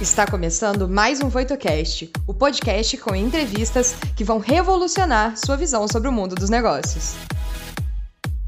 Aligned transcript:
Está 0.00 0.26
começando 0.26 0.88
mais 0.88 1.22
um 1.22 1.28
VoitoCast, 1.28 2.10
o 2.26 2.34
podcast 2.34 2.96
com 2.96 3.14
entrevistas 3.14 3.94
que 4.16 4.24
vão 4.24 4.40
revolucionar 4.40 5.36
sua 5.36 5.56
visão 5.56 5.86
sobre 5.86 6.08
o 6.08 6.12
mundo 6.12 6.34
dos 6.34 6.50
negócios. 6.50 7.14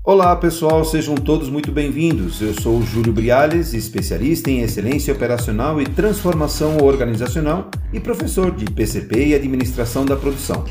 Olá 0.03 0.35
pessoal, 0.35 0.85
sejam 0.85 1.15
todos 1.15 1.49
muito 1.49 1.71
bem-vindos. 1.71 2.43
Eu 2.43 2.53
sou 2.61 2.83
Júlio 2.83 3.13
Briales, 3.13 3.75
especialista 3.75 4.51
em 4.51 4.63
excelência 4.63 5.15
operacional 5.15 5.81
e 5.81 5.87
transformação 5.87 6.79
organizacional 6.79 7.71
e 7.93 8.01
professor 8.01 8.51
de 8.51 8.65
PCP 8.65 9.29
e 9.29 9.35
administração 9.37 10.05
da 10.05 10.17
produção. 10.17 10.65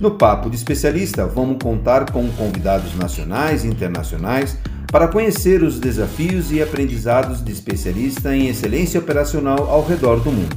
No 0.00 0.10
Papo 0.10 0.50
de 0.50 0.56
Especialista, 0.56 1.28
vamos 1.28 1.62
contar 1.62 2.10
com 2.10 2.28
convidados 2.32 2.92
nacionais 2.96 3.64
e 3.64 3.68
internacionais 3.68 4.58
para 4.90 5.06
conhecer 5.06 5.62
os 5.62 5.78
desafios 5.78 6.50
e 6.50 6.62
aprendizados 6.62 7.44
de 7.44 7.52
especialista 7.52 8.34
em 8.34 8.48
excelência 8.48 8.98
operacional 8.98 9.70
ao 9.70 9.84
redor 9.84 10.20
do 10.20 10.32
mundo. 10.32 10.56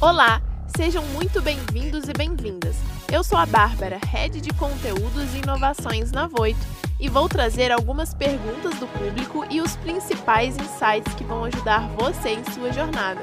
Olá, 0.00 0.40
sejam 0.76 1.04
muito 1.06 1.42
bem-vindos 1.42 2.08
e 2.08 2.12
bem-vindas. 2.12 2.76
Eu 3.12 3.24
sou 3.24 3.36
a 3.36 3.44
Bárbara, 3.44 3.98
Head 4.06 4.40
de 4.40 4.50
Conteúdos 4.50 5.34
e 5.34 5.38
Inovações 5.38 6.12
na 6.12 6.28
Voito, 6.28 6.64
e 7.00 7.08
vou 7.08 7.28
trazer 7.28 7.72
algumas 7.72 8.14
perguntas 8.14 8.78
do 8.78 8.86
público 8.86 9.44
e 9.50 9.60
os 9.60 9.74
principais 9.76 10.56
insights 10.56 11.12
que 11.14 11.24
vão 11.24 11.44
ajudar 11.44 11.88
você 11.98 12.30
em 12.30 12.44
sua 12.52 12.72
jornada, 12.72 13.20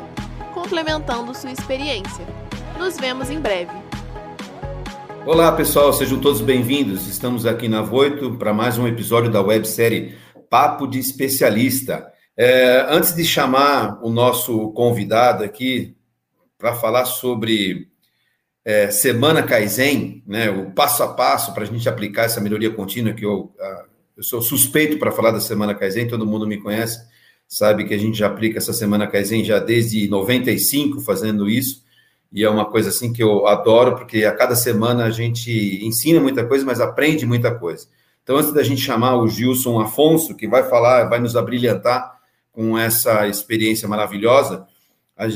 complementando 0.53 1.33
sua 1.33 1.51
experiência. 1.51 2.25
Nos 2.77 2.97
vemos 2.97 3.29
em 3.29 3.39
breve. 3.39 3.86
Olá, 5.27 5.51
pessoal, 5.51 5.91
sejam 5.91 6.21
todos 6.21 6.39
bem-vindos. 6.39 7.05
Estamos 7.05 7.45
aqui 7.45 7.67
na 7.67 7.81
Voito 7.81 8.37
para 8.37 8.53
mais 8.53 8.77
um 8.77 8.87
episódio 8.87 9.29
da 9.29 9.41
websérie 9.41 10.15
Papo 10.49 10.87
de 10.87 10.99
Especialista. 10.99 12.09
É, 12.37 12.85
antes 12.87 13.13
de 13.13 13.25
chamar 13.25 13.99
o 14.01 14.09
nosso 14.09 14.71
convidado 14.71 15.43
aqui 15.43 15.97
para 16.57 16.73
falar 16.75 17.03
sobre 17.03 17.89
é, 18.63 18.89
Semana 18.89 19.43
Kaizen, 19.43 20.23
né, 20.25 20.49
o 20.49 20.71
passo 20.71 21.03
a 21.03 21.09
passo 21.09 21.53
para 21.53 21.63
a 21.63 21.67
gente 21.67 21.89
aplicar 21.89 22.23
essa 22.23 22.39
melhoria 22.39 22.71
contínua, 22.71 23.11
que 23.11 23.25
eu, 23.25 23.53
eu 24.15 24.23
sou 24.23 24.41
suspeito 24.41 24.97
para 24.97 25.11
falar 25.11 25.31
da 25.31 25.41
Semana 25.41 25.75
Kaizen, 25.75 26.07
todo 26.07 26.25
mundo 26.25 26.47
me 26.47 26.55
conhece, 26.55 27.05
sabe 27.45 27.83
que 27.83 27.93
a 27.93 27.99
gente 27.99 28.17
já 28.17 28.27
aplica 28.27 28.59
essa 28.59 28.71
Semana 28.71 29.05
Kaizen 29.05 29.43
já 29.43 29.59
desde 29.59 30.07
95 30.07 31.01
fazendo 31.01 31.49
isso 31.49 31.85
e 32.31 32.43
é 32.43 32.49
uma 32.49 32.65
coisa 32.65 32.89
assim 32.89 33.13
que 33.13 33.23
eu 33.23 33.47
adoro, 33.47 33.95
porque 33.95 34.25
a 34.25 34.35
cada 34.35 34.55
semana 34.55 35.05
a 35.05 35.09
gente 35.09 35.79
ensina 35.83 36.19
muita 36.19 36.45
coisa, 36.45 36.65
mas 36.65 36.79
aprende 36.79 37.25
muita 37.25 37.53
coisa. 37.53 37.87
Então, 38.23 38.37
antes 38.37 38.51
da 38.53 38.61
gente 38.63 38.81
chamar 38.81 39.15
o 39.15 39.27
Gilson 39.27 39.79
Afonso, 39.79 40.35
que 40.35 40.47
vai 40.47 40.63
falar, 40.63 41.05
vai 41.05 41.19
nos 41.19 41.35
abrilhantar 41.35 42.19
com 42.51 42.77
essa 42.77 43.27
experiência 43.27 43.87
maravilhosa, 43.87 44.67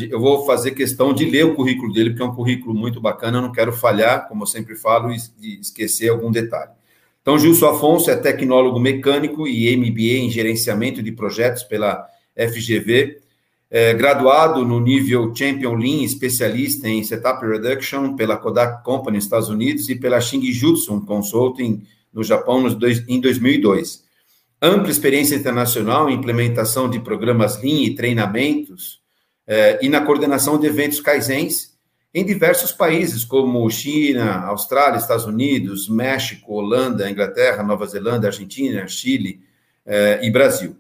eu 0.10 0.20
vou 0.20 0.46
fazer 0.46 0.72
questão 0.72 1.14
de 1.14 1.26
ler 1.26 1.46
o 1.46 1.56
currículo 1.56 1.92
dele, 1.92 2.12
porque 2.12 2.22
é 2.22 2.26
um 2.26 2.36
currículo 2.36 2.74
muito 2.76 3.02
bacana, 3.02 3.38
eu 3.38 3.42
não 3.42 3.52
quero 3.52 3.74
falhar, 3.74 4.28
como 4.28 4.44
eu 4.44 4.48
sempre 4.48 4.76
falo, 4.76 5.12
e 5.12 5.60
esquecer 5.60 6.10
algum 6.10 6.30
detalhe. 6.30 6.72
Então, 7.22 7.38
Gilson 7.38 7.68
Afonso 7.68 8.12
é 8.12 8.16
tecnólogo 8.16 8.80
mecânico 8.80 9.48
e 9.48 9.76
MBA 9.76 10.26
em 10.26 10.30
gerenciamento 10.30 11.02
de 11.02 11.12
projetos 11.12 11.64
pela 11.64 12.06
FGV, 12.36 13.20
é, 13.72 13.94
graduado 13.94 14.66
no 14.66 14.82
nível 14.82 15.34
Champion 15.34 15.76
Lean, 15.76 16.04
especialista 16.04 16.90
em 16.90 17.02
Setup 17.06 17.46
Reduction 17.46 18.18
pela 18.18 18.36
Kodak 18.36 18.84
Company 18.84 19.16
nos 19.16 19.24
Estados 19.24 19.48
Unidos 19.48 19.88
e 19.88 19.96
pela 19.96 20.20
Shingijutsu 20.20 21.00
Consulting 21.06 21.82
no 22.14 22.22
Japão 22.22 22.62
dois, 22.76 23.08
em 23.08 23.22
2002. 23.22 24.04
Ampla 24.62 24.92
experiência 24.92 25.36
internacional 25.36 26.10
em 26.10 26.16
implementação 26.16 26.90
de 26.90 27.00
programas 27.00 27.62
Lean 27.64 27.84
e 27.84 27.96
treinamentos 27.96 29.00
é, 29.48 29.80
e 29.82 29.88
na 29.88 30.02
coordenação 30.02 30.60
de 30.60 30.68
eventos 30.68 31.00
Kaizens 31.00 31.72
em 32.14 32.26
diversos 32.26 32.74
países, 32.74 33.24
como 33.24 33.70
China, 33.70 34.44
Austrália, 34.48 34.98
Estados 34.98 35.26
Unidos, 35.26 35.88
México, 35.88 36.56
Holanda, 36.56 37.10
Inglaterra, 37.10 37.64
Nova 37.64 37.86
Zelândia, 37.86 38.28
Argentina, 38.28 38.86
Chile 38.86 39.40
é, 39.86 40.20
e 40.22 40.30
Brasil. 40.30 40.76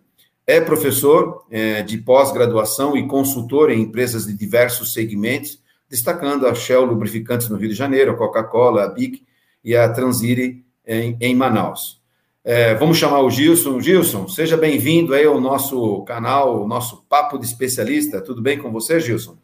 É 0.51 0.59
professor 0.59 1.45
é, 1.49 1.81
de 1.81 1.97
pós-graduação 1.97 2.97
e 2.97 3.07
consultor 3.07 3.71
em 3.71 3.79
empresas 3.79 4.25
de 4.25 4.33
diversos 4.33 4.91
segmentos, 4.91 5.63
destacando 5.89 6.45
a 6.45 6.53
Shell 6.53 6.83
Lubrificantes 6.83 7.47
no 7.47 7.55
Rio 7.55 7.69
de 7.69 7.73
Janeiro, 7.73 8.11
a 8.11 8.17
Coca-Cola, 8.17 8.83
a 8.83 8.89
BIC 8.89 9.25
e 9.63 9.77
a 9.77 9.87
Transire 9.87 10.61
em, 10.85 11.15
em 11.21 11.33
Manaus. 11.33 12.01
É, 12.43 12.75
vamos 12.75 12.97
chamar 12.97 13.21
o 13.21 13.29
Gilson. 13.29 13.79
Gilson, 13.79 14.27
seja 14.27 14.57
bem-vindo 14.57 15.13
aí 15.13 15.23
ao 15.23 15.39
nosso 15.39 16.03
canal, 16.03 16.61
o 16.61 16.67
nosso 16.67 17.05
Papo 17.07 17.39
de 17.39 17.45
Especialista. 17.45 18.19
Tudo 18.19 18.41
bem 18.41 18.57
com 18.57 18.73
você, 18.73 18.99
Gilson? 18.99 19.37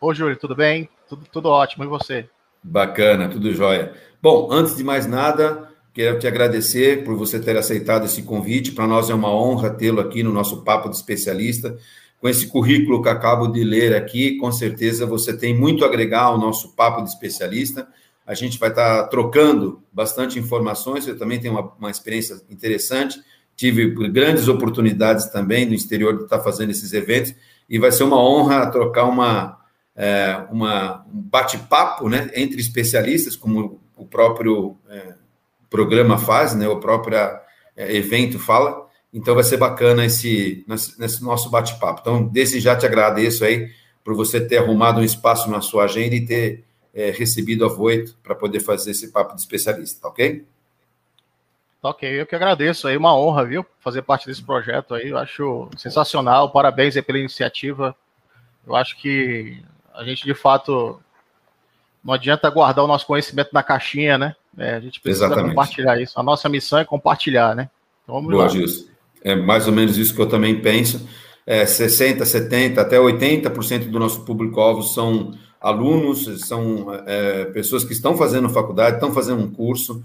Oi, 0.00 0.14
Júlio, 0.14 0.36
tudo 0.36 0.54
bem? 0.54 0.88
Tudo, 1.08 1.26
tudo 1.32 1.48
ótimo. 1.48 1.82
E 1.82 1.88
você? 1.88 2.28
Bacana, 2.62 3.28
tudo 3.28 3.52
jóia. 3.52 3.92
Bom, 4.22 4.46
antes 4.48 4.76
de 4.76 4.84
mais 4.84 5.08
nada, 5.08 5.71
Quero 5.94 6.18
te 6.18 6.26
agradecer 6.26 7.04
por 7.04 7.14
você 7.16 7.38
ter 7.38 7.54
aceitado 7.54 8.06
esse 8.06 8.22
convite. 8.22 8.72
Para 8.72 8.86
nós 8.86 9.10
é 9.10 9.14
uma 9.14 9.30
honra 9.30 9.68
tê-lo 9.68 10.00
aqui 10.00 10.22
no 10.22 10.32
nosso 10.32 10.62
Papo 10.62 10.88
de 10.88 10.96
Especialista. 10.96 11.76
Com 12.18 12.28
esse 12.28 12.46
currículo 12.46 13.02
que 13.02 13.10
acabo 13.10 13.46
de 13.48 13.62
ler 13.62 13.94
aqui, 13.94 14.38
com 14.38 14.50
certeza 14.50 15.04
você 15.04 15.36
tem 15.36 15.54
muito 15.54 15.84
a 15.84 15.88
agregar 15.88 16.22
ao 16.22 16.38
nosso 16.38 16.74
Papo 16.74 17.02
de 17.02 17.10
Especialista. 17.10 17.86
A 18.26 18.32
gente 18.32 18.58
vai 18.58 18.70
estar 18.70 19.04
trocando 19.08 19.82
bastante 19.92 20.38
informações. 20.38 21.06
Eu 21.06 21.18
também 21.18 21.38
tenho 21.38 21.52
uma, 21.52 21.72
uma 21.78 21.90
experiência 21.90 22.40
interessante. 22.48 23.20
Tive 23.54 23.90
grandes 24.08 24.48
oportunidades 24.48 25.26
também 25.26 25.66
no 25.66 25.74
exterior 25.74 26.16
de 26.16 26.24
estar 26.24 26.40
fazendo 26.40 26.70
esses 26.70 26.94
eventos. 26.94 27.34
E 27.68 27.78
vai 27.78 27.92
ser 27.92 28.04
uma 28.04 28.18
honra 28.18 28.70
trocar 28.70 29.04
uma, 29.04 29.58
é, 29.94 30.42
uma 30.50 31.04
um 31.12 31.20
bate-papo 31.20 32.08
né, 32.08 32.30
entre 32.34 32.60
especialistas, 32.62 33.36
como 33.36 33.78
o 33.94 34.06
próprio. 34.06 34.78
É, 34.88 35.21
programa 35.72 36.18
faz, 36.18 36.54
né? 36.54 36.68
O 36.68 36.78
próprio 36.78 37.18
é, 37.76 37.96
evento 37.96 38.38
fala. 38.38 38.86
Então 39.12 39.34
vai 39.34 39.42
ser 39.42 39.56
bacana 39.56 40.04
esse 40.04 40.64
nesse 40.68 41.22
nosso 41.24 41.50
bate-papo. 41.50 42.00
Então, 42.00 42.24
desde 42.24 42.60
já 42.60 42.76
te 42.76 42.86
agradeço 42.86 43.44
aí 43.44 43.70
por 44.04 44.14
você 44.14 44.40
ter 44.40 44.58
arrumado 44.58 45.00
um 45.00 45.04
espaço 45.04 45.50
na 45.50 45.60
sua 45.60 45.84
agenda 45.84 46.14
e 46.14 46.24
ter 46.24 46.64
é, 46.94 47.10
recebido 47.10 47.64
a 47.64 47.68
Voito 47.68 48.16
para 48.22 48.34
poder 48.34 48.60
fazer 48.60 48.92
esse 48.92 49.10
papo 49.10 49.34
de 49.34 49.40
especialista, 49.40 50.02
tá 50.02 50.08
ok? 50.08 50.44
Tá 51.80 51.88
ok, 51.88 52.20
eu 52.20 52.26
que 52.26 52.36
agradeço 52.36 52.86
aí, 52.86 52.96
uma 52.96 53.16
honra, 53.16 53.44
viu, 53.44 53.66
fazer 53.80 54.02
parte 54.02 54.26
desse 54.26 54.42
projeto 54.42 54.94
aí, 54.94 55.08
eu 55.08 55.18
acho 55.18 55.68
sensacional, 55.76 56.52
parabéns 56.52 56.96
aí 56.96 57.02
pela 57.02 57.18
iniciativa, 57.18 57.96
eu 58.64 58.76
acho 58.76 58.96
que 58.98 59.60
a 59.92 60.04
gente, 60.04 60.24
de 60.24 60.34
fato, 60.34 61.02
não 62.04 62.14
adianta 62.14 62.48
guardar 62.50 62.84
o 62.84 62.88
nosso 62.88 63.06
conhecimento 63.06 63.50
na 63.52 63.62
caixinha, 63.62 64.16
né? 64.16 64.36
É, 64.58 64.74
a 64.74 64.80
gente 64.80 65.00
precisa 65.00 65.26
Exatamente. 65.26 65.50
compartilhar 65.50 66.00
isso. 66.00 66.18
A 66.18 66.22
nossa 66.22 66.48
missão 66.48 66.78
é 66.78 66.84
compartilhar, 66.84 67.54
né? 67.54 67.70
Então, 68.02 68.14
vamos 68.16 68.30
Boa, 68.30 68.44
lá. 68.44 68.48
Gilson. 68.48 68.86
É 69.24 69.34
mais 69.34 69.66
ou 69.66 69.72
menos 69.72 69.96
isso 69.96 70.14
que 70.14 70.20
eu 70.20 70.28
também 70.28 70.60
penso. 70.60 71.06
É, 71.46 71.64
60, 71.64 72.24
70, 72.24 72.80
até 72.80 72.98
80% 72.98 73.90
do 73.90 73.98
nosso 73.98 74.24
público-alvo 74.24 74.82
são 74.82 75.32
alunos, 75.60 76.46
são 76.46 76.92
é, 77.06 77.46
pessoas 77.46 77.84
que 77.84 77.92
estão 77.92 78.16
fazendo 78.16 78.48
faculdade, 78.48 78.96
estão 78.96 79.12
fazendo 79.12 79.42
um 79.42 79.50
curso, 79.50 80.02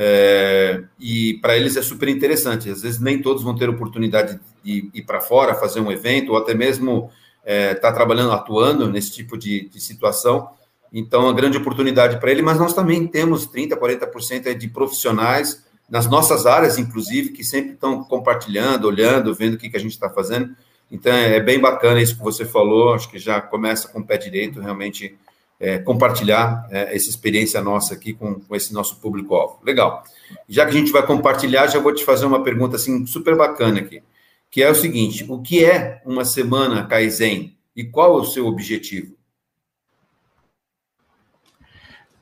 é, 0.00 0.84
e 1.00 1.34
para 1.40 1.56
eles 1.56 1.76
é 1.76 1.82
super 1.82 2.08
interessante. 2.08 2.70
Às 2.70 2.82
vezes 2.82 3.00
nem 3.00 3.20
todos 3.20 3.42
vão 3.42 3.56
ter 3.56 3.68
oportunidade 3.68 4.38
de 4.62 4.90
ir 4.94 5.02
para 5.02 5.20
fora, 5.20 5.54
fazer 5.54 5.80
um 5.80 5.90
evento, 5.90 6.32
ou 6.32 6.38
até 6.38 6.54
mesmo 6.54 7.10
estar 7.40 7.52
é, 7.52 7.74
tá 7.74 7.92
trabalhando, 7.92 8.32
atuando 8.32 8.88
nesse 8.88 9.10
tipo 9.10 9.36
de, 9.36 9.68
de 9.68 9.80
situação. 9.80 10.50
Então, 10.92 11.22
é 11.22 11.24
uma 11.24 11.32
grande 11.32 11.58
oportunidade 11.58 12.18
para 12.18 12.30
ele, 12.30 12.42
mas 12.42 12.58
nós 12.58 12.72
também 12.72 13.06
temos 13.06 13.46
30%, 13.46 13.78
40% 13.78 14.54
de 14.54 14.68
profissionais 14.68 15.64
nas 15.88 16.06
nossas 16.08 16.46
áreas, 16.46 16.78
inclusive, 16.78 17.30
que 17.30 17.44
sempre 17.44 17.72
estão 17.72 18.04
compartilhando, 18.04 18.86
olhando, 18.86 19.34
vendo 19.34 19.54
o 19.54 19.58
que, 19.58 19.74
a 19.74 19.80
gente 19.80 19.92
está 19.92 20.08
fazendo. 20.10 20.54
Então, 20.90 21.12
é 21.12 21.40
bem 21.40 21.58
bacana 21.58 22.00
isso 22.00 22.16
que 22.16 22.22
você 22.22 22.44
falou, 22.44 22.94
acho 22.94 23.10
que 23.10 23.18
já 23.18 23.40
começa 23.40 23.88
com 23.88 24.00
o 24.00 24.04
pé 24.04 24.16
direito, 24.16 24.60
realmente 24.60 25.16
é, 25.60 25.78
compartilhar 25.78 26.66
é, 26.70 26.94
essa 26.94 27.10
experiência 27.10 27.60
nossa 27.60 27.94
aqui 27.94 28.12
com, 28.12 28.40
com 28.40 28.54
esse 28.54 28.72
nosso 28.72 28.96
público-alvo. 29.00 29.58
Legal. 29.64 30.04
Já 30.48 30.64
que 30.64 30.70
a 30.70 30.78
gente 30.78 30.92
vai 30.92 31.04
compartilhar, 31.04 31.66
já 31.66 31.78
vou 31.78 31.94
te 31.94 32.04
fazer 32.04 32.26
uma 32.26 32.42
pergunta 32.42 32.76
assim 32.76 33.04
super 33.06 33.36
bacana 33.36 33.80
aqui, 33.80 34.02
que 34.50 34.62
é 34.62 34.70
o 34.70 34.74
seguinte: 34.74 35.26
o 35.28 35.40
que 35.40 35.64
é 35.64 36.00
uma 36.04 36.24
semana 36.24 36.86
Kaizen 36.86 37.56
e 37.74 37.84
qual 37.84 38.18
é 38.18 38.20
o 38.20 38.24
seu 38.24 38.46
objetivo? 38.46 39.17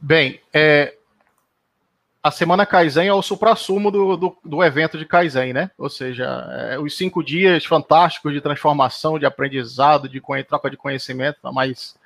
Bem, 0.01 0.41
é, 0.53 0.95
a 2.23 2.31
semana 2.31 2.67
Kaizen 2.67 3.07
é 3.07 3.13
o 3.13 3.23
supra-sumo 3.23 3.91
do, 3.91 4.17
do, 4.17 4.37
do, 4.45 4.65
evento 4.65 4.99
de 4.99 5.07
Kaizen, 5.07 5.53
né? 5.53 5.71
Ou 5.79 5.89
seja, 5.89 6.25
é, 6.71 6.79
os 6.79 6.97
cinco 6.97 7.23
dias 7.23 7.65
fantásticos 7.65 8.33
de 8.33 8.41
transformação, 8.41 9.19
de 9.19 9.25
aprendizado, 9.25 10.09
de 10.09 10.21
troca 10.45 10.69
de 10.69 10.77
conhecimento, 10.77 11.39
mas 11.45 11.97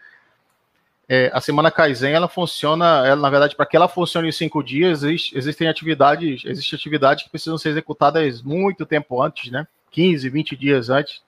é, 1.08 1.30
a 1.32 1.40
semana 1.40 1.70
Kaizen, 1.70 2.12
ela 2.12 2.28
funciona, 2.28 3.02
ela, 3.06 3.20
na 3.20 3.30
verdade, 3.30 3.56
para 3.56 3.66
que 3.66 3.74
ela 3.74 3.88
funcione 3.88 4.28
em 4.28 4.32
cinco 4.32 4.62
dias, 4.62 5.02
existe, 5.02 5.36
existem 5.36 5.66
atividades, 5.66 6.44
existem 6.44 6.76
atividades 6.76 7.24
que 7.24 7.30
precisam 7.30 7.58
ser 7.58 7.70
executadas 7.70 8.42
muito 8.42 8.86
tempo 8.86 9.22
antes, 9.22 9.50
né? 9.50 9.66
15, 9.90 10.28
20 10.28 10.54
dias 10.54 10.90
antes, 10.90 11.22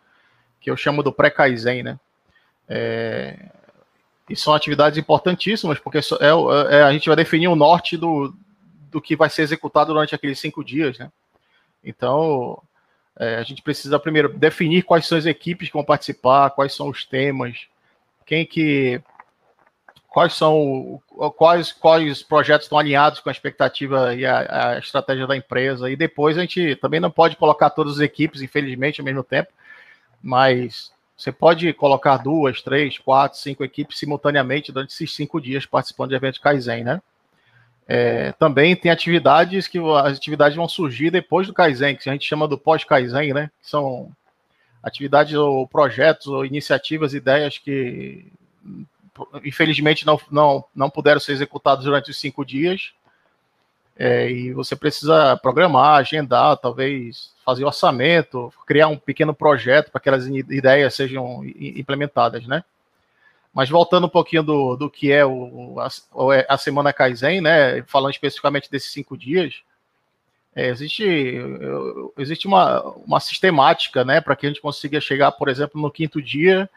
que 0.61 0.71
eu 0.71 0.77
chamo 0.77 1.03
do 1.03 1.13
pré-Kaizen, 1.13 1.83
né? 1.83 1.99
É, 2.69 3.37
e 4.33 4.37
são 4.37 4.55
atividades 4.55 4.99
importantíssimas, 4.99 5.79
porque 5.79 5.99
é, 5.99 6.75
é, 6.75 6.83
a 6.83 6.93
gente 6.93 7.07
vai 7.07 7.15
definir 7.15 7.49
o 7.49 7.55
norte 7.55 7.99
do, 7.99 8.35
do 8.91 8.99
que 8.99 9.15
vai 9.15 9.29
ser 9.29 9.43
executado 9.43 9.93
durante 9.93 10.15
aqueles 10.15 10.41
cinco 10.41 10.65
dias, 10.65 10.99
né? 10.99 11.13
Então, 11.85 12.63
é, 13.19 13.37
a 13.37 13.43
gente 13.43 13.61
precisa 13.61 13.99
primeiro 13.99 14.33
definir 14.33 14.85
quais 14.85 15.07
são 15.07 15.19
as 15.19 15.27
equipes 15.27 15.69
que 15.69 15.75
vão 15.75 15.85
participar, 15.85 16.49
quais 16.49 16.75
são 16.75 16.89
os 16.89 17.05
temas, 17.05 17.67
quem 18.25 18.47
que 18.47 19.03
quais 20.09 20.33
são 20.33 21.01
quais 21.37 21.73
quais 21.73 22.23
projetos 22.23 22.65
estão 22.65 22.79
alinhados 22.79 23.21
com 23.21 23.29
a 23.29 23.33
expectativa 23.33 24.15
e 24.15 24.25
a, 24.25 24.71
a, 24.71 24.79
estratégia 24.79 25.27
da 25.27 25.37
empresa 25.37 25.91
e 25.91 25.97
depois 25.97 26.39
a 26.39 26.43
gente 26.43 26.77
também 26.77 27.01
não 27.01 27.11
pode 27.11 27.37
colocar 27.37 27.71
todas 27.71 27.95
as 27.95 28.01
equipes 28.01 28.43
infelizmente 28.43 29.01
ao 29.01 29.07
mesmo 29.07 29.25
tempo 29.25 29.51
mas 30.23 30.93
você 31.23 31.33
pode 31.33 31.73
colocar 31.73 32.17
duas 32.19 32.61
três 32.63 32.99
quatro 32.99 33.39
cinco 33.39 33.65
equipes 33.65 33.99
simultaneamente 33.99 34.73
durante 34.73 34.91
esses 34.91 35.15
cinco 35.15 35.41
dias 35.41 35.67
participando 35.67 36.11
de 36.11 36.17
eventos 36.17 36.41
Kaizen 36.41 36.85
né 36.85 37.03
é, 37.89 38.33
também 38.33 38.77
tem 38.77 38.91
atividades 38.91 39.67
que 39.67 39.79
as 39.79 40.17
atividades 40.17 40.57
vão 40.57 40.69
surgir 40.69 41.11
depois 41.11 41.47
do 41.47 41.55
Kaizen 41.55 41.97
que 41.97 42.09
a 42.09 42.13
gente 42.13 42.29
chama 42.29 42.49
do 42.49 42.59
pós 42.59 42.85
Kaizen 42.85 43.33
né 43.33 43.51
que 43.61 43.69
são 43.69 44.11
atividades 44.83 45.35
ou 45.35 45.67
projetos 45.67 46.27
ou 46.27 46.45
iniciativas 46.45 47.15
ideias 47.15 47.59
que 47.59 48.27
infelizmente 49.45 50.07
não, 50.07 50.21
não, 50.31 50.65
não 50.75 50.91
puderam 50.91 51.21
ser 51.21 51.33
executados 51.33 51.85
durante 51.85 52.11
os 52.11 52.19
cinco 52.19 52.45
dias. 52.45 52.93
É, 53.97 54.31
e 54.31 54.53
você 54.53 54.75
precisa 54.75 55.37
programar, 55.37 55.97
agendar, 55.97 56.57
talvez 56.57 57.31
fazer 57.45 57.65
orçamento, 57.65 58.53
criar 58.67 58.89
um 58.89 58.97
pequeno 58.97 59.35
projeto 59.35 59.91
para 59.91 60.01
que 60.01 60.09
aquelas 60.09 60.27
ideias 60.27 60.95
sejam 60.95 61.45
implementadas, 61.45 62.47
né? 62.47 62.65
Mas 63.53 63.69
voltando 63.69 64.07
um 64.07 64.11
pouquinho 64.11 64.43
do, 64.43 64.77
do 64.77 64.91
que 64.91 65.13
é 65.13 65.27
o, 65.27 65.77
a, 65.79 65.89
a 66.55 66.59
Semana 66.59 66.93
Kaizen, 66.93 67.43
né? 67.43 67.83
Falando 67.83 68.13
especificamente 68.13 68.71
desses 68.71 68.91
cinco 68.91 69.17
dias, 69.17 69.63
é, 70.55 70.69
existe, 70.69 71.05
existe 72.17 72.47
uma, 72.47 72.81
uma 72.97 73.21
sistemática, 73.21 74.05
né? 74.05 74.21
Para 74.21 74.37
que 74.37 74.47
a 74.47 74.49
gente 74.49 74.61
consiga 74.61 75.01
chegar, 75.01 75.33
por 75.33 75.49
exemplo, 75.49 75.81
no 75.81 75.91
quinto 75.91 76.21
dia 76.23 76.69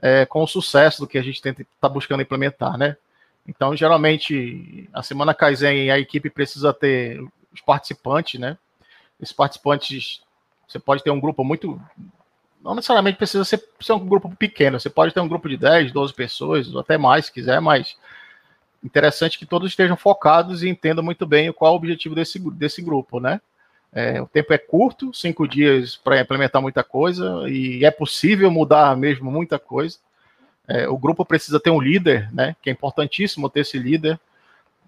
é, 0.00 0.26
com 0.26 0.42
o 0.42 0.46
sucesso 0.46 1.00
do 1.00 1.06
que 1.06 1.18
a 1.18 1.22
gente 1.22 1.42
está 1.46 1.88
buscando 1.88 2.22
implementar, 2.22 2.78
né? 2.78 2.96
Então, 3.46 3.76
geralmente, 3.76 4.88
a 4.92 5.02
semana 5.02 5.34
Kaizen, 5.34 5.90
a 5.90 5.98
equipe 5.98 6.30
precisa 6.30 6.72
ter 6.72 7.20
os 7.52 7.60
participantes, 7.60 8.40
né? 8.40 8.56
Esses 9.20 9.34
participantes, 9.34 10.22
você 10.66 10.78
pode 10.78 11.02
ter 11.04 11.10
um 11.10 11.20
grupo 11.20 11.44
muito. 11.44 11.80
Não 12.62 12.74
necessariamente 12.74 13.18
precisa 13.18 13.44
ser, 13.44 13.62
ser 13.80 13.92
um 13.92 14.06
grupo 14.06 14.34
pequeno, 14.34 14.80
você 14.80 14.88
pode 14.88 15.12
ter 15.12 15.20
um 15.20 15.28
grupo 15.28 15.48
de 15.48 15.56
10, 15.56 15.92
12 15.92 16.14
pessoas, 16.14 16.72
ou 16.72 16.80
até 16.80 16.96
mais, 16.96 17.26
se 17.26 17.32
quiser, 17.32 17.60
mas 17.60 17.96
interessante 18.82 19.38
que 19.38 19.46
todos 19.46 19.70
estejam 19.70 19.96
focados 19.96 20.62
e 20.62 20.68
entendam 20.68 21.04
muito 21.04 21.26
bem 21.26 21.52
qual 21.52 21.70
é 21.70 21.74
o 21.74 21.76
objetivo 21.76 22.14
desse, 22.14 22.38
desse 22.52 22.82
grupo, 22.82 23.20
né? 23.20 23.40
É, 23.92 24.20
o 24.20 24.26
tempo 24.26 24.52
é 24.52 24.58
curto, 24.58 25.14
cinco 25.14 25.46
dias 25.46 25.94
para 25.96 26.20
implementar 26.20 26.60
muita 26.60 26.82
coisa, 26.82 27.48
e 27.48 27.84
é 27.84 27.90
possível 27.90 28.50
mudar 28.50 28.96
mesmo 28.96 29.30
muita 29.30 29.58
coisa. 29.58 29.98
É, 30.66 30.88
o 30.88 30.96
grupo 30.96 31.24
precisa 31.24 31.60
ter 31.60 31.70
um 31.70 31.80
líder, 31.80 32.32
né? 32.32 32.56
Que 32.62 32.70
é 32.70 32.72
importantíssimo 32.72 33.50
ter 33.50 33.60
esse 33.60 33.78
líder 33.78 34.18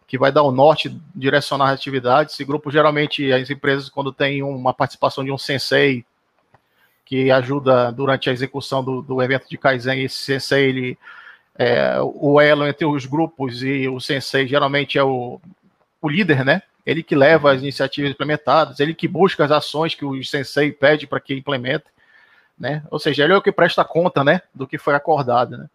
que 0.07 0.17
vai 0.17 0.31
dar 0.31 0.43
o 0.43 0.53
norte, 0.53 0.97
direcionar 1.15 1.67
as 1.67 1.75
atividades. 1.75 2.35
Esse 2.35 2.45
grupo, 2.45 2.71
geralmente, 2.71 3.33
as 3.33 3.51
empresas, 3.51 3.89
quando 3.89 4.13
tem 4.13 4.43
uma 4.43 4.73
participação 4.73 5.25
de 5.25 5.33
um 5.33 5.39
sensei 5.39 6.05
que 7.05 7.31
ajuda 7.31 7.91
durante 7.93 8.31
a 8.31 8.33
execução 8.33 8.83
do, 8.83 9.03
do 9.03 9.23
evento 9.23 9.49
de 9.49 9.59
Kaizen, 9.59 10.03
esse 10.03 10.17
sensei, 10.17 10.69
ele, 10.69 10.99
é, 11.57 11.99
o 12.01 12.41
elo 12.41 12.67
entre 12.67 12.85
os 12.85 13.07
grupos 13.07 13.63
e 13.63 13.89
o 13.89 14.01
sensei 14.01 14.47
geralmente 14.47 14.99
é 14.99 15.05
o, 15.05 15.41
o 16.01 16.09
líder, 16.09 16.45
né? 16.45 16.63
ele 16.87 17.03
que 17.03 17.17
leva 17.17 17.53
as 17.53 17.61
iniciativas 17.61 18.13
implementadas, 18.13 18.79
ele 18.79 18.95
que 18.95 19.09
busca 19.09 19.45
as 19.45 19.51
ações 19.51 19.97
que 19.97 20.05
o 20.05 20.23
sensei 20.23 20.71
pede 20.71 21.07
para 21.07 21.19
que 21.19 21.35
implemente, 21.35 21.85
né? 22.59 22.83
Ou 22.91 22.99
seja, 22.99 23.25
ele 23.25 23.33
é 23.33 23.37
o 23.37 23.43
que 23.43 23.53
presta 23.53 23.85
conta, 23.85 24.25
né, 24.25 24.43
do 24.55 24.67
que 24.67 24.79
foi 24.79 24.95
acordado, 24.95 25.57
né? 25.57 25.69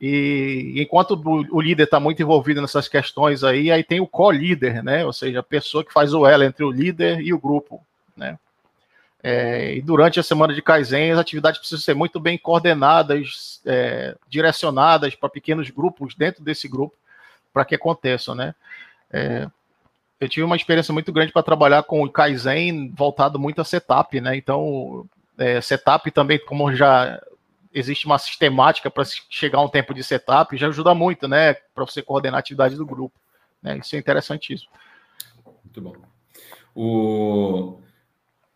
E 0.00 0.74
enquanto 0.76 1.20
o 1.50 1.60
líder 1.60 1.84
está 1.84 1.98
muito 1.98 2.22
envolvido 2.22 2.60
nessas 2.60 2.86
questões 2.86 3.42
aí, 3.42 3.70
aí 3.72 3.82
tem 3.82 3.98
o 3.98 4.06
co-líder, 4.06 4.82
né? 4.82 5.04
Ou 5.04 5.12
seja, 5.12 5.40
a 5.40 5.42
pessoa 5.42 5.84
que 5.84 5.92
faz 5.92 6.14
o 6.14 6.24
elo 6.24 6.44
entre 6.44 6.62
o 6.64 6.70
líder 6.70 7.20
e 7.20 7.34
o 7.34 7.40
grupo, 7.40 7.84
né? 8.16 8.38
É, 9.20 9.74
e 9.74 9.82
durante 9.82 10.20
a 10.20 10.22
semana 10.22 10.54
de 10.54 10.62
Kaizen, 10.62 11.10
as 11.10 11.18
atividades 11.18 11.58
precisam 11.58 11.82
ser 11.82 11.94
muito 11.94 12.20
bem 12.20 12.38
coordenadas, 12.38 13.60
é, 13.66 14.16
direcionadas 14.28 15.16
para 15.16 15.28
pequenos 15.28 15.68
grupos 15.70 16.14
dentro 16.14 16.44
desse 16.44 16.68
grupo, 16.68 16.94
para 17.52 17.64
que 17.64 17.74
aconteçam, 17.74 18.36
né? 18.36 18.54
É, 19.12 19.48
eu 20.20 20.28
tive 20.28 20.44
uma 20.44 20.56
experiência 20.56 20.92
muito 20.92 21.12
grande 21.12 21.32
para 21.32 21.42
trabalhar 21.42 21.82
com 21.82 22.04
o 22.04 22.10
Kaizen 22.10 22.92
voltado 22.96 23.36
muito 23.36 23.60
a 23.60 23.64
setup, 23.64 24.20
né? 24.20 24.36
Então, 24.36 25.04
é, 25.38 25.60
setup 25.60 26.10
também, 26.10 26.38
como 26.44 26.74
já 26.74 27.20
existe 27.72 28.06
uma 28.06 28.18
sistemática 28.18 28.90
para 28.90 29.04
chegar 29.30 29.58
a 29.58 29.64
um 29.64 29.68
tempo 29.68 29.94
de 29.94 30.02
setup, 30.02 30.56
já 30.56 30.68
ajuda 30.68 30.94
muito, 30.94 31.28
né? 31.28 31.54
Para 31.74 31.84
você 31.84 32.02
coordenar 32.02 32.38
a 32.38 32.40
atividade 32.40 32.76
do 32.76 32.86
grupo. 32.86 33.14
Né? 33.62 33.78
Isso 33.78 33.94
é 33.94 33.98
interessantíssimo. 33.98 34.70
Muito 35.64 35.80
bom. 35.80 35.94
O... 36.74 37.78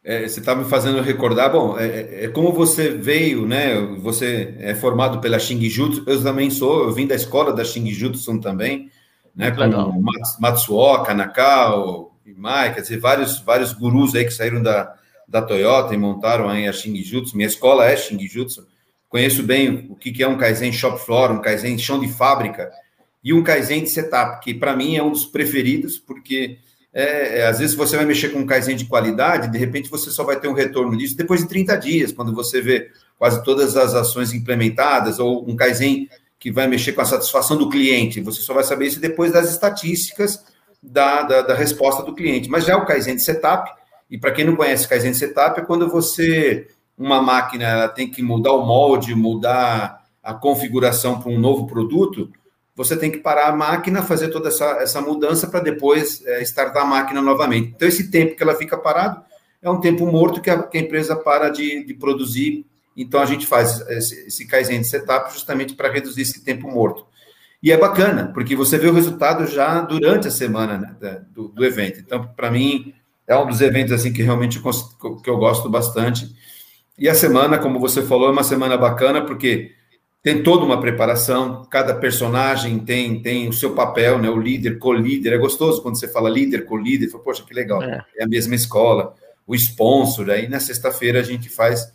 É, 0.05 0.27
você 0.27 0.41
está 0.41 0.55
me 0.55 0.65
fazendo 0.65 1.01
recordar, 1.01 1.53
bom, 1.53 1.79
é, 1.79 1.87
é, 1.87 2.25
é, 2.25 2.29
como 2.29 2.53
você 2.53 2.91
veio, 2.91 3.47
né? 3.47 3.77
Você 4.01 4.57
é 4.59 4.75
formado 4.75 5.21
pela 5.21 5.39
Jutsu, 5.39 6.03
eu 6.09 6.23
também 6.23 6.51
sou, 6.51 6.85
eu 6.85 6.93
vim 6.93 7.07
da 7.07 7.15
escola 7.15 7.53
da 7.53 7.63
Jutsu 7.63 8.41
também 8.41 8.91
né? 9.35 9.51
Com 9.51 10.03
Matsuoka, 10.41 11.15
Nakao, 11.15 12.13
quer 12.75 12.81
dizer, 12.81 12.99
vários, 12.99 13.41
vários 13.41 13.73
gurus 13.73 14.15
aí 14.15 14.25
que 14.25 14.31
saíram 14.31 14.63
da, 14.63 14.95
da 15.33 15.41
Toyota 15.41 15.95
e 15.95 15.97
montaram 15.97 16.47
aí 16.47 16.69
a 16.69 16.73
Shingijutsu. 16.75 17.35
Minha 17.35 17.49
escola 17.49 17.87
é 17.87 17.97
Shingijutsu. 17.97 18.67
Conheço 19.09 19.43
bem 19.43 19.87
o 19.89 19.97
que 19.97 20.23
é 20.23 20.29
um 20.29 20.37
Kaizen 20.37 20.71
shop 20.71 21.03
floor, 21.03 21.33
um 21.33 21.41
Kaizen 21.41 21.79
chão 21.79 21.99
de 21.99 22.07
fábrica 22.07 22.71
e 23.25 23.33
um 23.33 23.43
Kaizen 23.43 23.83
de 23.83 23.89
setup, 23.89 24.45
que 24.45 24.53
para 24.53 24.77
mim 24.77 24.95
é 24.95 25.03
um 25.03 25.11
dos 25.11 25.25
preferidos, 25.25 25.99
porque 25.99 26.59
é, 26.93 27.39
é, 27.39 27.47
às 27.47 27.61
vezes 27.61 27.75
você 27.75 27.97
vai 27.97 28.05
mexer 28.05 28.29
com 28.29 28.41
um 28.41 28.47
Kaizen 28.47 28.77
de 28.77 28.85
qualidade, 28.85 29.51
de 29.51 29.57
repente 29.57 29.89
você 29.89 30.11
só 30.11 30.23
vai 30.23 30.39
ter 30.39 30.49
um 30.49 30.53
retorno 30.53 30.97
disso 30.99 31.17
depois 31.17 31.41
de 31.41 31.49
30 31.49 31.77
dias, 31.77 32.13
quando 32.13 32.35
você 32.35 32.61
vê 32.61 32.91
quase 33.19 33.43
todas 33.43 33.75
as 33.75 33.95
ações 33.95 34.35
implementadas, 34.35 35.19
ou 35.19 35.49
um 35.49 35.57
Kaizen 35.57 36.11
que 36.39 36.53
vai 36.53 36.67
mexer 36.67 36.93
com 36.93 37.01
a 37.01 37.07
satisfação 37.07 37.57
do 37.57 37.71
cliente. 37.71 38.21
Você 38.21 38.43
só 38.43 38.53
vai 38.53 38.65
saber 38.65 38.87
isso 38.87 39.01
depois 39.01 39.33
das 39.33 39.51
estatísticas 39.51 40.45
da, 40.83 41.23
da, 41.23 41.41
da 41.41 41.55
resposta 41.55 42.03
do 42.03 42.15
cliente. 42.15 42.51
Mas 42.51 42.67
já 42.67 42.77
o 42.77 42.85
Kaizen 42.85 43.17
de 43.17 43.23
Setup, 43.23 43.71
e 44.13 44.19
para 44.19 44.31
quem 44.31 44.45
não 44.45 44.55
conhece 44.55 44.87
Kaizen 44.87 45.15
Setup, 45.15 45.59
é 45.59 45.65
quando 45.65 45.89
você, 45.89 46.69
uma 46.97 47.21
máquina, 47.21 47.65
ela 47.65 47.89
tem 47.89 48.09
que 48.09 48.23
mudar 48.23 48.53
o 48.53 48.65
molde, 48.65 49.15
mudar 49.15 50.05
a 50.23 50.35
configuração 50.35 51.21
para 51.21 51.33
um 51.33 51.39
novo 51.39 51.67
produto, 51.67 52.31
você 52.77 52.97
tem 52.97 53.11
que 53.11 53.19
parar 53.19 53.49
a 53.49 53.57
máquina, 53.57 54.03
fazer 54.03 54.29
toda 54.29 54.49
essa, 54.49 54.65
essa 54.83 55.01
mudança 55.01 55.49
para 55.49 55.61
depois 55.61 56.25
é, 56.25 56.43
startar 56.43 56.85
a 56.85 56.87
máquina 56.87 57.21
novamente. 57.21 57.73
Então, 57.75 57.89
esse 57.89 58.11
tempo 58.11 58.37
que 58.37 58.43
ela 58.43 58.55
fica 58.55 58.79
parado 58.79 59.21
é 59.61 59.69
um 59.69 59.81
tempo 59.81 60.07
morto 60.07 60.41
que 60.41 60.49
a, 60.49 60.63
que 60.63 60.79
a 60.79 60.81
empresa 60.81 61.17
para 61.17 61.49
de, 61.49 61.85
de 61.85 61.95
produzir 61.95 62.67
então, 62.97 63.21
a 63.21 63.27
gente 63.27 63.47
faz 63.47 63.81
esse, 63.89 64.27
esse 64.27 64.47
Kaizen 64.47 64.81
de 64.81 64.87
setup 64.87 65.33
justamente 65.33 65.75
para 65.75 65.91
reduzir 65.91 66.23
esse 66.23 66.45
tempo 66.45 66.71
morto. 66.71 67.07
E 67.63 67.71
é 67.71 67.77
bacana, 67.77 68.31
porque 68.35 68.57
você 68.57 68.77
vê 68.77 68.89
o 68.89 68.93
resultado 68.93 69.47
já 69.47 69.81
durante 69.81 70.29
a 70.29 70.33
semana 70.33 70.97
né, 71.01 71.23
do, 71.31 71.49
do, 71.49 71.65
evento. 71.65 72.01
Então, 72.01 72.27
para 72.37 72.51
mim, 72.51 72.93
é 73.27 73.37
um 73.37 73.47
dos 73.47 73.61
eventos 73.61 73.93
assim 73.93 74.13
que 74.13 74.23
realmente 74.23 74.61
que 74.61 75.31
eu 75.31 75.37
gosto 75.37 75.69
bastante. 75.69 76.27
E 76.99 77.09
a 77.09 77.15
semana, 77.15 77.59
como 77.59 77.81
você 77.81 78.03
falou, 78.03 78.29
é 78.29 78.33
uma 78.33 78.45
semana 78.45 78.77
bacana, 78.77 79.25
porque 79.25 79.73
tem 80.23 80.43
toda 80.43 80.65
uma 80.65 80.81
preparação, 80.81 81.65
cada 81.71 81.95
personagem 81.95 82.79
tem, 82.79 83.21
tem 83.21 83.49
o 83.49 83.53
seu 83.53 83.75
papel, 83.75 84.19
né? 84.19 84.31
O 84.31 84.39
líder, 84.39 84.79
co-líder. 84.79 85.33
É 85.33 85.39
gostoso 85.39 85.83
quando 85.83 85.99
você 85.99 86.07
fala 86.07 86.31
líder, 86.31 86.65
co-líder. 86.65 87.09
Poxa, 87.09 87.43
que 87.45 87.55
legal. 87.55 87.83
É. 87.83 88.05
é 88.19 88.25
a 88.25 88.29
mesma 88.29 88.55
escola. 88.55 89.15
O 89.47 89.55
sponsor. 89.55 90.31
Aí 90.31 90.49
na 90.49 90.61
sexta-feira 90.61 91.19
a 91.19 91.25
gente 91.25 91.49
faz 91.49 91.93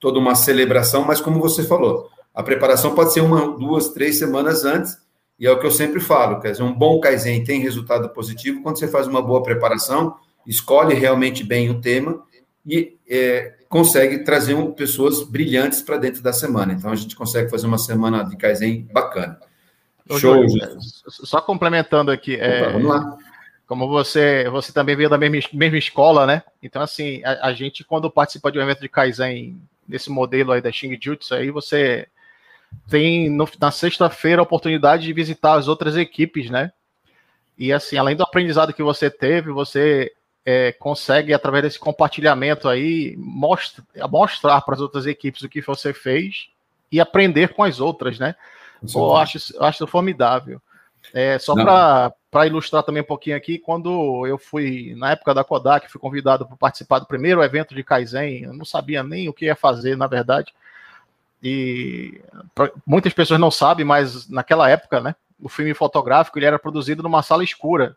toda 0.00 0.18
uma 0.18 0.34
celebração, 0.34 1.04
mas 1.04 1.20
como 1.20 1.40
você 1.40 1.62
falou, 1.64 2.08
a 2.34 2.42
preparação 2.42 2.94
pode 2.94 3.12
ser 3.12 3.20
uma, 3.20 3.56
duas, 3.56 3.88
três 3.88 4.18
semanas 4.18 4.64
antes, 4.64 4.98
e 5.38 5.46
é 5.46 5.50
o 5.50 5.58
que 5.58 5.66
eu 5.66 5.70
sempre 5.70 6.00
falo, 6.00 6.40
quer 6.40 6.52
dizer, 6.52 6.62
um 6.62 6.72
bom 6.72 7.00
Kaizen 7.00 7.44
tem 7.44 7.60
resultado 7.60 8.08
positivo 8.10 8.62
quando 8.62 8.78
você 8.78 8.88
faz 8.88 9.06
uma 9.06 9.22
boa 9.22 9.42
preparação, 9.42 10.16
escolhe 10.46 10.94
realmente 10.94 11.44
bem 11.44 11.70
o 11.70 11.80
tema 11.80 12.22
e 12.66 12.96
é, 13.08 13.54
consegue 13.68 14.24
trazer 14.24 14.54
um, 14.54 14.72
pessoas 14.72 15.22
brilhantes 15.22 15.82
para 15.82 15.96
dentro 15.96 16.22
da 16.22 16.32
semana. 16.32 16.72
Então, 16.72 16.90
a 16.90 16.96
gente 16.96 17.16
consegue 17.16 17.50
fazer 17.50 17.66
uma 17.66 17.78
semana 17.78 18.22
de 18.24 18.36
Kaizen 18.36 18.88
bacana. 18.92 19.38
Show. 20.18 20.44
Só 21.08 21.40
complementando 21.40 22.10
aqui. 22.10 22.34
Opa, 22.36 22.44
é... 22.44 22.72
Vamos 22.72 22.88
lá 22.88 23.18
como 23.66 23.88
você 23.88 24.48
você 24.48 24.72
também 24.72 24.96
veio 24.96 25.10
da 25.10 25.18
mesma, 25.18 25.50
mesma 25.52 25.78
escola, 25.78 26.26
né? 26.26 26.42
Então, 26.62 26.80
assim, 26.80 27.22
a, 27.24 27.48
a, 27.48 27.52
gente, 27.52 27.84
quando 27.84 28.10
participa 28.10 28.50
de 28.50 28.58
um 28.58 28.62
evento 28.62 28.80
de 28.80 28.88
Kaizen 28.88 29.60
nesse 29.86 30.08
modelo 30.10 30.52
aí 30.52 30.60
da 30.60 30.70
Xing 30.70 30.96
Jutsu 31.00 31.34
aí, 31.34 31.50
você 31.50 32.06
tem 32.88 33.28
no, 33.28 33.48
na 33.60 33.70
sexta-feira 33.70 34.40
a 34.40 34.44
oportunidade 34.44 35.04
de 35.04 35.12
visitar 35.12 35.54
as 35.54 35.68
outras 35.68 35.96
equipes, 35.96 36.48
né? 36.48 36.72
E 37.58 37.72
assim, 37.72 37.96
além 37.96 38.14
do 38.14 38.22
aprendizado 38.22 38.72
que 38.72 38.82
você 38.82 39.10
teve, 39.10 39.50
você 39.50 40.12
é, 40.48 40.70
consegue, 40.70 41.34
através 41.34 41.64
desse 41.64 41.78
compartilhamento 41.78 42.68
aí, 42.68 43.16
mostra, 43.18 43.82
mostrar 44.08 44.60
para 44.60 44.76
as 44.76 44.80
outras 44.80 45.04
equipes 45.04 45.42
o 45.42 45.48
que 45.48 45.60
você 45.60 45.92
fez 45.92 46.48
e 46.90 47.00
aprender 47.00 47.52
com 47.52 47.64
as 47.64 47.80
outras, 47.80 48.16
né? 48.16 48.36
Eu 48.94 49.16
acho, 49.16 49.38
acho 49.60 49.86
formidável. 49.88 50.62
É, 51.12 51.36
só 51.38 51.54
para 52.30 52.46
ilustrar 52.46 52.84
também 52.84 53.02
um 53.02 53.06
pouquinho 53.06 53.36
aqui, 53.36 53.58
quando 53.58 54.24
eu 54.24 54.38
fui, 54.38 54.94
na 54.96 55.12
época 55.12 55.34
da 55.34 55.42
Kodak, 55.42 55.90
fui 55.90 56.00
convidado 56.00 56.46
para 56.46 56.56
participar 56.56 57.00
do 57.00 57.06
primeiro 57.06 57.42
evento 57.42 57.74
de 57.74 57.82
Kaizen, 57.82 58.44
eu 58.44 58.52
não 58.52 58.64
sabia 58.64 59.02
nem 59.02 59.28
o 59.28 59.32
que 59.32 59.46
ia 59.46 59.56
fazer, 59.56 59.96
na 59.96 60.06
verdade. 60.06 60.54
E 61.42 62.20
pra, 62.54 62.70
muitas 62.86 63.12
pessoas 63.12 63.40
não 63.40 63.50
sabem, 63.50 63.84
mas 63.84 64.28
naquela 64.28 64.70
época, 64.70 65.00
né, 65.00 65.16
o 65.40 65.48
filme 65.48 65.74
fotográfico 65.74 66.38
ele 66.38 66.46
era 66.46 66.58
produzido 66.58 67.02
numa 67.02 67.22
sala 67.22 67.42
escura. 67.42 67.96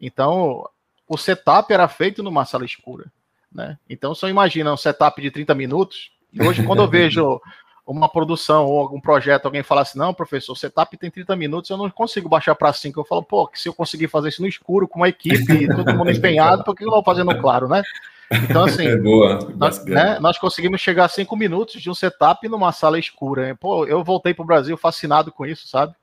Então, 0.00 0.68
o 1.08 1.16
setup 1.16 1.72
era 1.72 1.88
feito 1.88 2.22
numa 2.22 2.44
sala 2.44 2.64
escura. 2.64 3.06
Né? 3.52 3.78
Então, 3.88 4.14
você 4.14 4.28
imagina 4.28 4.72
um 4.72 4.76
setup 4.76 5.20
de 5.20 5.30
30 5.30 5.54
minutos. 5.54 6.12
E 6.32 6.42
hoje, 6.42 6.62
quando 6.62 6.82
eu 6.82 6.88
vejo 6.88 7.40
uma 7.86 8.08
produção 8.08 8.66
ou 8.66 8.78
algum 8.78 9.00
projeto, 9.00 9.46
alguém 9.46 9.62
fala 9.62 9.80
assim: 9.80 9.98
não, 9.98 10.12
professor, 10.12 10.52
o 10.52 10.56
setup 10.56 10.96
tem 10.96 11.10
30 11.10 11.34
minutos, 11.34 11.70
eu 11.70 11.76
não 11.76 11.88
consigo 11.88 12.28
baixar 12.28 12.54
para 12.54 12.72
5. 12.72 13.00
Eu 13.00 13.04
falo, 13.04 13.22
pô, 13.22 13.48
que 13.48 13.58
se 13.58 13.68
eu 13.68 13.74
conseguir 13.74 14.08
fazer 14.08 14.28
isso 14.28 14.42
no 14.42 14.48
escuro, 14.48 14.86
com 14.86 15.00
uma 15.00 15.08
equipe, 15.08 15.66
todo 15.74 15.94
mundo 15.94 16.10
empenhado, 16.10 16.62
por 16.62 16.74
que 16.74 16.84
eu 16.84 16.88
não 16.88 16.94
vou 16.94 17.04
fazer 17.04 17.24
no 17.24 17.40
claro, 17.40 17.66
né? 17.66 17.82
Então, 18.30 18.64
assim, 18.64 18.94
boa, 19.00 19.38
nós, 19.56 19.82
né, 19.86 20.18
nós, 20.20 20.36
conseguimos 20.36 20.82
chegar 20.82 21.06
a 21.06 21.08
5 21.08 21.34
minutos 21.34 21.80
de 21.80 21.88
um 21.88 21.94
setup 21.94 22.46
numa 22.46 22.72
sala 22.72 22.98
escura. 22.98 23.56
Pô, 23.58 23.86
eu 23.86 24.04
voltei 24.04 24.34
para 24.34 24.42
o 24.42 24.46
Brasil 24.46 24.76
fascinado 24.76 25.32
com 25.32 25.46
isso, 25.46 25.66
sabe? 25.66 25.94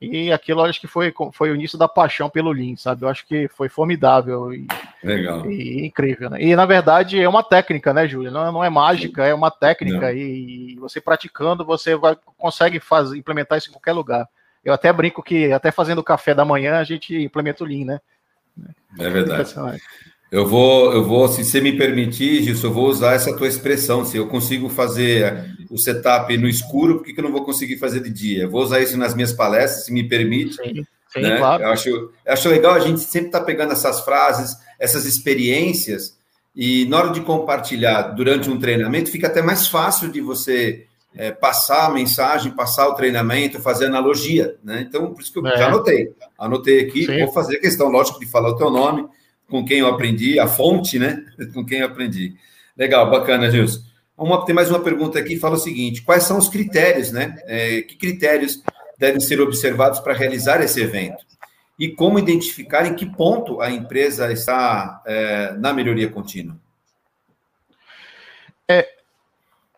E 0.00 0.30
aquilo 0.30 0.62
acho 0.62 0.78
que 0.78 0.86
foi, 0.86 1.12
foi 1.32 1.50
o 1.50 1.54
início 1.54 1.78
da 1.78 1.88
paixão 1.88 2.28
pelo 2.28 2.52
Lean, 2.52 2.76
sabe? 2.76 3.02
Eu 3.02 3.08
acho 3.08 3.26
que 3.26 3.48
foi 3.48 3.68
formidável 3.70 4.52
e, 4.52 4.66
Legal. 5.02 5.50
e 5.50 5.86
incrível, 5.86 6.28
né? 6.28 6.42
E 6.42 6.54
na 6.54 6.66
verdade 6.66 7.18
é 7.18 7.26
uma 7.26 7.42
técnica, 7.42 7.94
né, 7.94 8.06
Júlia? 8.06 8.30
Não, 8.30 8.52
não, 8.52 8.62
é 8.62 8.68
mágica, 8.68 9.24
é 9.24 9.32
uma 9.32 9.50
técnica 9.50 10.12
e, 10.12 10.72
e, 10.72 10.76
você 10.76 11.00
praticando 11.00 11.64
você 11.64 11.96
vai, 11.96 12.14
consegue 12.36 12.78
fazer, 12.78 13.16
implementar 13.16 13.56
isso 13.56 13.70
em 13.70 13.72
qualquer 13.72 13.92
lugar. 13.92 14.28
Eu 14.62 14.74
até 14.74 14.92
brinco 14.92 15.22
que 15.22 15.50
até 15.50 15.70
fazendo 15.70 16.04
café 16.04 16.34
da 16.34 16.44
manhã 16.44 16.78
a 16.78 16.84
gente 16.84 17.16
implementa 17.16 17.64
o 17.64 17.66
Lean, 17.66 17.86
né? 17.86 18.00
É 18.98 19.08
verdade. 19.08 19.54
Eu 20.36 20.44
vou, 20.44 20.92
eu 20.92 21.02
vou, 21.02 21.26
se 21.28 21.42
você 21.42 21.62
me 21.62 21.72
permitir, 21.72 22.42
Gilson, 22.42 22.66
eu 22.66 22.72
vou 22.74 22.88
usar 22.88 23.14
essa 23.14 23.34
tua 23.34 23.48
expressão. 23.48 24.04
Se 24.04 24.18
eu 24.18 24.26
consigo 24.26 24.68
fazer 24.68 25.56
o 25.70 25.78
setup 25.78 26.36
no 26.36 26.46
escuro, 26.46 26.96
por 26.96 27.06
que, 27.06 27.14
que 27.14 27.20
eu 27.20 27.24
não 27.24 27.32
vou 27.32 27.42
conseguir 27.42 27.78
fazer 27.78 28.00
de 28.00 28.10
dia? 28.10 28.42
Eu 28.42 28.50
vou 28.50 28.60
usar 28.62 28.80
isso 28.80 28.98
nas 28.98 29.14
minhas 29.14 29.32
palestras, 29.32 29.86
se 29.86 29.92
me 29.94 30.06
permite. 30.06 30.56
Sim, 30.56 30.84
sim 31.10 31.20
né? 31.22 31.38
claro. 31.38 31.62
Eu 31.62 31.70
acho, 31.70 31.88
eu 31.88 32.12
acho 32.26 32.50
legal 32.50 32.74
a 32.74 32.80
gente 32.80 33.00
sempre 33.00 33.28
estar 33.28 33.40
tá 33.40 33.44
pegando 33.46 33.72
essas 33.72 34.02
frases, 34.02 34.54
essas 34.78 35.06
experiências, 35.06 36.18
e 36.54 36.84
na 36.84 36.98
hora 36.98 37.10
de 37.12 37.22
compartilhar 37.22 38.02
durante 38.02 38.50
um 38.50 38.58
treinamento, 38.58 39.10
fica 39.10 39.28
até 39.28 39.40
mais 39.40 39.66
fácil 39.66 40.12
de 40.12 40.20
você 40.20 40.84
é, 41.16 41.30
passar 41.30 41.86
a 41.86 41.90
mensagem, 41.90 42.52
passar 42.52 42.86
o 42.88 42.94
treinamento, 42.94 43.58
fazer 43.58 43.86
analogia. 43.86 44.56
Né? 44.62 44.84
Então, 44.86 45.14
por 45.14 45.22
isso 45.22 45.32
que 45.32 45.38
eu 45.38 45.46
é. 45.46 45.56
já 45.56 45.68
anotei. 45.68 46.12
Anotei 46.38 46.80
aqui, 46.80 47.06
sim. 47.06 47.20
vou 47.20 47.32
fazer 47.32 47.56
questão, 47.56 47.88
lógico, 47.88 48.20
de 48.20 48.26
falar 48.26 48.50
o 48.50 48.56
teu 48.56 48.68
nome 48.68 49.08
com 49.48 49.64
quem 49.64 49.78
eu 49.78 49.88
aprendi, 49.88 50.38
a 50.38 50.46
fonte, 50.46 50.98
né? 50.98 51.24
com 51.54 51.64
quem 51.64 51.80
eu 51.80 51.86
aprendi. 51.86 52.36
Legal, 52.76 53.10
bacana, 53.10 53.50
Gilson. 53.50 53.80
Uma, 54.16 54.44
tem 54.44 54.54
mais 54.54 54.70
uma 54.70 54.80
pergunta 54.80 55.18
aqui, 55.18 55.36
fala 55.36 55.56
o 55.56 55.58
seguinte: 55.58 56.02
quais 56.02 56.24
são 56.24 56.38
os 56.38 56.48
critérios, 56.48 57.12
né? 57.12 57.36
É, 57.44 57.82
que 57.82 57.96
critérios 57.96 58.62
devem 58.98 59.20
ser 59.20 59.40
observados 59.40 60.00
para 60.00 60.14
realizar 60.14 60.62
esse 60.62 60.80
evento? 60.80 61.24
E 61.78 61.88
como 61.88 62.18
identificar 62.18 62.86
em 62.86 62.94
que 62.94 63.04
ponto 63.04 63.60
a 63.60 63.70
empresa 63.70 64.32
está 64.32 65.02
é, 65.06 65.52
na 65.58 65.74
melhoria 65.74 66.08
contínua? 66.08 66.56
É, 68.66 68.88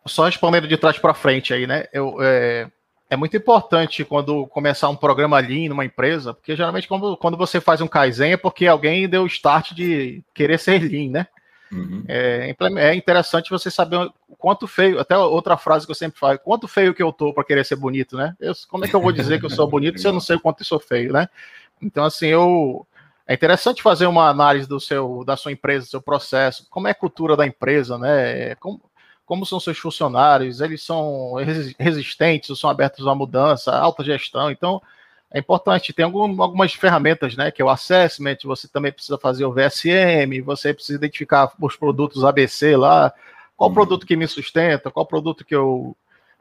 só 0.07 0.25
respondendo 0.25 0.69
de 0.69 0.77
trás 0.77 0.99
para 0.99 1.13
frente 1.13 1.53
aí, 1.53 1.67
né? 1.67 1.87
Eu, 1.93 2.17
é, 2.21 2.71
é 3.11 3.17
muito 3.17 3.37
importante 3.37 4.05
quando 4.05 4.47
começar 4.47 4.89
um 4.89 4.97
programa 4.97 5.39
Lean 5.41 5.69
numa 5.69 5.85
empresa, 5.85 6.35
porque 6.35 6.55
geralmente 6.55 6.87
quando, 6.87 7.17
quando 7.17 7.37
você 7.37 7.61
faz 7.61 7.81
um 7.81 7.89
Kaizen 7.89 8.33
é 8.33 8.37
porque 8.37 8.67
alguém 8.67 9.09
deu 9.09 9.23
o 9.23 9.27
start 9.27 9.73
de 9.73 10.23
querer 10.35 10.59
ser 10.59 10.83
Lean, 10.83 11.11
né? 11.11 11.27
Uhum. 11.71 12.05
É, 12.09 12.55
é, 12.77 12.95
interessante 12.95 13.51
você 13.51 13.71
saber 13.71 13.97
o 14.29 14.37
quanto 14.37 14.67
feio, 14.67 14.99
até 14.99 15.17
outra 15.17 15.57
frase 15.57 15.85
que 15.85 15.91
eu 15.91 15.95
sempre 15.95 16.19
falo, 16.19 16.39
quanto 16.39 16.67
feio 16.67 16.95
que 16.95 17.03
eu 17.03 17.13
tô 17.13 17.33
para 17.33 17.45
querer 17.45 17.65
ser 17.65 17.77
bonito, 17.77 18.17
né? 18.17 18.35
Eu, 18.41 18.53
como 18.69 18.85
é 18.85 18.89
que 18.89 18.97
eu 18.97 19.01
vou 19.01 19.13
dizer 19.13 19.39
que 19.39 19.47
eu 19.47 19.51
sou 19.51 19.69
bonito 19.69 20.01
se 20.01 20.07
eu 20.07 20.13
não 20.13 20.21
sei 20.21 20.37
o 20.37 20.41
quanto 20.41 20.61
eu 20.61 20.67
sou 20.67 20.81
feio, 20.81 21.13
né? 21.13 21.29
Então, 21.81 22.05
assim, 22.05 22.27
eu. 22.27 22.87
É 23.27 23.35
interessante 23.35 23.83
fazer 23.83 24.07
uma 24.07 24.31
análise 24.31 24.67
do 24.67 24.81
seu, 24.81 25.23
da 25.23 25.37
sua 25.37 25.53
empresa, 25.53 25.85
do 25.85 25.91
seu 25.91 26.01
processo, 26.01 26.67
como 26.71 26.89
é 26.89 26.93
a 26.93 26.95
cultura 26.95 27.37
da 27.37 27.47
empresa, 27.47 27.99
né? 27.99 28.55
Como, 28.55 28.81
como 29.29 29.45
são 29.45 29.61
seus 29.61 29.77
funcionários, 29.77 30.63
eles 30.63 30.83
são 30.83 31.35
resistentes, 31.79 32.59
são 32.59 32.71
abertos 32.71 33.07
à 33.07 33.15
mudança, 33.15 33.77
alta 33.77 34.03
gestão. 34.03 34.51
Então, 34.51 34.81
é 35.31 35.39
importante. 35.39 35.93
Tem 35.93 36.07
algum, 36.07 36.43
algumas 36.43 36.73
ferramentas, 36.73 37.37
né? 37.37 37.51
Que 37.51 37.61
é 37.61 37.65
o 37.65 37.69
assessment, 37.69 38.39
você 38.45 38.67
também 38.67 38.91
precisa 38.91 39.19
fazer 39.19 39.45
o 39.45 39.53
VSM, 39.53 40.41
você 40.43 40.73
precisa 40.73 40.97
identificar 40.97 41.53
os 41.61 41.77
produtos 41.77 42.25
ABC 42.25 42.75
lá, 42.75 43.13
qual 43.55 43.69
hum. 43.69 43.75
produto 43.75 44.07
que 44.07 44.17
me 44.17 44.27
sustenta, 44.27 44.91
qual 44.91 45.05
produto 45.05 45.45
que 45.45 45.55
eu, 45.55 45.95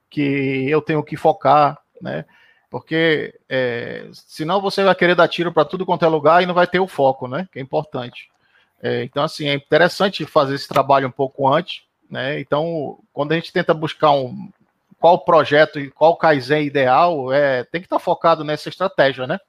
que 0.09 0.69
eu 0.69 0.81
tenho 0.81 1.03
que 1.03 1.17
focar, 1.17 1.77
né? 2.01 2.23
Porque 2.69 3.37
é, 3.49 4.07
senão 4.13 4.61
você 4.61 4.81
vai 4.81 4.95
querer 4.95 5.15
dar 5.15 5.27
tiro 5.27 5.51
para 5.51 5.65
tudo 5.65 5.85
quanto 5.85 6.05
é 6.05 6.07
lugar 6.07 6.41
e 6.41 6.45
não 6.45 6.53
vai 6.53 6.67
ter 6.67 6.79
o 6.79 6.87
foco, 6.87 7.27
né? 7.27 7.49
Que 7.51 7.59
é 7.59 7.61
importante. 7.61 8.29
É, 8.81 9.03
então, 9.03 9.23
assim, 9.23 9.49
é 9.49 9.53
interessante 9.53 10.25
fazer 10.25 10.55
esse 10.55 10.69
trabalho 10.69 11.09
um 11.09 11.11
pouco 11.11 11.53
antes, 11.53 11.86
né? 12.09 12.39
Então, 12.39 12.99
quando 13.13 13.31
a 13.31 13.35
gente 13.35 13.51
tenta 13.53 13.73
buscar 13.73 14.11
um 14.11 14.49
qual 14.99 15.19
projeto 15.19 15.79
e 15.79 15.91
qual 15.91 16.17
Kaizen 16.17 16.65
ideal, 16.65 17.31
é, 17.31 17.63
tem 17.63 17.81
que 17.81 17.85
estar 17.85 17.97
tá 17.97 18.03
focado 18.03 18.43
nessa 18.43 18.69
estratégia, 18.69 19.27
né? 19.27 19.39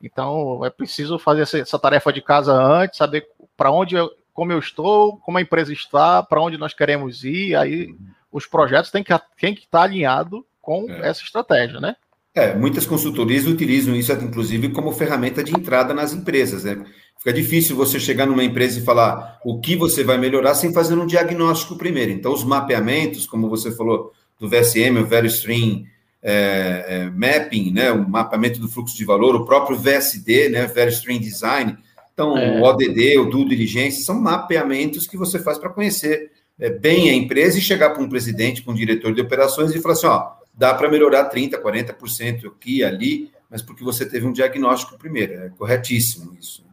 Então, 0.00 0.64
é 0.64 0.70
preciso 0.70 1.18
fazer 1.18 1.42
essa, 1.42 1.58
essa 1.58 1.78
tarefa 1.78 2.12
de 2.12 2.20
casa 2.20 2.52
antes, 2.52 2.98
saber 2.98 3.26
para 3.56 3.70
onde 3.70 3.94
eu, 3.94 4.10
como 4.34 4.52
eu 4.52 4.58
estou, 4.58 5.16
como 5.18 5.38
a 5.38 5.40
empresa 5.40 5.72
está, 5.72 6.22
para 6.22 6.42
onde 6.42 6.58
nós 6.58 6.74
queremos 6.74 7.24
ir, 7.24 7.56
aí 7.56 7.94
os 8.30 8.46
projetos 8.46 8.90
têm 8.90 9.02
que, 9.02 9.12
têm 9.40 9.54
que 9.54 9.62
estar 9.62 9.78
tá 9.78 9.84
alinhado 9.84 10.44
com 10.60 10.90
é. 10.90 11.08
essa 11.08 11.22
estratégia, 11.22 11.80
né? 11.80 11.96
É, 12.34 12.52
muitas 12.52 12.84
consultorias 12.84 13.46
utilizam 13.46 13.94
isso, 13.94 14.12
inclusive, 14.12 14.70
como 14.70 14.90
ferramenta 14.90 15.42
de 15.42 15.52
entrada 15.52 15.94
nas 15.94 16.12
empresas, 16.12 16.64
né? 16.64 16.84
Fica 17.16 17.32
difícil 17.32 17.76
você 17.76 18.00
chegar 18.00 18.26
numa 18.26 18.42
empresa 18.42 18.80
e 18.80 18.82
falar 18.82 19.38
o 19.44 19.60
que 19.60 19.76
você 19.76 20.02
vai 20.02 20.18
melhorar 20.18 20.54
sem 20.54 20.72
fazer 20.72 20.94
um 20.94 21.06
diagnóstico 21.06 21.78
primeiro. 21.78 22.10
Então, 22.10 22.32
os 22.32 22.42
mapeamentos, 22.42 23.24
como 23.24 23.48
você 23.48 23.70
falou, 23.70 24.12
do 24.38 24.48
VSM, 24.48 24.98
o 24.98 25.06
Value 25.06 25.28
Stream 25.28 25.84
é, 26.20 26.84
é, 26.88 27.10
Mapping, 27.10 27.70
né, 27.70 27.92
o 27.92 28.08
mapeamento 28.08 28.58
do 28.58 28.68
fluxo 28.68 28.96
de 28.96 29.04
valor, 29.04 29.36
o 29.36 29.44
próprio 29.44 29.78
VSD, 29.78 30.48
né, 30.48 30.66
Value 30.66 30.88
Stream 30.90 31.20
Design, 31.20 31.76
então 32.12 32.36
é. 32.36 32.58
o 32.58 32.62
ODD, 32.62 33.18
o 33.18 33.26
Due 33.26 33.48
Diligência, 33.48 34.04
são 34.04 34.20
mapeamentos 34.20 35.06
que 35.06 35.16
você 35.16 35.38
faz 35.38 35.58
para 35.58 35.70
conhecer 35.70 36.30
é, 36.58 36.70
bem 36.70 37.10
a 37.10 37.14
empresa 37.14 37.58
e 37.58 37.62
chegar 37.62 37.90
para 37.90 38.02
um 38.02 38.08
presidente, 38.08 38.62
para 38.62 38.72
um 38.72 38.76
diretor 38.76 39.14
de 39.14 39.20
operações 39.20 39.74
e 39.74 39.80
falar 39.80 39.94
assim, 39.94 40.06
ó, 40.06 40.32
dá 40.56 40.74
para 40.74 40.90
melhorar 40.90 41.30
30%, 41.30 41.60
40% 41.60 42.46
aqui 42.46 42.84
ali, 42.84 43.30
mas 43.50 43.62
porque 43.62 43.84
você 43.84 44.08
teve 44.08 44.26
um 44.26 44.32
diagnóstico 44.32 44.98
primeiro, 44.98 45.34
é 45.34 45.48
corretíssimo 45.50 46.36
isso. 46.38 46.64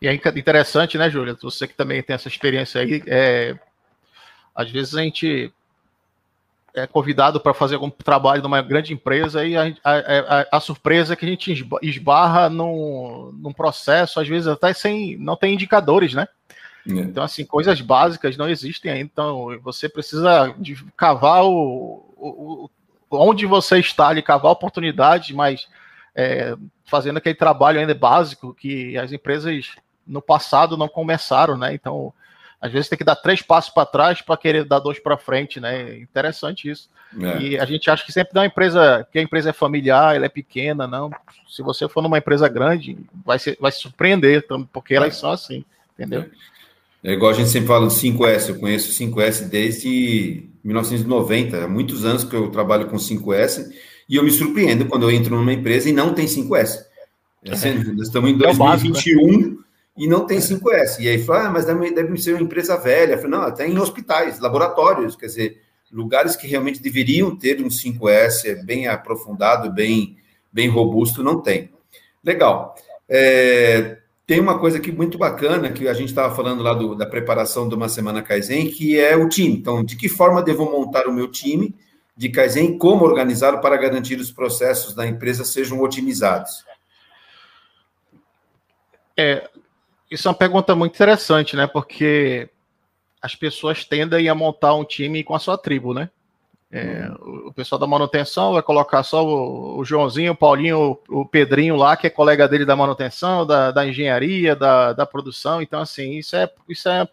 E 0.00 0.06
é 0.08 0.14
interessante, 0.14 0.98
né, 0.98 1.08
Júlia? 1.08 1.36
Você 1.40 1.66
que 1.66 1.74
também 1.74 2.02
tem 2.02 2.14
essa 2.14 2.28
experiência 2.28 2.80
aí, 2.80 3.02
é, 3.06 3.58
às 4.54 4.70
vezes 4.70 4.94
a 4.94 5.02
gente 5.02 5.52
é 6.74 6.86
convidado 6.86 7.40
para 7.40 7.54
fazer 7.54 7.76
algum 7.76 7.88
trabalho 7.88 8.42
numa 8.42 8.60
grande 8.60 8.92
empresa 8.92 9.46
e 9.46 9.56
a, 9.56 9.62
a, 9.82 9.92
a, 9.92 10.46
a, 10.58 10.60
surpresa 10.60 11.14
é 11.14 11.16
que 11.16 11.24
a 11.24 11.28
gente 11.28 11.66
esbarra 11.82 12.50
num, 12.50 13.32
num 13.32 13.52
processo, 13.52 14.20
às 14.20 14.28
vezes 14.28 14.46
até 14.46 14.74
sem, 14.74 15.16
não 15.16 15.36
tem 15.36 15.54
indicadores, 15.54 16.12
né? 16.12 16.28
É. 16.86 16.92
Então, 16.92 17.24
assim, 17.24 17.44
coisas 17.46 17.80
básicas 17.80 18.36
não 18.36 18.48
existem 18.48 18.92
ainda. 18.92 19.10
Então, 19.10 19.58
você 19.62 19.88
precisa 19.88 20.54
de 20.58 20.76
cavar 20.96 21.44
o, 21.44 22.14
o, 22.16 22.64
o 22.64 22.70
onde 23.10 23.46
você 23.46 23.78
está 23.78 24.08
ali, 24.08 24.22
cavar 24.22 24.52
oportunidades, 24.52 25.34
mas 25.34 25.68
é, 26.14 26.56
fazendo 26.84 27.18
aquele 27.18 27.34
trabalho 27.34 27.78
ainda 27.78 27.94
básico 27.94 28.54
que 28.54 28.96
as 28.96 29.12
empresas 29.12 29.76
no 30.06 30.22
passado 30.22 30.76
não 30.76 30.88
começaram, 30.88 31.58
né? 31.58 31.74
Então, 31.74 32.12
às 32.60 32.72
vezes 32.72 32.88
tem 32.88 32.96
que 32.96 33.04
dar 33.04 33.16
três 33.16 33.42
passos 33.42 33.72
para 33.72 33.86
trás 33.86 34.22
para 34.22 34.36
querer 34.36 34.64
dar 34.64 34.78
dois 34.78 34.98
para 34.98 35.18
frente, 35.18 35.60
né? 35.60 35.98
Interessante 35.98 36.70
isso. 36.70 36.88
É. 37.20 37.38
E 37.40 37.58
a 37.58 37.64
gente 37.64 37.90
acha 37.90 38.04
que 38.04 38.12
sempre 38.12 38.32
dá 38.32 38.40
uma 38.40 38.46
empresa, 38.46 39.06
que 39.10 39.18
a 39.18 39.22
empresa 39.22 39.50
é 39.50 39.52
familiar, 39.52 40.16
ela 40.16 40.26
é 40.26 40.30
pequena, 40.30 40.86
não. 40.86 41.10
Se 41.48 41.62
você 41.62 41.88
for 41.88 42.02
numa 42.02 42.18
empresa 42.18 42.48
grande, 42.48 42.96
vai 43.24 43.38
se, 43.38 43.56
vai 43.60 43.70
se 43.70 43.80
surpreender, 43.80 44.46
porque 44.72 44.94
elas 44.94 45.16
é. 45.16 45.20
são 45.20 45.30
assim, 45.30 45.64
entendeu? 45.94 46.28
É 47.04 47.12
igual 47.12 47.30
a 47.30 47.34
gente 47.34 47.50
sempre 47.50 47.68
fala 47.68 47.86
do 47.86 47.92
5S, 47.92 48.48
eu 48.48 48.58
conheço 48.58 48.90
o 48.90 49.06
5S 49.06 49.48
desde 49.48 50.48
1990, 50.66 51.64
há 51.64 51.68
muitos 51.68 52.04
anos 52.04 52.24
que 52.24 52.34
eu 52.34 52.50
trabalho 52.50 52.88
com 52.88 52.96
5S, 52.96 53.72
e 54.08 54.16
eu 54.16 54.24
me 54.24 54.30
surpreendo 54.30 54.86
quando 54.86 55.04
eu 55.04 55.10
entro 55.10 55.36
numa 55.36 55.52
empresa 55.52 55.88
e 55.88 55.92
não 55.92 56.12
tem 56.12 56.26
5S. 56.26 56.84
É. 57.44 57.50
Nós 57.50 57.64
estamos 57.64 58.30
em 58.30 58.36
2021 58.36 59.34
é 59.34 59.36
né? 59.36 59.56
e 59.96 60.08
não 60.08 60.26
tem 60.26 60.38
5S. 60.38 61.00
E 61.00 61.08
aí 61.08 61.22
fala, 61.22 61.46
ah, 61.46 61.50
mas 61.50 61.64
deve, 61.64 61.90
deve 61.92 62.16
ser 62.18 62.34
uma 62.34 62.42
empresa 62.42 62.76
velha. 62.76 63.12
Eu 63.12 63.18
falei, 63.18 63.30
não, 63.30 63.42
até 63.42 63.66
em 63.66 63.78
hospitais, 63.78 64.40
laboratórios, 64.40 65.16
quer 65.16 65.26
dizer, 65.26 65.62
lugares 65.92 66.34
que 66.34 66.46
realmente 66.46 66.82
deveriam 66.82 67.36
ter 67.36 67.60
um 67.62 67.68
5S 67.68 68.64
bem 68.64 68.88
aprofundado, 68.88 69.72
bem, 69.72 70.16
bem 70.52 70.68
robusto, 70.68 71.22
não 71.22 71.40
tem. 71.40 71.70
Legal. 72.24 72.74
É, 73.08 73.98
tem 74.26 74.40
uma 74.40 74.58
coisa 74.58 74.78
aqui 74.78 74.90
muito 74.90 75.16
bacana 75.16 75.70
que 75.70 75.86
a 75.86 75.94
gente 75.94 76.08
estava 76.08 76.34
falando 76.34 76.62
lá 76.62 76.74
do, 76.74 76.96
da 76.96 77.06
preparação 77.06 77.68
de 77.68 77.76
uma 77.76 77.88
semana 77.88 78.22
Kaizen, 78.22 78.68
que 78.70 78.98
é 78.98 79.14
o 79.14 79.28
time. 79.28 79.54
Então, 79.54 79.84
de 79.84 79.96
que 79.96 80.08
forma 80.08 80.42
devo 80.42 80.64
montar 80.64 81.06
o 81.06 81.12
meu 81.12 81.30
time 81.30 81.74
de 82.16 82.28
Kaizen, 82.28 82.76
como 82.76 83.04
organizá-lo 83.04 83.60
para 83.60 83.76
garantir 83.76 84.18
os 84.18 84.32
processos 84.32 84.94
da 84.94 85.06
empresa 85.06 85.44
sejam 85.44 85.80
otimizados? 85.80 86.64
É, 89.16 89.48
isso 90.10 90.26
é 90.26 90.30
uma 90.30 90.36
pergunta 90.36 90.74
muito 90.74 90.94
interessante, 90.94 91.54
né? 91.54 91.68
Porque 91.68 92.50
as 93.22 93.34
pessoas 93.36 93.84
tendem 93.84 94.28
a 94.28 94.34
montar 94.34 94.74
um 94.74 94.84
time 94.84 95.22
com 95.22 95.36
a 95.36 95.38
sua 95.38 95.56
tribo, 95.56 95.94
né? 95.94 96.10
É, 96.78 97.10
o 97.46 97.52
pessoal 97.54 97.78
da 97.78 97.86
manutenção 97.86 98.52
vai 98.52 98.62
colocar 98.62 99.02
só 99.02 99.24
o, 99.24 99.78
o 99.78 99.84
Joãozinho, 99.84 100.32
o 100.32 100.36
Paulinho, 100.36 101.00
o, 101.08 101.20
o, 101.22 101.26
Pedrinho 101.26 101.74
lá, 101.74 101.96
que 101.96 102.06
é 102.06 102.10
colega 102.10 102.46
dele 102.46 102.66
da 102.66 102.76
manutenção, 102.76 103.46
da, 103.46 103.70
da 103.70 103.88
engenharia, 103.88 104.54
da, 104.54 104.92
da 104.92 105.06
produção. 105.06 105.62
Então, 105.62 105.80
assim, 105.80 106.18
isso 106.18 106.36
é, 106.36 106.52
isso 106.68 106.86
é, 106.86 107.08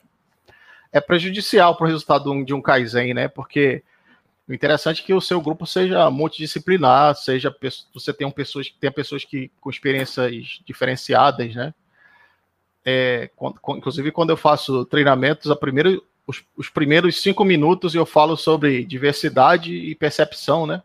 é 0.92 1.00
prejudicial 1.00 1.78
para 1.78 1.86
o 1.86 1.88
resultado 1.88 2.26
de 2.26 2.30
um, 2.30 2.44
de 2.44 2.54
um 2.54 2.62
Kaizen, 2.62 3.14
né? 3.14 3.30
Porque 3.30 3.82
o 4.50 4.54
interessante 4.54 5.02
é 5.02 5.06
que 5.06 5.14
o 5.14 5.22
seu 5.22 5.40
grupo 5.40 5.66
seja 5.66 6.12
multidisciplinar, 6.12 7.16
seja 7.16 7.56
você 7.94 8.14
tenha 8.14 8.30
pessoas 8.30 8.68
que 8.68 8.78
tenha 8.78 8.92
pessoas 8.92 9.24
que 9.24 9.50
com 9.62 9.70
experiências 9.70 10.60
diferenciadas, 10.66 11.56
né? 11.56 11.74
É, 12.84 13.30
quando, 13.38 13.58
inclusive 13.78 14.12
quando 14.12 14.32
eu 14.32 14.38
faço 14.38 14.84
treinamentos, 14.84 15.50
a 15.50 15.56
primeira 15.56 15.98
os, 16.26 16.44
os, 16.58 16.70
primeiros 16.70 17.22
cinco 17.22 17.44
minutos 17.44 17.94
eu 17.94 18.06
falo 18.06 18.38
sobre 18.38 18.86
diversidade 18.86 19.74
e 19.74 19.94
percepção, 19.94 20.66
né? 20.66 20.82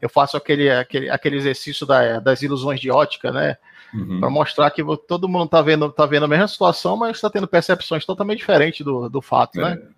Eu 0.00 0.08
faço 0.08 0.36
aquele, 0.36 0.70
aquele, 0.70 1.08
aquele 1.08 1.36
exercício 1.36 1.86
da, 1.86 2.20
das 2.20 2.42
ilusões 2.42 2.78
de 2.78 2.90
ótica, 2.90 3.32
né? 3.32 3.56
Uhum. 3.92 4.20
Para 4.20 4.28
mostrar 4.28 4.70
que 4.70 4.82
todo 5.08 5.28
mundo 5.28 5.46
está 5.46 5.62
vendo, 5.62 5.90
tá 5.90 6.04
vendo 6.04 6.24
a 6.24 6.28
mesma 6.28 6.48
situação, 6.48 6.96
mas 6.96 7.16
está 7.16 7.30
tendo 7.30 7.46
percepções 7.46 8.04
totalmente 8.04 8.38
diferentes 8.38 8.84
do, 8.84 9.08
do 9.08 9.22
fato, 9.22 9.58
né? 9.60 9.72
é. 9.72 9.74
né? 9.76 9.88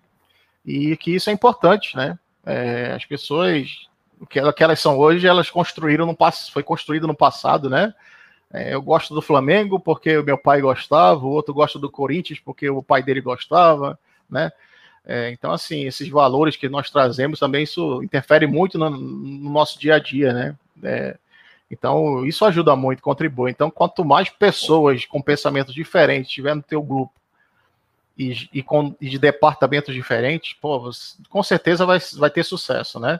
E 0.65 0.97
que 0.97 1.15
isso 1.15 1.29
é 1.29 1.33
importante, 1.33 1.95
né? 1.95 2.17
É, 2.45 2.93
as 2.93 3.03
pessoas, 3.05 3.87
o 4.19 4.25
que, 4.25 4.39
que 4.53 4.63
elas 4.63 4.79
são 4.79 4.97
hoje, 4.97 5.27
elas 5.27 5.49
construíram 5.49 6.05
no 6.05 6.15
passado, 6.15 6.53
foi 6.53 6.63
construído 6.63 7.07
no 7.07 7.15
passado, 7.15 7.69
né? 7.69 7.93
É, 8.53 8.73
eu 8.73 8.81
gosto 8.81 9.13
do 9.13 9.21
Flamengo 9.21 9.77
porque 9.77 10.17
o 10.17 10.23
meu 10.23 10.37
pai 10.37 10.61
gostava, 10.61 11.25
o 11.25 11.29
outro 11.29 11.53
gosta 11.53 11.77
do 11.77 11.91
Corinthians 11.91 12.39
porque 12.39 12.69
o 12.69 12.81
pai 12.81 13.03
dele 13.03 13.19
gostava 13.19 13.99
né? 14.29 14.51
É, 15.05 15.31
então, 15.31 15.51
assim, 15.51 15.85
esses 15.85 16.09
valores 16.09 16.57
que 16.57 16.67
nós 16.67 16.89
trazemos 16.89 17.39
também, 17.39 17.63
isso 17.63 18.03
interfere 18.03 18.45
muito 18.45 18.77
no, 18.77 18.89
no 18.89 19.49
nosso 19.49 19.79
dia 19.79 19.95
a 19.95 19.99
dia, 19.99 20.33
né? 20.33 20.55
É, 20.83 21.17
então, 21.71 22.25
isso 22.25 22.45
ajuda 22.45 22.75
muito, 22.75 23.01
contribui. 23.01 23.51
Então, 23.51 23.69
quanto 23.69 24.03
mais 24.03 24.29
pessoas 24.29 25.05
com 25.05 25.21
pensamentos 25.21 25.73
diferentes 25.73 26.31
tiver 26.31 26.55
no 26.55 26.61
teu 26.61 26.81
grupo 26.81 27.13
e, 28.17 28.49
e, 28.53 28.63
com, 28.63 28.95
e 28.99 29.09
de 29.09 29.19
departamentos 29.19 29.93
diferentes, 29.93 30.53
pô, 30.53 30.79
você, 30.79 31.15
com 31.29 31.43
certeza 31.43 31.85
vai, 31.85 31.99
vai 32.17 32.29
ter 32.29 32.43
sucesso, 32.43 32.99
né? 32.99 33.19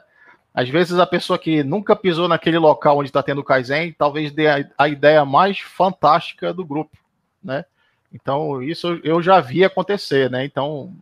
Às 0.52 0.68
vezes 0.68 0.98
a 0.98 1.06
pessoa 1.06 1.38
que 1.38 1.62
nunca 1.62 1.94
pisou 1.94 2.26
naquele 2.26 2.58
local 2.58 2.98
onde 2.98 3.10
está 3.10 3.22
tendo 3.22 3.40
o 3.40 3.44
Kaizen, 3.44 3.92
talvez 3.92 4.32
dê 4.32 4.48
a, 4.48 4.68
a, 4.76 4.88
ideia 4.88 5.24
mais 5.24 5.60
fantástica 5.60 6.52
do 6.52 6.64
grupo, 6.64 6.96
né? 7.42 7.64
Então, 8.12 8.62
isso 8.62 9.00
eu 9.04 9.22
já 9.22 9.40
vi 9.40 9.64
acontecer, 9.64 10.30
né? 10.30 10.44
Então, 10.44 10.92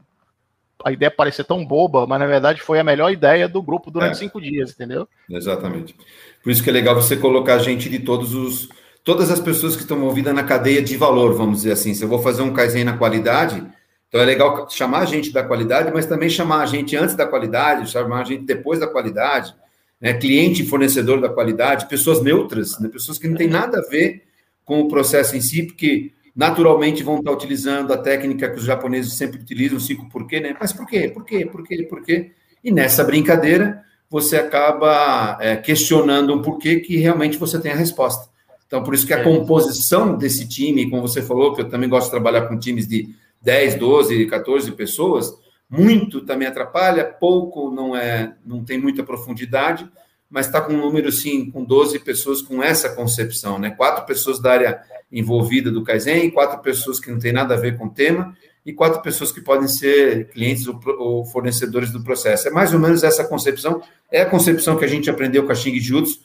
a 0.84 0.92
ideia 0.92 1.10
parecer 1.10 1.44
tão 1.44 1.64
boba, 1.64 2.06
mas 2.06 2.20
na 2.20 2.26
verdade 2.26 2.60
foi 2.60 2.78
a 2.78 2.84
melhor 2.84 3.10
ideia 3.10 3.48
do 3.48 3.62
grupo 3.62 3.90
durante 3.90 4.12
é. 4.12 4.14
cinco 4.14 4.40
dias, 4.40 4.70
entendeu? 4.70 5.08
Exatamente. 5.28 5.96
Por 6.42 6.50
isso 6.50 6.62
que 6.62 6.70
é 6.70 6.72
legal 6.72 6.94
você 6.94 7.16
colocar 7.16 7.58
gente 7.58 7.88
de 7.88 7.98
todos 8.00 8.34
os. 8.34 8.68
Todas 9.02 9.30
as 9.30 9.38
pessoas 9.38 9.76
que 9.76 9.82
estão 9.82 9.96
movidas 9.96 10.34
na 10.34 10.42
cadeia 10.42 10.82
de 10.82 10.96
valor, 10.96 11.32
vamos 11.32 11.58
dizer 11.58 11.72
assim. 11.72 11.94
Se 11.94 12.02
eu 12.02 12.08
vou 12.08 12.18
fazer 12.18 12.42
um 12.42 12.52
Kaizen 12.52 12.82
na 12.82 12.96
qualidade, 12.96 13.64
então 14.08 14.20
é 14.20 14.24
legal 14.24 14.68
chamar 14.68 15.00
a 15.00 15.04
gente 15.04 15.32
da 15.32 15.44
qualidade, 15.44 15.92
mas 15.92 16.06
também 16.06 16.28
chamar 16.28 16.62
a 16.62 16.66
gente 16.66 16.96
antes 16.96 17.14
da 17.14 17.26
qualidade, 17.26 17.90
chamar 17.90 18.22
a 18.22 18.24
gente 18.24 18.44
depois 18.44 18.80
da 18.80 18.86
qualidade, 18.88 19.54
né? 20.00 20.14
cliente 20.14 20.62
e 20.62 20.66
fornecedor 20.66 21.20
da 21.20 21.28
qualidade, 21.28 21.86
pessoas 21.86 22.20
neutras, 22.20 22.80
né? 22.80 22.88
pessoas 22.88 23.16
que 23.16 23.28
não 23.28 23.36
têm 23.36 23.48
nada 23.48 23.78
a 23.78 23.88
ver 23.88 24.24
com 24.64 24.80
o 24.80 24.88
processo 24.88 25.36
em 25.36 25.40
si, 25.40 25.62
porque 25.62 26.12
naturalmente 26.36 27.02
vão 27.02 27.18
estar 27.18 27.32
utilizando 27.32 27.92
a 27.94 27.96
técnica 27.96 28.50
que 28.50 28.58
os 28.58 28.64
japoneses 28.64 29.14
sempre 29.14 29.40
utilizam, 29.40 29.80
cinco 29.80 30.06
porquê, 30.10 30.38
né? 30.38 30.54
Mas 30.60 30.70
por 30.70 30.86
quê? 30.86 31.08
Por 31.08 31.24
quê? 31.24 31.46
Por 31.46 31.66
quê? 31.66 31.82
Por 31.84 32.02
quê? 32.02 32.32
E 32.62 32.70
nessa 32.70 33.02
brincadeira, 33.02 33.82
você 34.10 34.36
acaba 34.36 35.38
é, 35.40 35.56
questionando 35.56 36.34
um 36.34 36.42
porquê 36.42 36.80
que 36.80 36.98
realmente 36.98 37.38
você 37.38 37.58
tem 37.58 37.72
a 37.72 37.76
resposta. 37.76 38.28
Então, 38.66 38.82
por 38.82 38.92
isso 38.92 39.06
que 39.06 39.14
a 39.14 39.20
é. 39.20 39.22
composição 39.22 40.16
desse 40.16 40.46
time, 40.46 40.90
como 40.90 41.02
você 41.02 41.22
falou, 41.22 41.54
que 41.54 41.62
eu 41.62 41.68
também 41.68 41.88
gosto 41.88 42.06
de 42.06 42.10
trabalhar 42.10 42.42
com 42.42 42.58
times 42.58 42.86
de 42.86 43.08
10, 43.40 43.76
12, 43.76 44.26
14 44.26 44.72
pessoas, 44.72 45.32
muito 45.70 46.20
também 46.20 46.46
atrapalha, 46.46 47.04
pouco 47.04 47.70
não 47.70 47.96
é, 47.96 48.34
não 48.44 48.62
tem 48.62 48.78
muita 48.78 49.02
profundidade, 49.02 49.88
mas 50.36 50.44
está 50.44 50.60
com 50.60 50.74
um 50.74 50.76
número, 50.76 51.10
sim, 51.10 51.50
com 51.50 51.64
12 51.64 51.98
pessoas 52.00 52.42
com 52.42 52.62
essa 52.62 52.90
concepção, 52.90 53.58
né? 53.58 53.70
Quatro 53.70 54.04
pessoas 54.04 54.38
da 54.38 54.52
área 54.52 54.82
envolvida 55.10 55.70
do 55.70 55.82
Kaizen, 55.82 56.30
quatro 56.30 56.58
pessoas 56.58 57.00
que 57.00 57.10
não 57.10 57.18
tem 57.18 57.32
nada 57.32 57.54
a 57.54 57.56
ver 57.56 57.78
com 57.78 57.86
o 57.86 57.90
tema, 57.90 58.36
e 58.66 58.70
quatro 58.70 59.00
pessoas 59.00 59.32
que 59.32 59.40
podem 59.40 59.66
ser 59.66 60.28
clientes 60.28 60.66
ou 60.66 61.24
fornecedores 61.24 61.90
do 61.90 62.04
processo. 62.04 62.48
É 62.48 62.50
mais 62.50 62.74
ou 62.74 62.78
menos 62.78 63.02
essa 63.02 63.24
concepção, 63.24 63.80
é 64.12 64.20
a 64.20 64.26
concepção 64.26 64.76
que 64.76 64.84
a 64.84 64.88
gente 64.88 65.08
aprendeu 65.08 65.46
com 65.46 65.52
a 65.52 65.54
Xing 65.54 65.80
Jutsu 65.80 66.20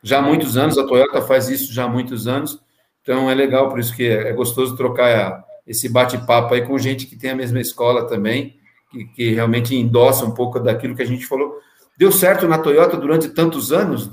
já 0.00 0.20
há 0.20 0.22
muitos 0.22 0.56
anos, 0.56 0.78
a 0.78 0.86
Toyota 0.86 1.20
faz 1.22 1.48
isso 1.48 1.72
já 1.72 1.86
há 1.86 1.88
muitos 1.88 2.28
anos, 2.28 2.60
então 3.02 3.28
é 3.28 3.34
legal, 3.34 3.68
por 3.68 3.80
isso 3.80 3.96
que 3.96 4.06
é 4.06 4.32
gostoso 4.32 4.76
trocar 4.76 5.44
esse 5.66 5.88
bate-papo 5.88 6.54
aí 6.54 6.64
com 6.64 6.78
gente 6.78 7.04
que 7.04 7.16
tem 7.16 7.30
a 7.30 7.34
mesma 7.34 7.60
escola 7.60 8.06
também, 8.06 8.54
que, 8.92 9.06
que 9.06 9.34
realmente 9.34 9.74
endossa 9.74 10.24
um 10.24 10.30
pouco 10.30 10.60
daquilo 10.60 10.94
que 10.94 11.02
a 11.02 11.06
gente 11.06 11.26
falou, 11.26 11.65
deu 11.96 12.12
certo 12.12 12.46
na 12.46 12.58
Toyota 12.58 12.96
durante 12.96 13.28
tantos 13.28 13.72
anos, 13.72 14.10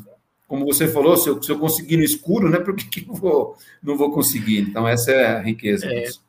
como 0.47 0.65
você 0.65 0.87
falou, 0.87 1.17
se 1.17 1.29
eu, 1.29 1.41
se 1.41 1.51
eu 1.51 1.57
conseguir 1.57 1.97
no 1.97 2.03
escuro, 2.03 2.49
né, 2.49 2.59
por 2.61 2.75
que, 2.75 2.85
que 2.85 3.09
eu 3.09 3.13
vou, 3.13 3.55
não 3.81 3.97
vou 3.97 4.11
conseguir? 4.11 4.59
Então, 4.59 4.87
essa 4.87 5.11
é 5.11 5.25
a 5.25 5.41
riqueza 5.41 5.85
é, 5.85 6.01
disso. 6.01 6.23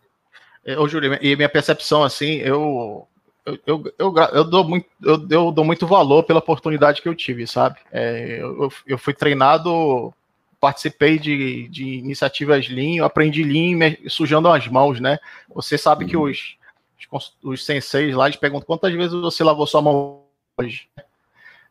É, 0.64 0.79
ô, 0.79 0.88
Júlio, 0.88 1.19
e 1.21 1.37
minha 1.37 1.49
percepção, 1.49 2.03
assim, 2.03 2.37
eu, 2.37 3.07
eu, 3.45 3.59
eu, 3.67 3.95
eu, 3.99 4.14
eu, 4.33 4.45
dou 4.45 4.64
muito, 4.64 4.87
eu, 5.03 5.27
eu 5.31 5.53
dou 5.53 5.64
muito 5.64 5.87
valor 5.87 6.23
pela 6.23 6.38
oportunidade 6.38 7.03
que 7.03 7.09
eu 7.09 7.14
tive, 7.14 7.47
sabe? 7.47 7.77
É, 7.93 8.38
eu, 8.40 8.73
eu 8.87 8.97
fui 8.97 9.12
treinado, 9.12 10.12
participei 10.59 11.19
de, 11.19 11.69
de 11.69 11.85
iniciativas 11.85 12.69
Lean, 12.69 13.05
aprendi 13.05 13.45
Lean 13.45 13.95
sujando 14.09 14.49
as 14.49 14.67
mãos, 14.67 15.01
né? 15.01 15.19
Você 15.55 15.77
sabe 15.77 16.05
uhum. 16.05 16.11
que 16.11 16.17
os, 16.17 16.57
os, 17.12 17.37
os 17.43 17.67
senseis 17.67 18.14
lá, 18.14 18.27
eles 18.27 18.38
perguntam 18.38 18.67
quantas 18.67 18.93
vezes 18.95 19.12
você 19.12 19.45
lavou 19.45 19.67
sua 19.67 19.83
mão 19.83 20.23
hoje? 20.59 20.88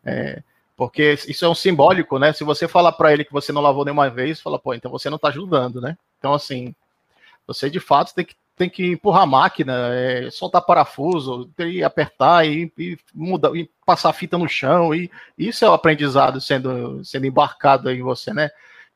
É, 0.05 0.41
porque 0.75 1.13
isso 1.27 1.45
é 1.45 1.49
um 1.49 1.55
simbólico, 1.55 2.17
né? 2.17 2.33
Se 2.33 2.43
você 2.43 2.67
falar 2.67 2.91
para 2.93 3.13
ele 3.13 3.23
que 3.23 3.31
você 3.31 3.51
não 3.51 3.61
lavou 3.61 3.85
nenhuma 3.85 4.09
vez, 4.09 4.41
fala, 4.41 4.59
pô, 4.59 4.73
então 4.73 4.91
você 4.91 5.09
não 5.09 5.17
está 5.17 5.29
ajudando, 5.29 5.79
né? 5.79 5.97
Então, 6.17 6.33
assim, 6.33 6.73
você 7.45 7.69
de 7.69 7.79
fato 7.79 8.13
tem 8.13 8.25
que, 8.25 8.35
tem 8.55 8.69
que 8.69 8.85
empurrar 8.91 9.23
a 9.23 9.27
máquina, 9.27 9.73
é, 9.93 10.29
soltar 10.31 10.61
parafuso, 10.61 11.49
e 11.59 11.83
apertar 11.83 12.45
e, 12.45 12.71
e 12.77 12.97
mudar, 13.13 13.55
e 13.55 13.69
passar 13.85 14.09
a 14.09 14.13
fita 14.13 14.37
no 14.37 14.47
chão, 14.47 14.93
e 14.93 15.09
isso 15.37 15.63
é 15.63 15.69
o 15.69 15.73
aprendizado 15.73 16.41
sendo, 16.41 17.03
sendo 17.05 17.25
embarcado 17.25 17.89
em 17.91 18.01
você, 18.01 18.33
né? 18.33 18.49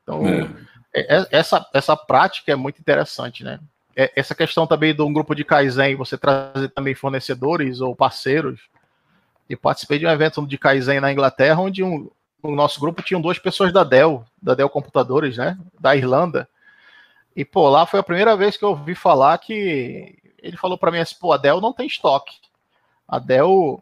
Então, 0.03 0.25
é. 0.27 0.47
É, 0.93 1.17
é 1.17 1.27
essa, 1.31 1.65
essa 1.73 1.95
prática 1.95 2.51
é 2.51 2.55
muito 2.55 2.79
interessante, 2.79 3.43
né? 3.43 3.59
É, 3.95 4.11
essa 4.15 4.35
questão 4.35 4.65
também 4.65 4.95
de 4.95 5.01
um 5.01 5.13
grupo 5.13 5.35
de 5.35 5.43
Kaizen, 5.43 5.95
você 5.95 6.17
trazer 6.17 6.69
também 6.69 6.95
fornecedores 6.95 7.81
ou 7.81 7.95
parceiros, 7.95 8.59
e 9.49 9.55
participei 9.55 9.99
de 9.99 10.05
um 10.05 10.09
evento 10.09 10.45
de 10.45 10.57
Kaizen 10.57 10.99
na 10.99 11.11
Inglaterra, 11.11 11.61
onde 11.61 11.83
um, 11.83 12.09
o 12.41 12.55
nosso 12.55 12.79
grupo 12.79 13.01
tinha 13.01 13.19
duas 13.19 13.39
pessoas 13.39 13.71
da 13.71 13.83
Dell, 13.83 14.23
da 14.41 14.53
Dell 14.53 14.69
Computadores, 14.69 15.37
né, 15.37 15.57
da 15.79 15.95
Irlanda. 15.95 16.47
E, 17.35 17.45
pô, 17.45 17.69
lá 17.69 17.85
foi 17.85 17.99
a 17.99 18.03
primeira 18.03 18.35
vez 18.35 18.57
que 18.57 18.65
eu 18.65 18.69
ouvi 18.69 18.95
falar 18.95 19.37
que 19.37 20.17
ele 20.41 20.57
falou 20.57 20.77
para 20.77 20.91
mim 20.91 20.99
assim, 20.99 21.15
pô, 21.19 21.31
a 21.31 21.37
Dell 21.37 21.61
não 21.61 21.73
tem 21.73 21.87
estoque. 21.87 22.35
A 23.07 23.19
Dell, 23.19 23.81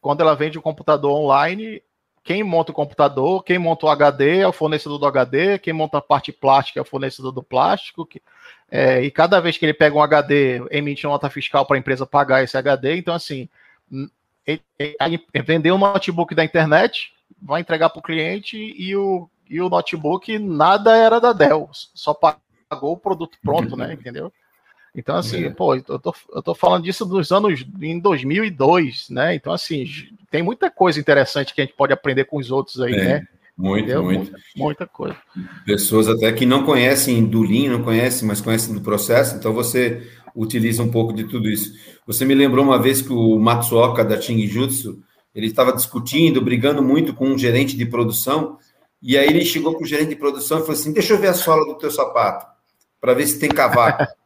quando 0.00 0.20
ela 0.20 0.36
vende 0.36 0.58
um 0.58 0.62
computador 0.62 1.12
online, 1.12 1.82
quem 2.22 2.42
monta 2.42 2.72
o 2.72 2.74
computador, 2.74 3.42
quem 3.42 3.58
monta 3.58 3.86
o 3.86 3.88
HD 3.88 4.38
é 4.38 4.46
o 4.46 4.52
fornecedor 4.52 4.98
do 4.98 5.06
HD, 5.06 5.58
quem 5.58 5.72
monta 5.72 5.98
a 5.98 6.02
parte 6.02 6.32
plástica 6.32 6.78
é 6.78 6.82
o 6.82 6.86
fornecedor 6.86 7.32
do 7.32 7.42
plástico, 7.42 8.04
que, 8.04 8.22
é, 8.70 9.02
e 9.02 9.10
cada 9.10 9.40
vez 9.40 9.56
que 9.56 9.64
ele 9.64 9.74
pega 9.74 9.96
um 9.96 10.02
HD, 10.02 10.62
emite 10.70 11.06
uma 11.06 11.14
nota 11.14 11.30
fiscal 11.30 11.64
para 11.66 11.76
a 11.76 11.78
empresa 11.78 12.06
pagar 12.06 12.42
esse 12.42 12.56
HD, 12.56 12.96
então 12.96 13.14
assim, 13.14 13.48
ele, 14.46 14.62
ele, 14.78 15.42
vender 15.42 15.72
um 15.72 15.78
notebook 15.78 16.34
da 16.34 16.44
internet, 16.44 17.12
vai 17.40 17.60
entregar 17.60 17.90
para 17.90 18.00
o 18.00 18.02
cliente 18.02 18.56
e 18.56 18.94
o, 18.96 19.28
e 19.48 19.60
o 19.60 19.68
notebook 19.68 20.38
nada 20.38 20.96
era 20.96 21.20
da 21.20 21.32
Dell, 21.32 21.68
só 21.72 22.14
pagou 22.14 22.92
o 22.92 22.96
produto 22.96 23.38
pronto, 23.42 23.76
né, 23.76 23.92
entendeu? 23.92 24.32
Então, 24.94 25.16
assim, 25.16 25.44
é. 25.44 25.50
pô, 25.50 25.76
eu 25.76 25.98
tô, 25.98 26.14
eu 26.32 26.42
tô 26.42 26.54
falando 26.54 26.82
disso 26.82 27.06
dos 27.06 27.30
anos 27.30 27.64
em 27.80 27.98
2002, 27.98 29.10
né? 29.10 29.34
Então, 29.36 29.52
assim, 29.52 29.86
tem 30.30 30.42
muita 30.42 30.68
coisa 30.68 30.98
interessante 30.98 31.54
que 31.54 31.60
a 31.60 31.64
gente 31.64 31.76
pode 31.76 31.92
aprender 31.92 32.24
com 32.24 32.38
os 32.38 32.50
outros 32.50 32.80
aí, 32.80 32.94
é, 32.94 33.04
né? 33.04 33.28
Muito, 33.56 33.84
Entendeu? 33.84 34.02
muito. 34.02 34.20
Muita, 34.30 34.40
muita, 34.56 34.86
coisa. 34.86 35.16
Pessoas 35.66 36.08
até 36.08 36.32
que 36.32 36.46
não 36.46 36.64
conhecem 36.64 37.24
do 37.24 37.42
Lean, 37.42 37.70
não 37.70 37.82
conhecem, 37.82 38.26
mas 38.26 38.40
conhecem 38.40 38.74
do 38.74 38.80
processo, 38.80 39.36
então 39.36 39.52
você 39.52 40.02
utiliza 40.34 40.82
um 40.82 40.90
pouco 40.90 41.12
de 41.12 41.24
tudo 41.24 41.48
isso. 41.48 41.72
Você 42.06 42.24
me 42.24 42.34
lembrou 42.34 42.64
uma 42.64 42.80
vez 42.80 43.02
que 43.02 43.12
o 43.12 43.38
Matsuoka 43.38 44.04
da 44.04 44.18
Jutsu, 44.18 45.02
ele 45.34 45.46
estava 45.46 45.72
discutindo, 45.72 46.40
brigando 46.40 46.82
muito 46.82 47.14
com 47.14 47.28
um 47.28 47.38
gerente 47.38 47.76
de 47.76 47.86
produção, 47.86 48.58
e 49.02 49.16
aí 49.16 49.28
ele 49.28 49.44
chegou 49.44 49.74
para 49.74 49.84
o 49.84 49.86
gerente 49.86 50.10
de 50.10 50.16
produção 50.16 50.58
e 50.58 50.60
falou 50.62 50.74
assim: 50.74 50.92
Deixa 50.92 51.12
eu 51.12 51.18
ver 51.18 51.28
a 51.28 51.34
sola 51.34 51.64
do 51.64 51.78
teu 51.78 51.90
sapato, 51.90 52.46
para 53.00 53.14
ver 53.14 53.26
se 53.26 53.38
tem 53.38 53.48
cavaco. 53.48 54.04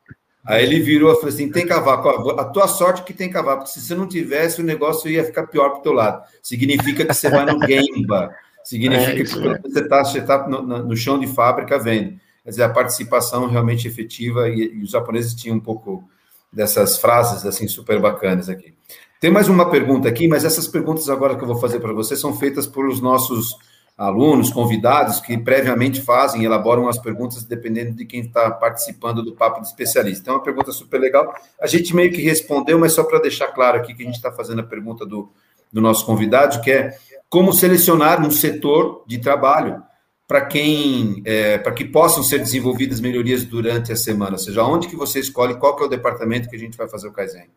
Aí 0.47 0.63
ele 0.63 0.79
virou 0.79 1.11
e 1.11 1.15
falou 1.15 1.31
assim: 1.31 1.51
tem 1.51 1.67
cavaco. 1.67 2.31
A 2.39 2.45
tua 2.45 2.69
sorte 2.69 3.01
é 3.01 3.05
que 3.05 3.15
tem 3.15 3.31
cavaco, 3.31 3.63
porque 3.63 3.73
se 3.73 3.81
você 3.81 3.95
não 3.95 4.07
tivesse, 4.07 4.61
o 4.61 4.65
negócio 4.65 5.11
ia 5.11 5.25
ficar 5.25 5.47
pior 5.47 5.71
para 5.71 5.79
o 5.79 5.83
teu 5.83 5.93
lado. 5.93 6.23
Significa 6.43 7.05
que 7.07 7.15
você 7.15 7.31
vai 7.31 7.47
no 7.47 7.59
Gemba. 7.67 8.31
Significa 8.65 9.11
é, 9.11 9.15
que 9.15 9.23
é. 9.23 9.61
você 9.61 9.81
está 9.81 10.05
você 10.05 10.21
tá 10.23 10.49
no, 10.49 10.63
no, 10.63 10.97
chão 10.97 11.19
de 11.19 11.27
fábrica 11.27 11.79
vendo. 11.79 12.19
Quer 12.43 12.51
dizer, 12.51 12.63
a 12.63 12.69
participação 12.69 13.47
realmente 13.47 13.87
efetiva, 13.87 14.49
e, 14.49 14.75
e 14.75 14.83
os 14.83 14.91
japoneses 14.91 15.35
tinham 15.35 15.57
um 15.57 15.61
pouco 15.61 16.09
dessas 16.53 16.99
frases 16.99 17.45
assim 17.45 17.69
super 17.69 18.01
bacanas 18.01 18.49
aqui. 18.49 18.75
Tem 19.21 19.31
mais 19.31 19.49
uma 19.49 19.71
pergunta 19.71 20.09
aqui, 20.09 20.29
mas 20.29 20.45
essas 20.45 20.67
perguntas 20.67 21.09
agora 21.09 21.37
que 21.37 21.43
eu 21.43 21.49
vou 21.49 21.57
fazer 21.57 21.81
para 21.81 21.93
você 21.93 22.17
são 22.17 22.35
feitas 22.35 22.67
por 22.67 22.87
os 22.87 23.01
nossos 23.01 23.57
alunos, 23.97 24.51
convidados 24.51 25.21
que 25.21 25.39
previamente 25.39 26.01
fazem, 26.01 26.45
elaboram 26.45 26.89
as 26.89 26.99
perguntas 26.99 27.45
dependendo 27.45 27.93
de 27.93 28.05
quem 28.05 28.21
está 28.21 28.51
participando 28.51 29.23
do 29.23 29.35
papo 29.35 29.61
de 29.61 29.69
especialista. 29.69 30.23
Então, 30.23 30.35
é 30.35 30.37
uma 30.39 30.43
pergunta 30.43 30.73
super 30.73 31.01
legal. 31.01 31.33
A 31.61 31.67
gente 31.67 31.95
meio 31.95 32.13
que 32.13 32.21
respondeu, 32.21 32.79
mas 32.79 32.93
só 32.93 33.05
para 33.05 33.21
deixar 33.21 33.49
claro 33.49 33.79
aqui 33.79 33.95
que 33.95 34.03
a 34.03 34.07
gente 34.07 34.17
está 34.17 34.33
fazendo 34.33 34.61
a 34.61 34.65
pergunta 34.65 35.07
do, 35.07 35.31
do 35.73 35.81
nosso 35.81 36.05
convidado, 36.05 36.61
que 36.61 36.71
é 36.71 36.97
como 37.35 37.53
selecionar 37.53 38.25
um 38.25 38.31
setor 38.31 39.03
de 39.09 39.19
trabalho 39.19 39.83
para 40.25 40.47
quem, 40.47 41.21
é, 41.27 41.59
para 41.59 41.73
que 41.73 41.85
possam 41.85 42.23
ser 42.23 42.39
desenvolvidas 42.39 43.01
melhorias 43.01 43.45
durante 43.45 43.91
a 43.91 43.97
semana, 43.97 44.35
ou 44.35 44.39
seja, 44.39 44.63
onde 44.63 44.87
que 44.87 44.95
você 44.95 45.19
escolhe 45.19 45.59
qual 45.59 45.75
que 45.75 45.83
é 45.83 45.87
o 45.87 45.89
departamento 45.89 46.49
que 46.49 46.55
a 46.55 46.59
gente 46.61 46.77
vai 46.77 46.89
fazer 46.89 47.09
o 47.09 47.13
Kaizen. 47.13 47.51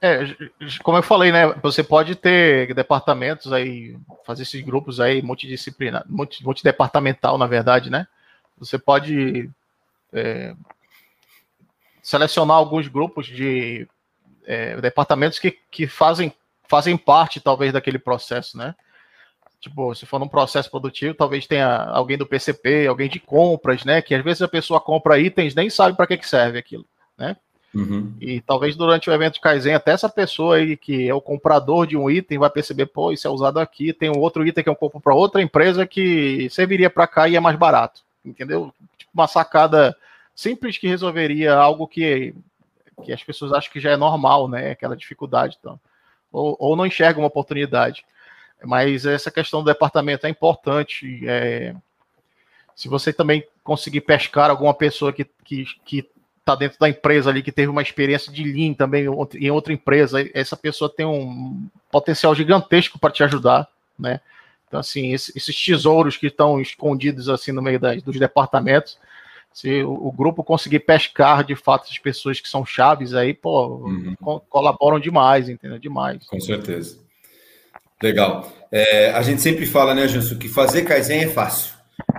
É, 0.00 0.20
como 0.84 0.96
eu 0.96 1.02
falei, 1.02 1.32
né? 1.32 1.52
Você 1.60 1.82
pode 1.82 2.14
ter 2.14 2.72
departamentos 2.72 3.52
aí, 3.52 3.98
fazer 4.24 4.44
esses 4.44 4.62
grupos 4.62 5.00
aí 5.00 5.20
multidisciplinar, 5.20 6.04
multi, 6.08 6.44
multidepartamental, 6.44 7.36
na 7.36 7.48
verdade, 7.48 7.90
né? 7.90 8.06
Você 8.58 8.78
pode 8.78 9.50
é, 10.12 10.54
selecionar 12.00 12.58
alguns 12.58 12.86
grupos 12.86 13.26
de 13.26 13.88
é, 14.46 14.80
departamentos 14.80 15.40
que, 15.40 15.50
que 15.68 15.88
fazem, 15.88 16.32
fazem 16.68 16.96
parte, 16.96 17.40
talvez, 17.40 17.72
daquele 17.72 17.98
processo, 17.98 18.56
né? 18.56 18.74
Tipo, 19.60 19.92
se 19.94 20.06
for 20.06 20.20
num 20.20 20.28
processo 20.28 20.70
produtivo, 20.70 21.14
talvez 21.14 21.46
tenha 21.46 21.84
alguém 21.86 22.16
do 22.16 22.26
PCP, 22.26 22.86
alguém 22.86 23.08
de 23.08 23.18
compras, 23.18 23.84
né? 23.84 24.00
Que 24.00 24.14
às 24.14 24.22
vezes 24.22 24.42
a 24.42 24.48
pessoa 24.48 24.80
compra 24.80 25.18
itens 25.18 25.54
nem 25.54 25.68
sabe 25.68 25.96
para 25.96 26.06
que, 26.06 26.16
que 26.16 26.28
serve 26.28 26.58
aquilo, 26.58 26.84
né? 27.16 27.36
Uhum. 27.74 28.14
E 28.20 28.40
talvez 28.40 28.76
durante 28.76 29.10
o 29.10 29.12
evento 29.12 29.34
de 29.34 29.40
Kaizen, 29.40 29.74
até 29.74 29.92
essa 29.92 30.08
pessoa 30.08 30.56
aí 30.56 30.76
que 30.76 31.08
é 31.08 31.12
o 31.12 31.20
comprador 31.20 31.86
de 31.86 31.96
um 31.96 32.08
item 32.08 32.38
vai 32.38 32.48
perceber, 32.48 32.86
pô, 32.86 33.12
isso 33.12 33.26
é 33.26 33.30
usado 33.30 33.58
aqui, 33.58 33.92
tem 33.92 34.10
um 34.10 34.18
outro 34.20 34.46
item 34.46 34.64
que 34.64 34.70
eu 34.70 34.76
compro 34.76 35.00
para 35.00 35.14
outra 35.14 35.42
empresa 35.42 35.86
que 35.86 36.48
serviria 36.50 36.88
para 36.88 37.06
cá 37.06 37.28
e 37.28 37.36
é 37.36 37.40
mais 37.40 37.58
barato, 37.58 38.02
entendeu? 38.24 38.72
Tipo 38.96 39.10
uma 39.12 39.26
sacada 39.26 39.94
simples 40.34 40.78
que 40.78 40.88
resolveria 40.88 41.54
algo 41.54 41.86
que, 41.86 42.34
que 43.04 43.12
as 43.12 43.22
pessoas 43.22 43.52
acham 43.52 43.72
que 43.72 43.80
já 43.80 43.90
é 43.90 43.96
normal, 43.96 44.48
né? 44.48 44.70
Aquela 44.70 44.96
dificuldade, 44.96 45.56
então. 45.58 45.78
Ou, 46.32 46.56
ou 46.58 46.76
não 46.76 46.86
enxergam 46.86 47.22
uma 47.22 47.28
oportunidade. 47.28 48.04
Mas 48.64 49.06
essa 49.06 49.30
questão 49.30 49.62
do 49.62 49.66
departamento 49.66 50.26
é 50.26 50.30
importante. 50.30 51.20
É, 51.26 51.74
se 52.74 52.88
você 52.88 53.12
também 53.12 53.44
conseguir 53.62 54.02
pescar 54.02 54.50
alguma 54.50 54.74
pessoa 54.74 55.12
que, 55.12 55.26
que, 55.44 55.64
que 55.84 56.08
está 56.38 56.54
dentro 56.54 56.78
da 56.78 56.88
empresa 56.88 57.28
ali, 57.28 57.42
que 57.42 57.52
teve 57.52 57.68
uma 57.68 57.82
experiência 57.82 58.32
de 58.32 58.42
Lean 58.44 58.72
também 58.72 59.04
em 59.34 59.50
outra 59.50 59.72
empresa, 59.72 60.28
essa 60.32 60.56
pessoa 60.56 60.88
tem 60.88 61.04
um 61.04 61.68
potencial 61.90 62.34
gigantesco 62.34 62.98
para 62.98 63.12
te 63.12 63.22
ajudar, 63.22 63.68
né? 63.98 64.20
Então, 64.66 64.80
assim, 64.80 65.12
esses 65.12 65.64
tesouros 65.64 66.16
que 66.16 66.26
estão 66.26 66.60
escondidos 66.60 67.28
assim 67.28 67.52
no 67.52 67.62
meio 67.62 67.80
das, 67.80 68.02
dos 68.02 68.18
departamentos, 68.18 68.98
se 69.58 69.82
o, 69.82 70.12
grupo 70.12 70.44
conseguir 70.44 70.78
pescar 70.78 71.42
de 71.42 71.56
fato 71.56 71.88
as 71.90 71.98
pessoas 71.98 72.40
que 72.40 72.48
são 72.48 72.64
chaves 72.64 73.12
aí, 73.12 73.34
pô, 73.34 73.78
uhum. 73.86 74.14
co 74.22 74.38
colaboram 74.48 75.00
demais, 75.00 75.48
entendeu? 75.48 75.80
Demais. 75.80 76.24
Com 76.28 76.38
certeza. 76.38 76.96
Legal. 78.00 78.52
É, 78.70 79.10
a 79.10 79.20
gente 79.20 79.42
sempre 79.42 79.66
fala, 79.66 79.96
né, 79.96 80.06
Jansu, 80.06 80.38
que 80.38 80.48
fazer 80.48 80.82
Kaizen 80.82 81.24
é 81.24 81.28
fácil. 81.28 81.74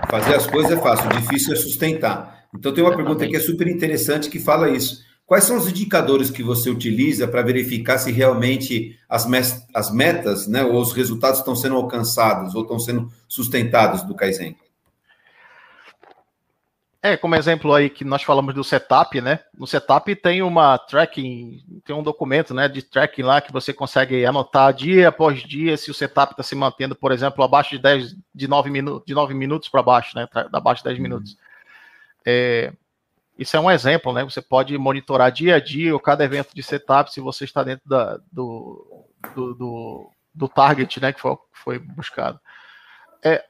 Fazer 0.09 0.35
as 0.35 0.45
coisas 0.45 0.77
é 0.77 0.81
fácil, 0.81 1.07
difícil 1.11 1.53
é 1.53 1.55
sustentar. 1.55 2.43
Então, 2.53 2.73
tem 2.73 2.83
uma 2.83 2.93
pergunta 2.93 3.25
que 3.25 3.37
é 3.37 3.39
super 3.39 3.69
interessante 3.69 4.29
que 4.29 4.37
fala 4.37 4.69
isso. 4.69 5.01
Quais 5.25 5.45
são 5.45 5.55
os 5.55 5.69
indicadores 5.69 6.29
que 6.29 6.43
você 6.43 6.69
utiliza 6.69 7.25
para 7.25 7.41
verificar 7.41 7.99
se 7.99 8.11
realmente 8.11 8.99
as, 9.07 9.25
as 9.73 9.93
metas 9.93 10.45
né, 10.45 10.61
ou 10.65 10.81
os 10.81 10.91
resultados 10.91 11.39
estão 11.39 11.55
sendo 11.55 11.75
alcançados 11.75 12.53
ou 12.53 12.63
estão 12.63 12.77
sendo 12.77 13.09
sustentados 13.29 14.03
do 14.03 14.13
Kaizen? 14.13 14.57
É, 17.01 17.15
como 17.15 17.35
exemplo 17.35 17.73
aí 17.73 17.89
que 17.89 18.03
nós 18.03 18.23
falamos 18.23 18.53
do 18.53 18.61
setup, 18.61 19.21
né? 19.21 19.39
No 19.57 19.65
setup 19.65 20.13
tem 20.15 20.41
uma 20.41 20.77
tracking, 20.77 21.63
tem 21.85 21.95
um 21.95 22.03
documento, 22.03 22.53
né, 22.53 22.67
de 22.67 22.81
tracking 22.81 23.21
lá 23.21 23.39
que 23.39 23.53
você 23.53 23.73
consegue 23.73 24.25
anotar 24.25 24.73
dia 24.73 25.07
após 25.07 25.41
dia 25.41 25.77
se 25.77 25.89
o 25.89 25.93
setup 25.93 26.33
está 26.33 26.43
se 26.43 26.55
mantendo, 26.55 26.95
por 26.95 27.13
exemplo, 27.13 27.41
abaixo 27.41 27.69
de 27.69 27.79
10, 27.79 28.15
de 28.35 28.47
9 28.49 28.69
minutos, 28.69 29.05
de 29.05 29.13
9 29.13 29.33
minutos 29.33 29.69
para 29.69 29.81
baixo, 29.81 30.13
né? 30.13 30.27
Abaixo 30.51 30.81
de 30.81 30.89
10 30.89 30.97
uhum. 30.97 31.03
minutos. 31.03 31.37
É, 32.25 32.73
isso 33.37 33.55
é 33.55 33.59
um 33.61 33.71
exemplo, 33.71 34.11
né? 34.11 34.25
Você 34.25 34.41
pode 34.41 34.77
monitorar 34.77 35.31
dia 35.31 35.55
a 35.55 35.59
dia 35.61 35.93
ou 35.93 35.99
cada 36.01 36.25
evento 36.25 36.53
de 36.53 36.61
setup 36.61 37.13
se 37.13 37.21
você 37.21 37.45
está 37.45 37.63
dentro 37.63 37.87
da, 37.87 38.19
do, 38.29 39.05
do, 39.33 39.53
do, 39.53 40.11
do, 40.35 40.49
target, 40.49 40.99
né? 40.99 41.13
Que 41.13 41.21
foi, 41.21 41.37
foi 41.53 41.79
buscado. 41.79 42.37
É, 43.23 43.41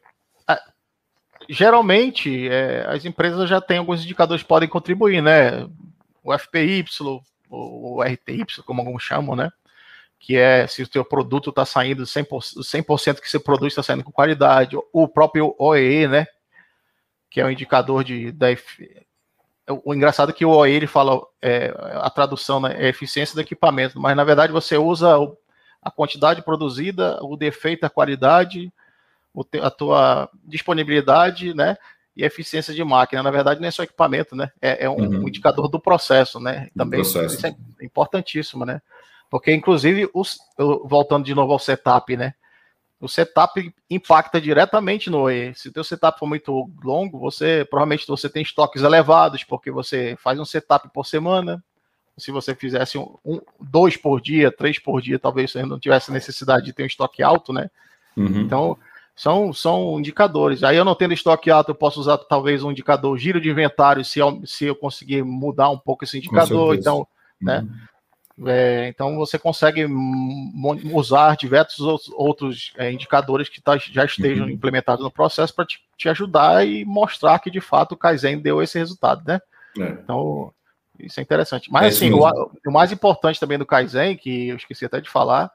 geralmente, 1.49 2.47
é, 2.47 2.85
as 2.87 3.03
empresas 3.03 3.49
já 3.49 3.59
têm 3.59 3.79
alguns 3.79 4.03
indicadores 4.03 4.43
que 4.43 4.47
podem 4.47 4.69
contribuir, 4.69 5.21
né? 5.21 5.67
O 6.23 6.37
FPY, 6.37 6.85
o 7.49 8.03
RTY, 8.03 8.45
como 8.65 8.81
alguns 8.81 9.03
chamam, 9.03 9.35
né? 9.35 9.51
Que 10.19 10.37
é 10.37 10.67
se 10.67 10.83
o 10.83 10.87
teu 10.87 11.03
produto 11.03 11.49
está 11.49 11.65
saindo 11.65 12.03
100%, 12.03 12.63
100 12.63 12.83
que 13.15 13.29
você 13.29 13.39
produz 13.39 13.73
está 13.73 13.83
saindo 13.83 14.03
com 14.03 14.11
qualidade. 14.11 14.77
O 14.93 15.07
próprio 15.07 15.55
OEE, 15.57 16.07
né? 16.07 16.27
que 17.29 17.39
é 17.39 17.45
um 17.45 17.51
indicador 17.51 18.03
de 18.03 18.31
da 18.31 18.47
o 19.85 19.93
engraçado 19.93 20.31
é 20.31 20.33
que 20.33 20.43
o 20.43 20.49
OE 20.49 20.71
ele 20.71 20.87
fala 20.87 21.21
é, 21.39 21.71
a 21.93 22.09
tradução 22.09 22.59
né, 22.59 22.73
é 22.75 22.87
eficiência 22.87 23.35
do 23.35 23.41
equipamento, 23.41 23.99
mas 23.99 24.17
na 24.17 24.23
verdade 24.23 24.51
você 24.51 24.75
usa 24.75 25.15
a 25.79 25.91
quantidade 25.91 26.41
produzida, 26.41 27.19
o 27.21 27.37
defeito, 27.37 27.83
a 27.83 27.89
qualidade, 27.89 28.73
a 29.61 29.69
tua 29.69 30.29
disponibilidade, 30.43 31.53
né? 31.53 31.77
E 32.15 32.23
eficiência 32.23 32.73
de 32.73 32.83
máquina. 32.83 33.23
Na 33.23 33.31
verdade, 33.31 33.61
não 33.61 33.67
é 33.67 33.71
só 33.71 33.83
equipamento, 33.83 34.35
né? 34.35 34.51
É, 34.61 34.85
é 34.85 34.89
um, 34.89 34.95
uhum. 34.95 35.23
um, 35.23 35.27
indicador 35.27 35.67
do 35.67 35.79
processo, 35.79 36.39
né? 36.39 36.69
Também 36.75 37.01
processo. 37.01 37.35
isso 37.35 37.47
é 37.47 37.55
importantíssimo, 37.81 38.65
né? 38.65 38.81
Porque, 39.29 39.53
inclusive, 39.53 40.09
os, 40.13 40.37
voltando 40.83 41.25
de 41.25 41.35
novo 41.35 41.53
ao 41.53 41.59
setup, 41.59 42.17
né? 42.17 42.33
o 42.99 43.07
setup 43.07 43.73
impacta 43.89 44.41
diretamente 44.41 45.09
no 45.09 45.21
OE. 45.21 45.53
Se 45.55 45.69
o 45.69 45.71
teu 45.71 45.83
setup 45.83 46.19
for 46.19 46.27
muito 46.27 46.69
longo, 46.83 47.17
você 47.17 47.65
provavelmente 47.69 48.05
você 48.05 48.29
tem 48.29 48.43
estoques 48.43 48.83
elevados, 48.83 49.43
porque 49.43 49.71
você 49.71 50.17
faz 50.19 50.37
um 50.37 50.45
setup 50.45 50.89
por 50.89 51.05
semana. 51.05 51.63
Se 52.17 52.31
você 52.31 52.53
fizesse 52.53 52.97
um, 52.97 53.15
um 53.23 53.39
dois 53.59 53.95
por 53.95 54.19
dia, 54.19 54.51
três 54.51 54.77
por 54.77 55.01
dia, 55.01 55.17
talvez 55.17 55.51
você 55.51 55.63
não 55.63 55.79
tivesse 55.79 56.11
necessidade 56.11 56.65
de 56.65 56.73
ter 56.73 56.83
um 56.83 56.87
estoque 56.87 57.23
alto, 57.23 57.53
né? 57.53 57.69
Uhum. 58.17 58.41
Então, 58.41 58.77
são, 59.19 59.51
são 59.51 59.99
indicadores. 59.99 60.63
Aí 60.63 60.77
eu 60.77 60.85
não 60.85 60.95
tendo 60.95 61.13
estoque 61.13 61.51
alto, 61.51 61.71
eu 61.71 61.75
posso 61.75 61.99
usar 61.99 62.17
talvez 62.19 62.63
um 62.63 62.71
indicador 62.71 63.17
giro 63.17 63.41
de 63.41 63.49
inventário, 63.49 64.05
se 64.05 64.17
eu, 64.17 64.41
se 64.45 64.63
eu 64.63 64.73
conseguir 64.73 65.23
mudar 65.23 65.69
um 65.69 65.77
pouco 65.77 66.05
esse 66.05 66.17
indicador. 66.17 66.73
Então, 66.73 67.05
né? 67.41 67.59
Uhum. 68.37 68.47
É, 68.47 68.87
então 68.87 69.17
você 69.17 69.37
consegue 69.37 69.85
usar 70.93 71.35
diversos 71.35 72.09
outros 72.13 72.71
é, 72.77 72.89
indicadores 72.89 73.49
que 73.49 73.59
tá, 73.59 73.77
já 73.77 74.05
estejam 74.05 74.45
uhum. 74.45 74.51
implementados 74.51 75.03
no 75.03 75.11
processo 75.11 75.53
para 75.53 75.65
te, 75.65 75.81
te, 75.97 76.07
ajudar 76.07 76.65
e 76.65 76.85
mostrar 76.85 77.37
que 77.39 77.51
de 77.51 77.59
fato 77.59 77.91
o 77.91 77.97
Kaizen 77.97 78.39
deu 78.39 78.63
esse 78.63 78.79
resultado, 78.79 79.21
né? 79.27 79.41
É. 79.77 79.83
Então, 79.83 80.53
isso 80.97 81.19
é 81.19 81.23
interessante. 81.23 81.69
Mas 81.69 81.83
é 81.83 81.87
assim, 81.89 82.13
o, 82.13 82.21
o, 82.65 82.71
mais 82.71 82.93
importante 82.93 83.37
também 83.37 83.57
do 83.57 83.65
Kaizen, 83.65 84.15
que 84.15 84.47
eu 84.47 84.55
esqueci 84.55 84.85
até 84.85 85.01
de 85.01 85.09
falar, 85.09 85.51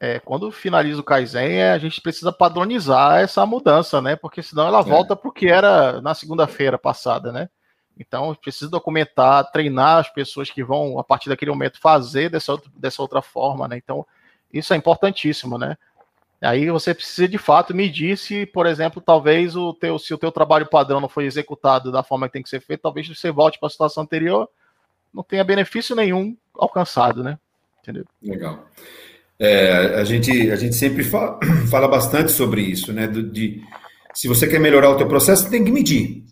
é 0.00 0.18
quando 0.18 0.50
finaliza 0.50 1.00
o 1.00 1.04
Kaizen, 1.04 1.52
é, 1.52 1.72
a 1.72 1.78
gente 1.78 2.00
precisa 2.00 2.32
padronizar 2.32 3.20
essa 3.20 3.44
mudança, 3.46 4.00
né? 4.00 4.16
Porque 4.16 4.42
senão 4.42 4.66
ela 4.66 4.80
é. 4.80 4.82
volta 4.82 5.14
para 5.14 5.28
o 5.28 5.32
que 5.32 5.46
era 5.46 6.00
na 6.00 6.14
segunda-feira 6.14 6.78
passada, 6.78 7.32
né? 7.32 7.48
Então, 7.98 8.34
precisa 8.34 8.70
documentar, 8.70 9.50
treinar 9.52 9.98
as 9.98 10.10
pessoas 10.10 10.50
que 10.50 10.64
vão, 10.64 10.98
a 10.98 11.04
partir 11.04 11.28
daquele 11.28 11.52
momento, 11.52 11.80
fazer 11.80 12.28
dessa, 12.28 12.52
outra, 12.52 12.70
dessa 12.76 13.00
outra 13.00 13.22
forma, 13.22 13.68
né? 13.68 13.76
Então, 13.76 14.04
isso 14.52 14.74
é 14.74 14.76
importantíssimo, 14.76 15.56
né? 15.56 15.76
Aí 16.40 16.68
você 16.70 16.92
precisa, 16.92 17.26
de 17.26 17.38
fato, 17.38 17.74
medir 17.74 18.18
se, 18.18 18.44
por 18.44 18.66
exemplo, 18.66 19.00
talvez 19.00 19.56
o 19.56 19.72
teu, 19.72 19.98
se 19.98 20.12
o 20.12 20.18
teu 20.18 20.30
trabalho 20.30 20.68
padrão 20.68 21.00
não 21.00 21.08
foi 21.08 21.24
executado 21.24 21.90
da 21.90 22.02
forma 22.02 22.26
que 22.26 22.34
tem 22.34 22.42
que 22.42 22.48
ser 22.48 22.60
feito, 22.60 22.82
talvez 22.82 23.08
você 23.08 23.30
volte 23.30 23.58
para 23.58 23.68
a 23.68 23.70
situação 23.70 24.02
anterior, 24.02 24.48
não 25.12 25.22
tenha 25.22 25.44
benefício 25.44 25.96
nenhum 25.96 26.36
alcançado, 26.54 27.22
né? 27.22 27.38
Entendeu? 27.80 28.04
Legal. 28.22 28.66
É, 29.44 30.00
a, 30.00 30.04
gente, 30.04 30.50
a 30.50 30.56
gente 30.56 30.74
sempre 30.74 31.04
fala, 31.04 31.38
fala 31.70 31.86
bastante 31.86 32.32
sobre 32.32 32.62
isso, 32.62 32.94
né? 32.94 33.06
De, 33.06 33.60
se 34.14 34.26
você 34.26 34.46
quer 34.46 34.58
melhorar 34.58 34.88
o 34.88 34.96
teu 34.96 35.06
processo, 35.06 35.50
tem 35.50 35.62
que 35.62 35.70
medir. 35.70 36.24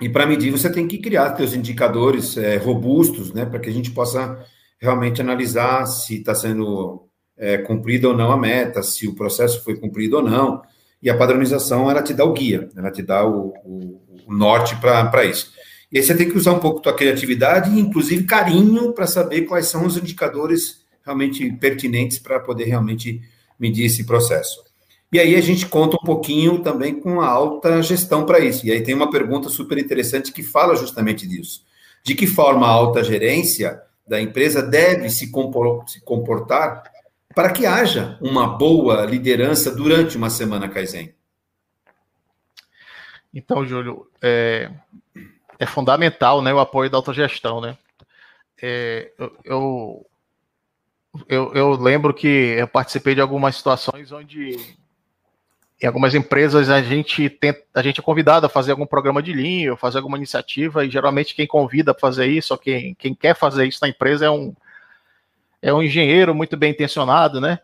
E 0.00 0.08
para 0.08 0.26
medir, 0.26 0.50
você 0.50 0.70
tem 0.70 0.88
que 0.88 0.96
criar 0.96 1.36
seus 1.36 1.52
indicadores 1.52 2.38
é, 2.38 2.56
robustos, 2.56 3.34
né, 3.34 3.44
para 3.44 3.58
que 3.58 3.68
a 3.68 3.72
gente 3.72 3.90
possa 3.90 4.42
realmente 4.80 5.20
analisar 5.20 5.84
se 5.84 6.20
está 6.20 6.34
sendo 6.34 7.06
é, 7.36 7.58
cumprida 7.58 8.08
ou 8.08 8.16
não 8.16 8.32
a 8.32 8.36
meta, 8.38 8.82
se 8.82 9.06
o 9.06 9.14
processo 9.14 9.62
foi 9.62 9.76
cumprido 9.78 10.16
ou 10.16 10.22
não. 10.22 10.62
E 11.02 11.10
a 11.10 11.16
padronização, 11.16 11.90
ela 11.90 12.02
te 12.02 12.14
dá 12.14 12.24
o 12.24 12.32
guia, 12.32 12.70
ela 12.74 12.90
te 12.90 13.02
dá 13.02 13.26
o, 13.26 13.52
o, 13.64 14.00
o 14.26 14.34
norte 14.34 14.74
para 14.76 15.24
isso. 15.26 15.52
E 15.92 15.98
aí 15.98 16.02
você 16.02 16.14
tem 16.14 16.30
que 16.30 16.38
usar 16.38 16.52
um 16.52 16.58
pouco 16.58 16.80
tua 16.80 16.96
criatividade 16.96 17.78
inclusive, 17.78 18.24
carinho 18.24 18.94
para 18.94 19.06
saber 19.06 19.42
quais 19.42 19.66
são 19.66 19.84
os 19.84 19.98
indicadores 19.98 20.80
realmente 21.10 21.50
pertinentes 21.52 22.18
para 22.18 22.40
poder 22.40 22.64
realmente 22.64 23.20
medir 23.58 23.84
esse 23.84 24.04
processo. 24.04 24.64
E 25.12 25.18
aí 25.18 25.34
a 25.34 25.40
gente 25.40 25.66
conta 25.66 25.96
um 25.96 26.04
pouquinho 26.06 26.60
também 26.60 26.98
com 27.00 27.20
a 27.20 27.28
alta 27.28 27.82
gestão 27.82 28.24
para 28.24 28.38
isso. 28.38 28.64
E 28.64 28.70
aí 28.70 28.80
tem 28.80 28.94
uma 28.94 29.10
pergunta 29.10 29.48
super 29.48 29.76
interessante 29.76 30.32
que 30.32 30.42
fala 30.42 30.76
justamente 30.76 31.26
disso. 31.26 31.64
De 32.04 32.14
que 32.14 32.26
forma 32.26 32.66
a 32.66 32.70
alta 32.70 33.02
gerência 33.02 33.82
da 34.06 34.20
empresa 34.20 34.62
deve 34.62 35.10
se 35.10 35.30
comportar 36.04 36.84
para 37.34 37.52
que 37.52 37.66
haja 37.66 38.16
uma 38.20 38.46
boa 38.46 39.04
liderança 39.04 39.70
durante 39.70 40.16
uma 40.16 40.30
semana 40.30 40.68
Kaizen? 40.68 41.12
Então, 43.34 43.64
Júlio, 43.66 44.08
é, 44.22 44.70
é 45.58 45.66
fundamental 45.66 46.40
né, 46.40 46.54
o 46.54 46.58
apoio 46.58 46.90
da 46.90 46.96
autogestão. 46.96 47.60
Né? 47.60 47.76
É, 48.62 49.12
eu, 49.18 49.36
eu, 49.44 50.06
eu, 51.28 51.70
lembro 51.72 52.14
que 52.14 52.26
eu 52.26 52.68
participei 52.68 53.14
de 53.14 53.20
algumas 53.20 53.56
situações 53.56 54.12
onde 54.12 54.56
em 55.82 55.86
algumas 55.86 56.14
empresas 56.14 56.68
a 56.68 56.82
gente 56.82 57.28
tenta, 57.30 57.62
a 57.74 57.82
gente 57.82 58.00
é 58.00 58.02
convidado 58.02 58.44
a 58.44 58.50
fazer 58.50 58.70
algum 58.72 58.86
programa 58.86 59.22
de 59.22 59.32
linha, 59.32 59.76
fazer 59.76 59.98
alguma 59.98 60.18
iniciativa, 60.18 60.84
e 60.84 60.90
geralmente 60.90 61.34
quem 61.34 61.46
convida 61.46 61.94
para 61.94 62.00
fazer 62.00 62.26
isso, 62.26 62.52
ou 62.52 62.58
quem, 62.58 62.94
quem 62.94 63.14
quer 63.14 63.34
fazer 63.34 63.66
isso 63.66 63.78
na 63.80 63.88
empresa 63.88 64.26
é 64.26 64.30
um, 64.30 64.54
é 65.62 65.72
um 65.72 65.82
engenheiro 65.82 66.34
muito 66.34 66.56
bem 66.56 66.72
intencionado, 66.72 67.40
né? 67.40 67.58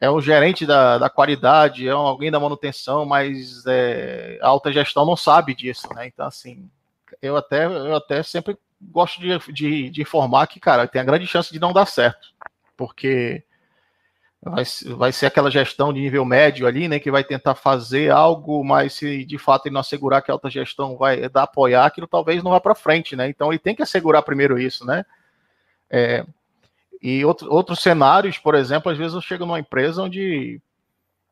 É 0.00 0.10
um 0.10 0.20
gerente 0.20 0.64
da, 0.64 0.96
da 0.96 1.10
qualidade, 1.10 1.86
é 1.86 1.94
um, 1.94 1.98
alguém 1.98 2.30
da 2.30 2.40
manutenção, 2.40 3.04
mas 3.04 3.64
é, 3.66 4.38
a 4.40 4.48
alta 4.48 4.72
gestão 4.72 5.04
não 5.04 5.16
sabe 5.16 5.54
disso, 5.54 5.92
né? 5.94 6.06
Então, 6.06 6.26
assim, 6.26 6.70
eu 7.20 7.36
até, 7.36 7.66
eu 7.66 7.96
até 7.96 8.22
sempre 8.22 8.56
gosto 8.80 9.20
de, 9.20 9.52
de, 9.52 9.90
de 9.90 10.02
informar 10.02 10.46
que, 10.46 10.60
cara, 10.60 10.86
tem 10.86 11.02
a 11.02 11.04
grande 11.04 11.26
chance 11.26 11.52
de 11.52 11.58
não 11.58 11.72
dar 11.72 11.86
certo, 11.86 12.28
porque 12.78 13.42
vai, 14.40 14.64
vai 14.96 15.12
ser 15.12 15.26
aquela 15.26 15.50
gestão 15.50 15.92
de 15.92 16.00
nível 16.00 16.24
médio 16.24 16.66
ali, 16.66 16.88
né, 16.88 17.00
que 17.00 17.10
vai 17.10 17.24
tentar 17.24 17.56
fazer 17.56 18.10
algo, 18.10 18.64
mas 18.64 18.94
se 18.94 19.24
de 19.24 19.36
fato 19.36 19.66
ele 19.66 19.74
não 19.74 19.80
assegurar 19.80 20.22
que 20.22 20.30
a 20.30 20.34
alta 20.34 20.48
gestão 20.48 20.96
vai 20.96 21.28
dar 21.28 21.42
apoiar, 21.42 21.84
aquilo 21.84 22.06
talvez 22.06 22.42
não 22.42 22.52
vá 22.52 22.60
para 22.60 22.74
frente, 22.74 23.16
né? 23.16 23.28
Então 23.28 23.52
ele 23.52 23.58
tem 23.58 23.74
que 23.74 23.82
assegurar 23.82 24.22
primeiro 24.22 24.58
isso, 24.58 24.86
né? 24.86 25.04
É, 25.90 26.24
e 27.02 27.24
outro, 27.24 27.52
outros 27.52 27.80
cenários, 27.80 28.38
por 28.38 28.54
exemplo, 28.54 28.90
às 28.90 28.96
vezes 28.96 29.14
eu 29.14 29.20
chego 29.20 29.44
numa 29.44 29.58
empresa 29.58 30.02
onde 30.02 30.60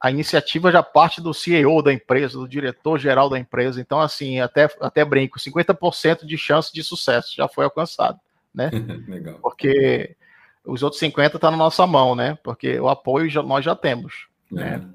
a 0.01 0.11
iniciativa 0.11 0.71
já 0.71 0.83
parte 0.83 1.21
do 1.21 1.33
CEO 1.33 1.83
da 1.83 1.93
empresa, 1.93 2.39
do 2.39 2.49
diretor 2.49 2.99
geral 2.99 3.31
da 3.31 3.39
empresa. 3.39 3.81
Então, 3.81 4.01
assim, 4.01 4.41
até, 4.41 4.69
até 4.81 5.05
brinco, 5.05 5.39
50% 5.39 6.27
de 6.27 6.37
chance 6.37 6.73
de 6.73 6.83
sucesso 6.83 7.35
já 7.35 7.49
foi 7.49 7.65
alcançado, 7.65 8.21
né? 8.55 8.71
Legal. 9.09 9.39
Porque 9.41 10.17
os 10.67 10.83
outros 10.83 10.99
50 11.01 11.37
está 11.37 11.51
na 11.51 11.57
nossa 11.57 11.87
mão, 11.87 12.15
né? 12.15 12.37
Porque 12.43 12.79
o 12.79 12.89
apoio 12.89 13.29
já, 13.29 13.43
nós 13.43 13.65
já 13.65 13.75
temos, 13.75 14.27
é. 14.53 14.55
né? 14.55 14.89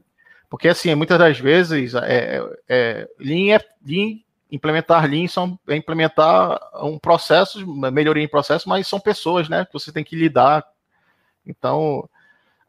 Porque, 0.49 0.67
assim, 0.67 0.93
muitas 0.95 1.17
das 1.17 1.39
vezes, 1.39 1.95
é, 1.95 2.41
é, 2.67 3.07
Lean, 3.17 3.55
é, 3.55 3.65
Lean, 3.86 4.19
implementar 4.51 5.10
Lean 5.10 5.25
são, 5.27 5.57
é 5.69 5.77
implementar 5.77 6.60
um 6.84 6.99
processo, 6.99 7.65
melhoria 7.89 8.21
em 8.21 8.27
processo, 8.27 8.67
mas 8.67 8.86
são 8.86 8.99
pessoas, 8.99 9.47
né? 9.47 9.63
Que 9.65 9.71
você 9.71 9.93
tem 9.93 10.03
que 10.03 10.15
lidar. 10.15 10.65
Então, 11.45 12.07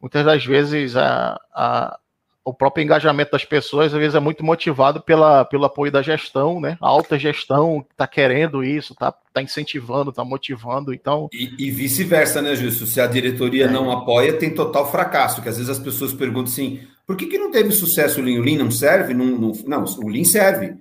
muitas 0.00 0.24
das 0.24 0.44
vezes, 0.46 0.96
a, 0.96 1.40
a 1.52 1.98
o 2.44 2.52
próprio 2.52 2.82
engajamento 2.82 3.32
das 3.32 3.44
pessoas 3.44 3.92
às 3.92 3.98
vezes 3.98 4.14
é 4.14 4.20
muito 4.20 4.44
motivado 4.44 5.00
pela, 5.00 5.44
pelo 5.44 5.64
apoio 5.64 5.92
da 5.92 6.02
gestão, 6.02 6.60
né? 6.60 6.76
A 6.80 6.88
alta 6.88 7.18
gestão 7.18 7.84
está 7.90 8.06
querendo 8.06 8.64
isso, 8.64 8.92
está 8.92 9.12
tá 9.12 9.40
incentivando, 9.40 10.10
está 10.10 10.24
motivando, 10.24 10.92
então... 10.92 11.28
E, 11.32 11.54
e 11.58 11.70
vice-versa, 11.70 12.42
né, 12.42 12.56
Justo? 12.56 12.84
Se 12.86 13.00
a 13.00 13.06
diretoria 13.06 13.66
é. 13.66 13.70
não 13.70 13.90
apoia, 13.90 14.32
tem 14.32 14.50
total 14.50 14.90
fracasso, 14.90 15.40
que 15.40 15.48
às 15.48 15.56
vezes 15.56 15.70
as 15.70 15.78
pessoas 15.78 16.12
perguntam 16.12 16.52
assim, 16.52 16.80
por 17.06 17.16
que, 17.16 17.26
que 17.26 17.38
não 17.38 17.50
teve 17.50 17.70
sucesso 17.70 18.20
o 18.20 18.24
Lean? 18.24 18.40
O 18.40 18.42
Lean 18.42 18.58
não 18.58 18.70
serve? 18.70 19.14
Não, 19.14 19.26
não, 19.26 19.52
não 19.66 19.84
o 19.84 20.08
Lean 20.08 20.24
serve, 20.24 20.74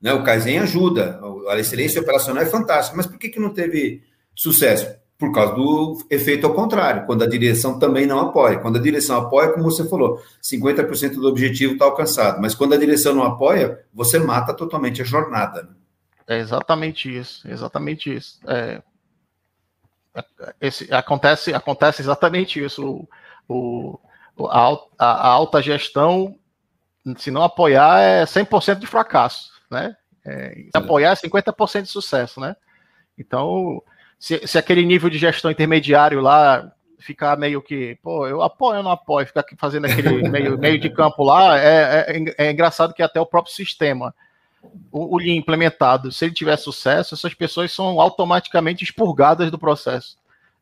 né? 0.00 0.12
O 0.12 0.22
Kaizen 0.22 0.60
ajuda, 0.60 1.20
a 1.48 1.58
excelência 1.58 2.00
operacional 2.00 2.42
é 2.42 2.46
fantástica, 2.46 2.96
mas 2.96 3.06
por 3.06 3.18
que, 3.18 3.28
que 3.28 3.40
não 3.40 3.50
teve 3.50 4.02
sucesso? 4.34 4.86
Por 5.18 5.32
causa 5.32 5.54
do 5.54 5.98
efeito 6.08 6.46
ao 6.46 6.54
contrário, 6.54 7.04
quando 7.04 7.24
a 7.24 7.28
direção 7.28 7.76
também 7.76 8.06
não 8.06 8.20
apoia. 8.20 8.60
Quando 8.60 8.78
a 8.78 8.82
direção 8.82 9.16
apoia, 9.16 9.52
como 9.52 9.64
você 9.64 9.86
falou, 9.88 10.22
50% 10.40 11.14
do 11.14 11.26
objetivo 11.26 11.72
está 11.72 11.86
alcançado, 11.86 12.40
mas 12.40 12.54
quando 12.54 12.74
a 12.74 12.78
direção 12.78 13.12
não 13.14 13.24
apoia, 13.24 13.84
você 13.92 14.18
mata 14.20 14.54
totalmente 14.54 15.02
a 15.02 15.04
jornada. 15.04 15.64
Né? 15.64 15.70
É 16.28 16.38
exatamente 16.38 17.14
isso, 17.14 17.48
exatamente 17.48 18.14
isso. 18.14 18.38
É, 18.46 18.80
esse, 20.60 20.92
acontece, 20.94 21.52
acontece 21.52 22.00
exatamente 22.00 22.62
isso. 22.62 23.08
O, 23.48 23.98
o 24.36 24.46
a, 24.46 24.78
a, 24.98 25.28
alta 25.28 25.60
gestão, 25.60 26.38
se 27.16 27.32
não 27.32 27.42
apoiar, 27.42 28.00
é 28.00 28.24
100% 28.24 28.78
de 28.78 28.86
fracasso, 28.86 29.50
né? 29.68 29.96
É, 30.24 30.54
se 30.54 30.70
apoiar 30.74 31.12
é 31.12 31.14
50% 31.14 31.82
de 31.82 31.88
sucesso, 31.88 32.38
né? 32.38 32.54
Então, 33.18 33.82
se, 34.18 34.46
se 34.46 34.58
aquele 34.58 34.84
nível 34.84 35.08
de 35.08 35.18
gestão 35.18 35.50
intermediário 35.50 36.20
lá 36.20 36.70
ficar 36.98 37.38
meio 37.38 37.62
que, 37.62 37.96
pô, 38.02 38.26
eu 38.26 38.42
apoio 38.42 38.78
ou 38.78 38.82
não 38.82 38.90
apoio, 38.90 39.26
ficar 39.26 39.44
fazendo 39.56 39.86
aquele 39.86 40.26
meio, 40.28 40.58
meio 40.58 40.78
de 40.78 40.90
campo 40.90 41.22
lá, 41.22 41.58
é, 41.58 42.06
é, 42.08 42.34
é, 42.46 42.50
engraçado 42.50 42.92
que 42.92 43.02
até 43.02 43.20
o 43.20 43.26
próprio 43.26 43.54
sistema, 43.54 44.14
o, 44.90 45.14
o 45.14 45.18
Lean 45.18 45.36
implementado, 45.36 46.10
se 46.10 46.24
ele 46.24 46.34
tiver 46.34 46.56
sucesso, 46.56 47.14
essas 47.14 47.34
pessoas 47.34 47.72
são 47.72 48.00
automaticamente 48.00 48.82
expurgadas 48.82 49.50
do 49.50 49.58
processo, 49.58 50.16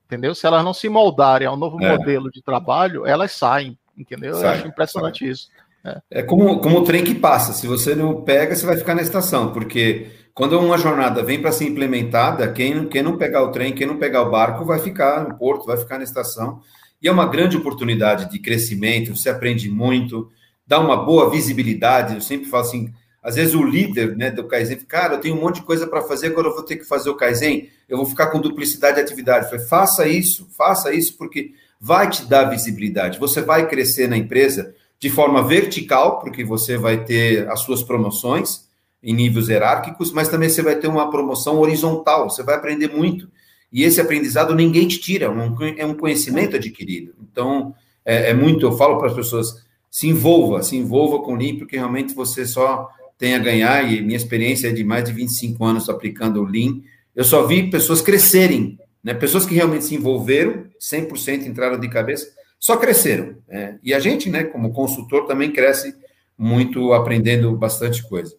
entendeu? 0.07 0.35
Se 0.35 0.47
elas 0.47 0.63
não 0.63 0.75
se 0.75 0.89
moldarem 0.89 1.49
ao 1.49 1.57
novo 1.57 1.83
é. 1.83 1.97
modelo 1.97 2.31
de 2.31 2.43
trabalho, 2.43 3.07
elas 3.07 3.33
saem, 3.33 3.79
entendeu? 3.97 4.35
Sai, 4.35 4.45
eu 4.45 4.51
acho 4.51 4.69
impressionante 4.69 5.21
sai. 5.21 5.29
isso. 5.29 5.49
É. 5.83 6.03
é, 6.11 6.23
como, 6.23 6.59
como 6.59 6.81
o 6.81 6.85
trem 6.85 7.05
que 7.05 7.15
passa, 7.15 7.53
se 7.53 7.67
você 7.67 7.95
não 7.95 8.23
pega, 8.23 8.55
você 8.55 8.67
vai 8.67 8.77
ficar 8.77 8.95
na 8.95 9.03
estação, 9.03 9.53
porque 9.53 10.11
quando 10.37 10.61
uma 10.61 10.77
jornada 10.77 11.23
vem 11.23 11.41
para 11.41 11.51
ser 11.51 11.65
implementada, 11.65 12.53
quem, 12.53 12.87
quem 12.89 13.03
não 13.03 13.17
pegar 13.17 13.43
o 13.43 13.51
trem, 13.51 13.73
quem 13.73 13.87
não 13.87 13.97
pegar 13.97 14.21
o 14.21 14.31
barco, 14.31 14.67
vai 14.67 14.79
ficar 14.79 15.27
no 15.27 15.35
porto, 15.35 15.65
vai 15.65 15.79
ficar 15.79 15.97
na 15.97 16.05
estação. 16.05 16.61
E 17.01 17.09
é 17.09 17.11
uma 17.11 17.25
grande 17.25 17.57
oportunidade 17.57 18.31
de 18.31 18.39
crescimento, 18.39 19.17
você 19.17 19.31
aprende 19.31 19.71
muito, 19.71 20.31
dá 20.67 20.79
uma 20.79 20.95
boa 20.95 21.31
visibilidade. 21.31 22.17
Eu 22.17 22.21
sempre 22.21 22.51
falo 22.51 22.65
assim, 22.65 22.93
às 23.23 23.37
vezes 23.37 23.55
o 23.55 23.65
líder 23.65 24.15
né, 24.15 24.31
do 24.31 24.47
Kaizen, 24.47 24.77
cara, 24.81 25.15
eu 25.15 25.21
tenho 25.21 25.35
um 25.35 25.41
monte 25.41 25.61
de 25.61 25.63
coisa 25.63 25.87
para 25.87 26.03
fazer, 26.03 26.27
agora 26.27 26.49
eu 26.49 26.55
vou 26.55 26.63
ter 26.63 26.77
que 26.77 26.85
fazer 26.85 27.09
o 27.09 27.17
Kaizen, 27.17 27.71
eu 27.89 27.97
vou 27.97 28.05
ficar 28.05 28.27
com 28.27 28.39
duplicidade 28.39 28.97
de 28.97 29.01
atividade. 29.01 29.47
Eu 29.47 29.51
falei, 29.53 29.65
faça 29.65 30.07
isso, 30.07 30.47
faça 30.55 30.93
isso, 30.93 31.17
porque 31.17 31.53
vai 31.81 32.11
te 32.11 32.27
dar 32.27 32.45
visibilidade. 32.45 33.19
Você 33.19 33.41
vai 33.41 33.67
crescer 33.67 34.07
na 34.07 34.19
empresa 34.19 34.75
de 34.99 35.09
forma 35.09 35.43
vertical, 35.43 36.21
porque 36.21 36.45
você 36.45 36.77
vai 36.77 37.05
ter 37.05 37.49
as 37.49 37.61
suas 37.61 37.83
promoções, 37.83 38.66
em 39.07 39.15
níveis 39.15 39.49
hierárquicos, 39.49 40.11
mas 40.11 40.29
também 40.29 40.49
você 40.49 40.61
vai 40.61 40.75
ter 40.75 40.89
uma 40.89 41.09
promoção 41.09 41.61
horizontal, 41.61 42.29
você 42.29 42.43
vai 42.43 42.57
aprender 42.57 42.89
muito. 42.89 43.29
E 43.73 43.85
esse 43.85 44.01
aprendizado 44.01 44.53
ninguém 44.53 44.89
te 44.89 44.99
tira, 44.99 45.33
é 45.77 45.87
um 45.87 45.95
conhecimento 45.95 46.57
adquirido. 46.57 47.15
Então, 47.31 47.73
é, 48.05 48.31
é 48.31 48.35
muito, 48.35 48.67
eu 48.67 48.73
falo 48.73 48.99
para 48.99 49.07
as 49.07 49.15
pessoas, 49.15 49.65
se 49.89 50.09
envolva, 50.09 50.61
se 50.65 50.77
envolva 50.77 51.23
com 51.23 51.35
o 51.35 51.37
Lean, 51.37 51.57
porque 51.57 51.77
realmente 51.77 52.15
você 52.15 52.45
só 52.45 52.89
tem 53.17 53.37
a 53.37 53.39
ganhar, 53.39 53.89
e 53.89 54.03
minha 54.03 54.17
experiência 54.17 54.69
é 54.69 54.73
de 54.73 54.83
mais 54.83 55.05
de 55.05 55.13
25 55.13 55.65
anos 55.65 55.89
aplicando 55.89 56.43
o 56.43 56.45
Lean, 56.45 56.81
eu 57.15 57.23
só 57.23 57.47
vi 57.47 57.71
pessoas 57.71 58.03
crescerem, 58.03 58.77
né? 59.05 59.15
pessoas 59.15 59.47
que 59.47 59.55
realmente 59.55 59.85
se 59.85 59.95
envolveram, 59.95 60.65
100% 60.81 61.47
entraram 61.47 61.79
de 61.79 61.89
cabeça, 61.89 62.27
só 62.59 62.77
cresceram. 62.77 63.37
Né? 63.49 63.79
E 63.85 63.95
a 63.95 64.01
gente, 64.01 64.29
né, 64.29 64.43
como 64.43 64.73
consultor, 64.73 65.27
também 65.27 65.53
cresce 65.53 65.95
muito 66.37 66.93
aprendendo 66.93 67.55
bastante 67.57 68.03
coisa. 68.03 68.35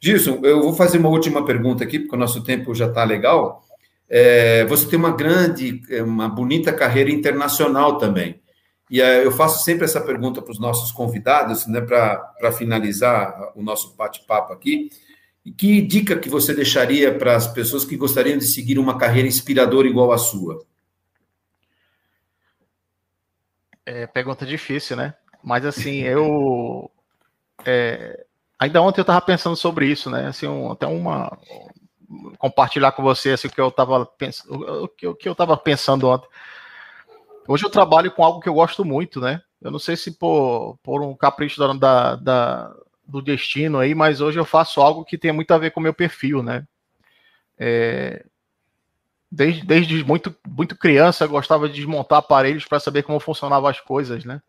Gilson, 0.00 0.40
eu 0.42 0.62
vou 0.62 0.72
fazer 0.72 0.98
uma 0.98 1.10
última 1.10 1.44
pergunta 1.44 1.84
aqui, 1.84 1.98
porque 1.98 2.16
o 2.16 2.18
nosso 2.18 2.42
tempo 2.42 2.74
já 2.74 2.86
está 2.86 3.04
legal. 3.04 3.62
É, 4.08 4.64
você 4.64 4.88
tem 4.88 4.98
uma 4.98 5.12
grande, 5.12 5.82
uma 6.02 6.28
bonita 6.28 6.72
carreira 6.72 7.10
internacional 7.10 7.98
também. 7.98 8.40
E 8.90 9.00
é, 9.00 9.24
eu 9.24 9.30
faço 9.30 9.62
sempre 9.62 9.84
essa 9.84 10.00
pergunta 10.00 10.42
para 10.42 10.50
os 10.50 10.58
nossos 10.58 10.90
convidados, 10.90 11.66
né, 11.66 11.80
para 11.80 12.50
finalizar 12.50 13.52
o 13.54 13.62
nosso 13.62 13.94
bate-papo 13.94 14.52
aqui. 14.52 14.90
E 15.44 15.52
que 15.52 15.80
dica 15.80 16.18
que 16.18 16.28
você 16.28 16.52
deixaria 16.52 17.16
para 17.16 17.36
as 17.36 17.46
pessoas 17.46 17.84
que 17.84 17.96
gostariam 17.96 18.36
de 18.36 18.46
seguir 18.46 18.78
uma 18.78 18.98
carreira 18.98 19.28
inspiradora 19.28 19.86
igual 19.86 20.12
a 20.12 20.18
sua? 20.18 20.64
É 23.86 24.06
pergunta 24.06 24.44
difícil, 24.44 24.96
né? 24.96 25.14
Mas 25.42 25.64
assim, 25.64 26.00
eu 26.00 26.90
é, 27.64 28.26
ainda 28.60 28.82
ontem 28.82 29.00
eu 29.00 29.02
estava 29.02 29.20
pensando 29.22 29.56
sobre 29.56 29.86
isso, 29.86 30.10
né? 30.10 30.26
Assim, 30.26 30.46
um, 30.46 30.70
até 30.70 30.86
uma 30.86 31.36
compartilhar 32.38 32.92
com 32.92 33.02
você 33.02 33.30
assim, 33.30 33.46
o 33.46 33.50
que 33.50 33.60
eu 33.60 33.68
estava 33.68 34.04
pensando, 34.04 34.84
o 34.84 34.88
que, 34.88 35.06
o 35.06 35.14
que 35.14 35.28
eu 35.28 35.36
pensando 35.64 36.08
ontem. 36.08 36.28
Hoje 37.48 37.64
eu 37.64 37.70
trabalho 37.70 38.10
com 38.10 38.24
algo 38.24 38.40
que 38.40 38.48
eu 38.48 38.54
gosto 38.54 38.84
muito, 38.84 39.20
né? 39.20 39.40
Eu 39.62 39.70
não 39.70 39.78
sei 39.78 39.96
se 39.96 40.12
por, 40.12 40.76
por 40.82 41.02
um 41.02 41.14
capricho 41.16 41.58
da, 41.78 42.16
da 42.16 42.74
do 43.06 43.20
destino 43.20 43.78
aí, 43.78 43.92
mas 43.92 44.20
hoje 44.20 44.38
eu 44.38 44.44
faço 44.44 44.80
algo 44.80 45.04
que 45.04 45.18
tem 45.18 45.32
muito 45.32 45.50
a 45.52 45.58
ver 45.58 45.72
com 45.72 45.80
o 45.80 45.82
meu 45.82 45.92
perfil, 45.92 46.42
né? 46.42 46.64
É, 47.58 48.24
desde, 49.30 49.66
desde 49.66 50.04
muito, 50.04 50.34
muito 50.46 50.76
criança 50.76 51.24
eu 51.24 51.28
gostava 51.28 51.68
de 51.68 51.74
desmontar 51.74 52.20
aparelhos 52.20 52.64
para 52.64 52.78
saber 52.78 53.02
como 53.02 53.18
funcionavam 53.18 53.68
as 53.68 53.80
coisas, 53.80 54.24
né? 54.24 54.40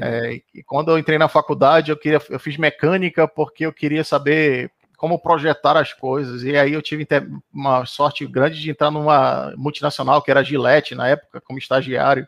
É, 0.00 0.40
e 0.54 0.62
quando 0.62 0.90
eu 0.90 0.98
entrei 0.98 1.18
na 1.18 1.28
faculdade, 1.28 1.90
eu 1.90 1.96
queria, 1.96 2.20
eu 2.30 2.40
fiz 2.40 2.56
mecânica 2.56 3.28
porque 3.28 3.66
eu 3.66 3.72
queria 3.72 4.02
saber 4.04 4.70
como 4.96 5.18
projetar 5.18 5.76
as 5.76 5.92
coisas. 5.92 6.42
E 6.42 6.56
aí 6.56 6.72
eu 6.72 6.82
tive 6.82 7.06
uma 7.52 7.84
sorte 7.84 8.26
grande 8.26 8.60
de 8.60 8.70
entrar 8.70 8.90
numa 8.90 9.52
multinacional 9.56 10.22
que 10.22 10.30
era 10.30 10.42
Gillette 10.42 10.94
na 10.94 11.08
época, 11.08 11.40
como 11.40 11.58
estagiário 11.58 12.26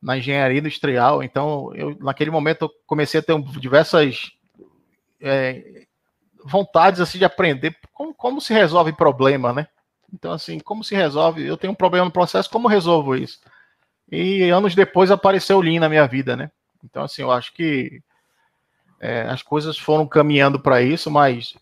na 0.00 0.18
engenharia 0.18 0.58
industrial. 0.58 1.22
Então, 1.22 1.72
eu 1.74 1.96
naquele 2.00 2.30
momento 2.30 2.64
eu 2.66 2.70
comecei 2.86 3.20
a 3.20 3.22
ter 3.22 3.40
diversas 3.58 4.32
é, 5.20 5.86
vontades 6.44 7.00
assim 7.00 7.18
de 7.18 7.24
aprender 7.24 7.76
como, 7.92 8.12
como 8.12 8.40
se 8.40 8.52
resolve 8.52 8.92
problema, 8.92 9.52
né? 9.52 9.68
Então, 10.12 10.32
assim, 10.32 10.58
como 10.58 10.84
se 10.84 10.94
resolve? 10.94 11.46
Eu 11.46 11.56
tenho 11.56 11.72
um 11.72 11.76
problema 11.76 12.04
no 12.04 12.12
processo, 12.12 12.50
como 12.50 12.68
resolvo 12.68 13.14
isso? 13.14 13.40
E 14.10 14.50
anos 14.50 14.74
depois 14.74 15.10
apareceu 15.10 15.58
o 15.58 15.60
Lean 15.60 15.80
na 15.80 15.88
minha 15.88 16.06
vida, 16.06 16.36
né? 16.36 16.50
Então, 16.84 17.02
assim, 17.04 17.22
eu 17.22 17.30
acho 17.30 17.52
que 17.54 18.02
é, 19.00 19.22
as 19.22 19.42
coisas 19.42 19.78
foram 19.78 20.06
caminhando 20.06 20.60
para 20.60 20.82
isso, 20.82 21.10
mas. 21.10 21.54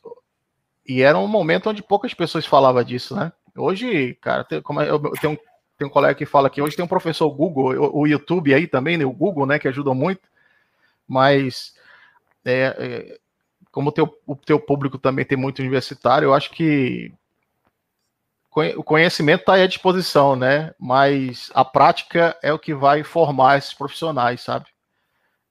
E 0.86 1.02
era 1.02 1.18
um 1.18 1.28
momento 1.28 1.70
onde 1.70 1.82
poucas 1.82 2.12
pessoas 2.12 2.46
falavam 2.46 2.82
disso, 2.82 3.14
né? 3.14 3.32
Hoje, 3.56 4.14
cara, 4.20 4.44
tem, 4.44 4.60
como 4.62 4.80
é, 4.80 4.90
eu 4.90 5.00
tenho, 5.20 5.38
tem 5.78 5.86
um 5.86 5.90
colega 5.90 6.14
que 6.14 6.26
fala 6.26 6.50
que 6.50 6.60
hoje 6.60 6.76
tem 6.76 6.84
um 6.84 6.88
professor 6.88 7.30
Google, 7.30 7.74
o, 7.74 8.00
o 8.00 8.06
YouTube 8.06 8.52
aí 8.54 8.66
também, 8.66 8.96
né? 8.96 9.04
O 9.04 9.12
Google, 9.12 9.46
né? 9.46 9.58
Que 9.58 9.68
ajuda 9.68 9.94
muito. 9.94 10.22
Mas. 11.06 11.74
É, 12.44 12.74
é, 12.78 13.18
como 13.70 13.90
o 13.90 13.92
teu, 13.92 14.12
o 14.26 14.34
teu 14.34 14.58
público 14.58 14.98
também 14.98 15.24
tem 15.24 15.38
muito 15.38 15.60
universitário, 15.60 16.26
eu 16.26 16.34
acho 16.34 16.50
que 16.50 17.12
o 18.52 18.82
conhecimento 18.82 19.40
está 19.40 19.54
à 19.54 19.66
disposição, 19.66 20.34
né? 20.34 20.74
Mas 20.78 21.50
a 21.54 21.64
prática 21.64 22.36
é 22.42 22.52
o 22.52 22.58
que 22.58 22.74
vai 22.74 23.04
formar 23.04 23.58
esses 23.58 23.72
profissionais, 23.72 24.40
sabe? 24.40 24.66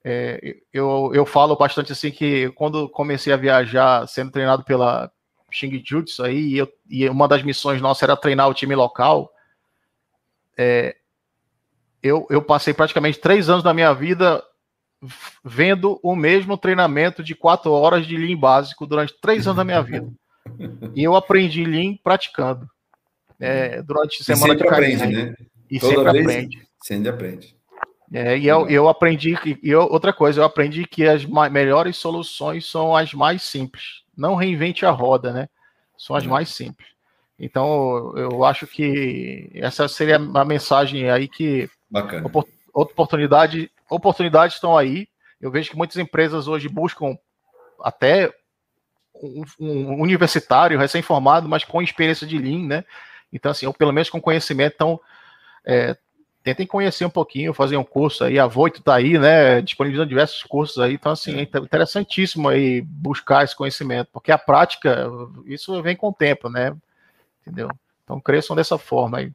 É, 0.04 0.56
eu, 0.72 1.10
eu 1.14 1.24
falo 1.24 1.56
bastante 1.56 1.92
assim 1.92 2.10
que 2.10 2.50
quando 2.52 2.88
comecei 2.88 3.32
a 3.32 3.38
viajar 3.38 4.06
sendo 4.06 4.30
treinado 4.30 4.64
pela 4.64 5.10
Xing 5.50 5.82
Jutsu 5.84 6.22
aí, 6.22 6.38
e, 6.38 6.58
eu, 6.58 6.68
e 6.88 7.08
uma 7.08 7.26
das 7.26 7.42
missões 7.42 7.80
nossas 7.80 8.02
era 8.02 8.16
treinar 8.16 8.48
o 8.48 8.54
time 8.54 8.74
local, 8.74 9.30
é, 10.56 10.96
eu, 12.02 12.26
eu 12.30 12.42
passei 12.42 12.74
praticamente 12.74 13.18
três 13.18 13.48
anos 13.48 13.62
da 13.62 13.72
minha 13.72 13.94
vida 13.94 14.42
vendo 15.42 15.98
o 16.02 16.14
mesmo 16.14 16.58
treinamento 16.58 17.22
de 17.22 17.34
quatro 17.34 17.72
horas 17.72 18.06
de 18.06 18.16
Lean 18.16 18.36
básico 18.36 18.86
durante 18.86 19.18
três 19.20 19.46
anos 19.46 19.56
da 19.56 19.64
minha 19.64 19.82
vida. 19.82 20.06
E 20.96 21.04
eu 21.04 21.14
aprendi 21.14 21.64
Lean 21.64 21.96
praticando 22.02 22.68
é, 23.40 23.82
durante 23.82 24.22
semana 24.22 24.54
de 24.54 24.62
aprende, 24.62 25.06
né? 25.06 25.34
E 25.70 25.80
Toda 25.80 25.94
sempre 25.94 26.12
vez 26.12 26.26
aprende. 26.26 26.68
Sempre 26.82 27.08
aprende. 27.08 27.56
É, 28.12 28.36
e 28.36 28.46
eu, 28.46 28.68
eu 28.68 28.88
aprendi 28.88 29.36
que 29.36 29.58
e 29.62 29.70
eu, 29.70 29.82
outra 29.82 30.12
coisa, 30.12 30.40
eu 30.40 30.44
aprendi 30.44 30.84
que 30.84 31.06
as 31.06 31.24
melhores 31.24 31.96
soluções 31.96 32.66
são 32.66 32.94
as 32.94 33.14
mais 33.14 33.42
simples. 33.42 34.02
Não 34.16 34.34
reinvente 34.34 34.84
a 34.84 34.90
roda, 34.90 35.32
né? 35.32 35.48
São 35.96 36.16
as 36.16 36.24
é. 36.24 36.26
mais 36.26 36.48
simples. 36.48 36.88
Então, 37.38 38.12
eu 38.16 38.44
acho 38.44 38.66
que 38.66 39.50
essa 39.54 39.88
seria 39.88 40.16
a 40.16 40.44
mensagem 40.44 41.08
aí 41.08 41.26
que 41.26 41.70
Bacana. 41.88 42.30
oportunidade, 42.74 43.70
oportunidades 43.88 44.56
estão 44.56 44.76
aí. 44.76 45.08
Eu 45.40 45.50
vejo 45.50 45.70
que 45.70 45.76
muitas 45.76 45.96
empresas 45.96 46.48
hoje 46.48 46.68
buscam 46.68 47.16
até 47.82 48.30
um, 49.14 49.44
um 49.58 50.00
universitário 50.02 50.78
recém-formado, 50.78 51.48
mas 51.48 51.64
com 51.64 51.80
experiência 51.80 52.26
de 52.26 52.36
Lean, 52.36 52.66
né? 52.66 52.84
Então, 53.32 53.50
assim, 53.50 53.66
ou 53.66 53.72
pelo 53.72 53.92
menos 53.92 54.10
com 54.10 54.20
conhecimento, 54.20 54.74
então, 54.74 55.00
é, 55.64 55.96
tentem 56.42 56.66
conhecer 56.66 57.04
um 57.04 57.10
pouquinho, 57.10 57.54
fazer 57.54 57.76
um 57.76 57.84
curso 57.84 58.24
aí, 58.24 58.38
a 58.38 58.46
Voito 58.46 58.82
tá 58.82 58.94
aí, 58.94 59.18
né, 59.18 59.60
disponibilizando 59.60 60.08
diversos 60.08 60.42
cursos 60.42 60.78
aí, 60.78 60.94
então, 60.94 61.12
assim, 61.12 61.38
é 61.38 61.42
interessantíssimo 61.42 62.48
aí 62.48 62.80
buscar 62.80 63.44
esse 63.44 63.54
conhecimento, 63.54 64.08
porque 64.12 64.32
a 64.32 64.38
prática, 64.38 65.06
isso 65.46 65.82
vem 65.82 65.96
com 65.96 66.08
o 66.08 66.12
tempo, 66.14 66.48
né, 66.48 66.74
entendeu? 67.42 67.68
Então, 68.04 68.20
cresçam 68.20 68.56
dessa 68.56 68.78
forma 68.78 69.18
aí. 69.18 69.32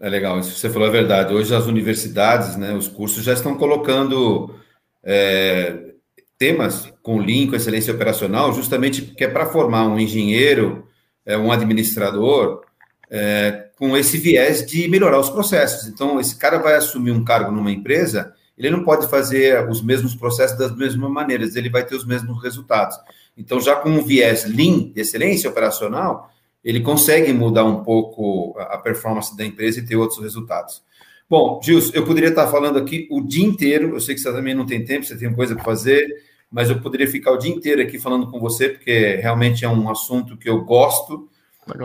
É 0.00 0.08
legal, 0.08 0.38
isso 0.38 0.52
que 0.52 0.60
você 0.60 0.70
falou 0.70 0.86
é 0.86 0.92
verdade. 0.92 1.34
Hoje 1.34 1.52
as 1.54 1.66
universidades, 1.66 2.56
né, 2.56 2.72
os 2.72 2.86
cursos 2.86 3.24
já 3.24 3.32
estão 3.32 3.58
colocando 3.58 4.54
é, 5.02 5.94
temas 6.38 6.92
com 7.02 7.18
Lean, 7.18 7.48
com 7.48 7.56
excelência 7.56 7.92
operacional, 7.92 8.52
justamente 8.52 9.02
porque 9.02 9.24
é 9.24 9.28
para 9.28 9.46
formar 9.46 9.88
um 9.88 9.98
engenheiro, 9.98 10.86
é, 11.26 11.36
um 11.36 11.50
administrador, 11.50 12.62
é, 13.10 13.68
com 13.76 13.96
esse 13.96 14.18
viés 14.18 14.64
de 14.66 14.88
melhorar 14.88 15.18
os 15.18 15.30
processos. 15.30 15.88
Então, 15.88 16.20
esse 16.20 16.36
cara 16.36 16.58
vai 16.58 16.74
assumir 16.74 17.10
um 17.10 17.24
cargo 17.24 17.50
numa 17.50 17.70
empresa, 17.70 18.32
ele 18.56 18.70
não 18.70 18.82
pode 18.82 19.08
fazer 19.08 19.68
os 19.68 19.80
mesmos 19.80 20.14
processos 20.14 20.58
das 20.58 20.74
mesmas 20.76 21.10
maneiras, 21.10 21.54
ele 21.54 21.70
vai 21.70 21.84
ter 21.84 21.94
os 21.94 22.04
mesmos 22.04 22.42
resultados. 22.42 22.96
Então, 23.36 23.60
já 23.60 23.76
com 23.76 23.88
um 23.88 24.02
viés 24.02 24.44
Lean, 24.44 24.90
de 24.92 25.00
excelência 25.00 25.48
operacional, 25.48 26.30
ele 26.64 26.80
consegue 26.80 27.32
mudar 27.32 27.64
um 27.64 27.84
pouco 27.84 28.58
a 28.58 28.76
performance 28.78 29.36
da 29.36 29.44
empresa 29.44 29.78
e 29.78 29.86
ter 29.86 29.96
outros 29.96 30.20
resultados. 30.20 30.82
Bom, 31.30 31.60
Gilson, 31.62 31.92
eu 31.94 32.04
poderia 32.04 32.30
estar 32.30 32.48
falando 32.48 32.78
aqui 32.78 33.06
o 33.10 33.20
dia 33.20 33.44
inteiro, 33.44 33.94
eu 33.94 34.00
sei 34.00 34.14
que 34.14 34.20
você 34.20 34.32
também 34.32 34.54
não 34.54 34.66
tem 34.66 34.84
tempo, 34.84 35.04
você 35.04 35.16
tem 35.16 35.32
coisa 35.32 35.54
para 35.54 35.62
fazer, 35.62 36.08
mas 36.50 36.68
eu 36.70 36.80
poderia 36.80 37.06
ficar 37.06 37.32
o 37.32 37.36
dia 37.36 37.54
inteiro 37.54 37.82
aqui 37.82 37.98
falando 37.98 38.30
com 38.30 38.40
você, 38.40 38.70
porque 38.70 39.16
realmente 39.16 39.64
é 39.64 39.68
um 39.68 39.88
assunto 39.90 40.36
que 40.36 40.48
eu 40.48 40.64
gosto, 40.64 41.28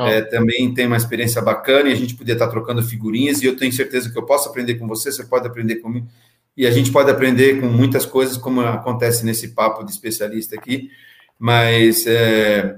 é, 0.08 0.22
também 0.22 0.74
tem 0.74 0.88
uma 0.88 0.98
experiência 0.98 1.42
bacana 1.42 1.90
e 1.90 1.94
a 1.94 1.96
gente 1.96 2.16
podia 2.16 2.34
estar 2.34 2.48
trocando 2.48 2.82
figurinhas 2.84 3.42
e 3.42 3.46
eu 3.46 3.56
tenho 3.56 3.72
certeza 3.72 4.12
que 4.12 4.18
eu 4.18 4.26
posso 4.26 4.50
aprender 4.50 4.76
com 4.76 4.88
você, 4.88 5.12
você 5.12 5.24
pode 5.24 5.48
aprender 5.48 5.78
comigo 5.78 6.08
e 6.56 6.68
a 6.68 6.72
gente 6.72 6.92
pode 6.92 7.10
aprender 7.10 7.60
com 7.60 7.68
muitas 7.68 8.06
coisas, 8.06 8.38
como 8.38 8.62
acontece 8.62 9.26
nesse 9.26 9.50
papo 9.50 9.84
de 9.84 9.92
especialista 9.92 10.56
aqui. 10.56 10.90
Mas 11.38 12.06
é, 12.06 12.78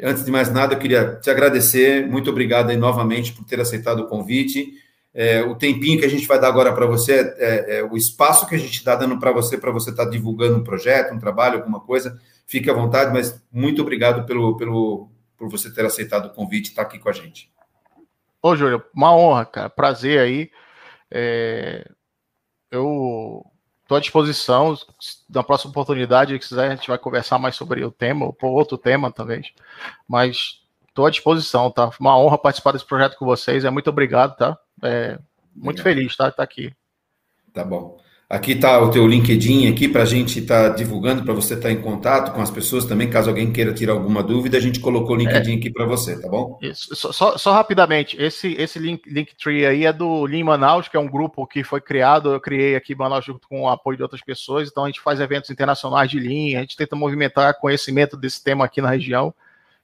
antes 0.00 0.24
de 0.24 0.30
mais 0.30 0.50
nada, 0.52 0.74
eu 0.74 0.78
queria 0.78 1.16
te 1.16 1.28
agradecer, 1.28 2.06
muito 2.06 2.30
obrigado 2.30 2.70
aí 2.70 2.76
novamente 2.76 3.32
por 3.32 3.44
ter 3.44 3.60
aceitado 3.60 4.00
o 4.00 4.06
convite. 4.06 4.72
É, 5.12 5.42
o 5.42 5.54
tempinho 5.54 5.98
que 5.98 6.04
a 6.04 6.10
gente 6.10 6.26
vai 6.26 6.38
dar 6.38 6.48
agora 6.48 6.72
para 6.72 6.86
você, 6.86 7.12
é, 7.12 7.36
é, 7.38 7.78
é, 7.78 7.84
o 7.84 7.96
espaço 7.96 8.46
que 8.46 8.54
a 8.54 8.58
gente 8.58 8.74
está 8.74 8.94
dando 8.94 9.18
para 9.18 9.32
você, 9.32 9.56
para 9.56 9.72
você 9.72 9.90
estar 9.90 10.04
tá 10.04 10.10
divulgando 10.10 10.58
um 10.58 10.62
projeto, 10.62 11.14
um 11.14 11.18
trabalho, 11.18 11.58
alguma 11.58 11.80
coisa, 11.80 12.20
fique 12.46 12.70
à 12.70 12.74
vontade, 12.74 13.12
mas 13.12 13.42
muito 13.50 13.80
obrigado 13.80 14.26
pelo, 14.26 14.56
pelo, 14.58 15.08
por 15.36 15.48
você 15.48 15.72
ter 15.72 15.84
aceitado 15.84 16.26
o 16.26 16.30
convite 16.30 16.66
e 16.66 16.70
estar 16.70 16.82
aqui 16.82 16.98
com 16.98 17.08
a 17.08 17.12
gente. 17.12 17.50
Ô, 18.42 18.54
Júlio, 18.54 18.82
uma 18.94 19.14
honra, 19.14 19.44
cara. 19.44 19.70
Prazer 19.70 20.20
aí. 20.20 20.50
É... 21.10 21.88
Eu 22.70 23.44
estou 23.82 23.96
à 23.96 24.00
disposição. 24.00 24.76
Na 25.28 25.42
próxima 25.42 25.70
oportunidade, 25.70 26.32
se 26.32 26.48
quiser, 26.48 26.70
a 26.70 26.74
gente 26.74 26.88
vai 26.88 26.98
conversar 26.98 27.38
mais 27.38 27.56
sobre 27.56 27.84
o 27.84 27.90
tema, 27.90 28.26
ou 28.26 28.32
por 28.32 28.48
outro 28.48 28.76
tema, 28.76 29.12
talvez. 29.12 29.52
Mas 30.08 30.66
Estou 30.96 31.04
à 31.04 31.10
disposição, 31.10 31.70
tá? 31.70 31.90
Uma 32.00 32.18
honra 32.18 32.38
participar 32.38 32.72
desse 32.72 32.86
projeto 32.86 33.18
com 33.18 33.26
vocês. 33.26 33.66
É 33.66 33.70
muito 33.70 33.90
obrigado, 33.90 34.34
tá? 34.34 34.58
É, 34.82 35.18
muito 35.54 35.76
Legal. 35.76 35.94
feliz, 35.94 36.16
tá? 36.16 36.30
Tá 36.30 36.42
aqui. 36.42 36.74
Tá 37.52 37.62
bom. 37.62 38.00
Aqui 38.28 38.52
está 38.52 38.80
o 38.82 38.90
teu 38.90 39.06
LinkedIn 39.06 39.70
aqui 39.70 39.88
para 39.88 40.02
a 40.02 40.04
gente 40.04 40.40
estar 40.40 40.70
tá 40.70 40.76
divulgando, 40.76 41.22
para 41.22 41.32
você 41.32 41.54
estar 41.54 41.68
tá 41.68 41.72
em 41.72 41.80
contato 41.80 42.34
com 42.34 42.42
as 42.42 42.50
pessoas 42.50 42.84
também, 42.84 43.08
caso 43.08 43.28
alguém 43.30 43.52
queira 43.52 43.72
tirar 43.72 43.92
alguma 43.92 44.20
dúvida, 44.20 44.58
a 44.58 44.60
gente 44.60 44.80
colocou 44.80 45.14
o 45.14 45.18
LinkedIn 45.18 45.52
é. 45.52 45.56
aqui 45.58 45.70
para 45.70 45.84
você, 45.84 46.20
tá 46.20 46.28
bom? 46.28 46.58
Isso. 46.60 46.96
Só, 46.96 47.38
só, 47.38 47.52
rapidamente, 47.52 48.20
esse, 48.20 48.52
esse 48.54 48.80
link, 48.80 49.08
Linktree 49.08 49.64
aí 49.64 49.86
é 49.86 49.92
do 49.92 50.24
Lean 50.24 50.44
Manaus, 50.44 50.88
que 50.88 50.96
é 50.96 51.00
um 51.00 51.06
grupo 51.06 51.46
que 51.46 51.62
foi 51.62 51.80
criado, 51.80 52.32
eu 52.32 52.40
criei 52.40 52.74
aqui 52.74 52.94
em 52.94 52.96
Manaus 52.96 53.24
junto 53.24 53.46
com 53.48 53.62
o 53.62 53.68
apoio 53.68 53.96
de 53.96 54.02
outras 54.02 54.22
pessoas, 54.22 54.68
então 54.68 54.82
a 54.82 54.88
gente 54.88 55.00
faz 55.00 55.20
eventos 55.20 55.48
internacionais 55.48 56.10
de 56.10 56.18
Lean, 56.18 56.58
a 56.58 56.62
gente 56.62 56.76
tenta 56.76 56.96
movimentar 56.96 57.60
conhecimento 57.60 58.16
desse 58.16 58.42
tema 58.42 58.64
aqui 58.64 58.80
na 58.80 58.90
região, 58.90 59.32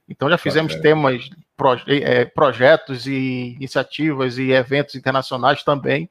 então 0.09 0.29
já 0.29 0.37
fizemos 0.37 0.75
temas, 0.75 1.29
proje 1.55 1.85
é, 1.87 2.25
projetos 2.25 3.07
e 3.07 3.55
iniciativas 3.55 4.37
e 4.37 4.51
eventos 4.51 4.95
internacionais 4.95 5.63
também, 5.63 6.09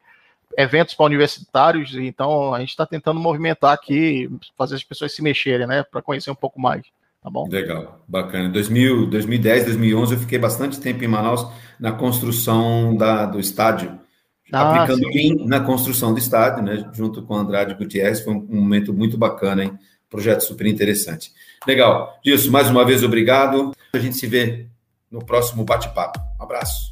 eventos 0.57 0.95
para 0.95 1.07
universitários, 1.07 1.95
então 1.95 2.55
a 2.55 2.61
gente 2.61 2.71
está 2.71 2.87
tentando 2.87 3.21
movimentar 3.21 3.73
aqui, 3.73 4.31
fazer 4.57 4.77
as 4.77 4.85
pessoas 4.85 5.15
se 5.15 5.23
mexerem, 5.23 5.67
né, 5.67 5.83
para 5.83 6.03
conhecer 6.03 6.31
um 6.31 6.35
pouco 6.35 6.61
mais. 6.61 6.83
Tá 7.23 7.31
bom? 7.31 7.49
Legal, 7.49 8.05
bacana. 8.09 8.49
2000, 8.49 9.07
2010, 9.07 9.65
2011, 9.67 10.15
eu 10.15 10.21
fiquei 10.21 10.39
bastante 10.39 10.81
tempo 10.81 11.05
em 11.05 11.09
Manaus 11.09 11.47
na 11.79 11.93
construção 11.93 12.97
da, 12.97 13.27
do 13.27 13.39
estádio, 13.39 13.97
ah, 14.53 14.83
aplicando 14.83 15.09
Lean 15.09 15.47
na 15.47 15.61
construção 15.61 16.13
do 16.13 16.19
estádio, 16.19 16.63
né, 16.63 16.91
junto 16.93 17.23
com 17.23 17.35
o 17.35 17.37
Andrade 17.37 17.75
Gutierrez, 17.75 18.21
foi 18.21 18.35
um, 18.35 18.47
um 18.51 18.61
momento 18.61 18.93
muito 18.93 19.17
bacana, 19.17 19.65
hein? 19.65 19.79
Projeto 20.11 20.43
super 20.43 20.67
interessante. 20.67 21.33
Legal. 21.67 22.19
Disso, 22.23 22.53
mais 22.53 22.69
uma 22.69 22.85
vez, 22.85 23.03
obrigado. 23.03 23.73
A 23.95 23.99
gente 23.99 24.17
se 24.17 24.27
vê 24.27 24.67
no 25.11 25.25
próximo 25.25 25.65
bate-papo. 25.65 26.21
Um 26.39 26.43
abraço. 26.43 26.92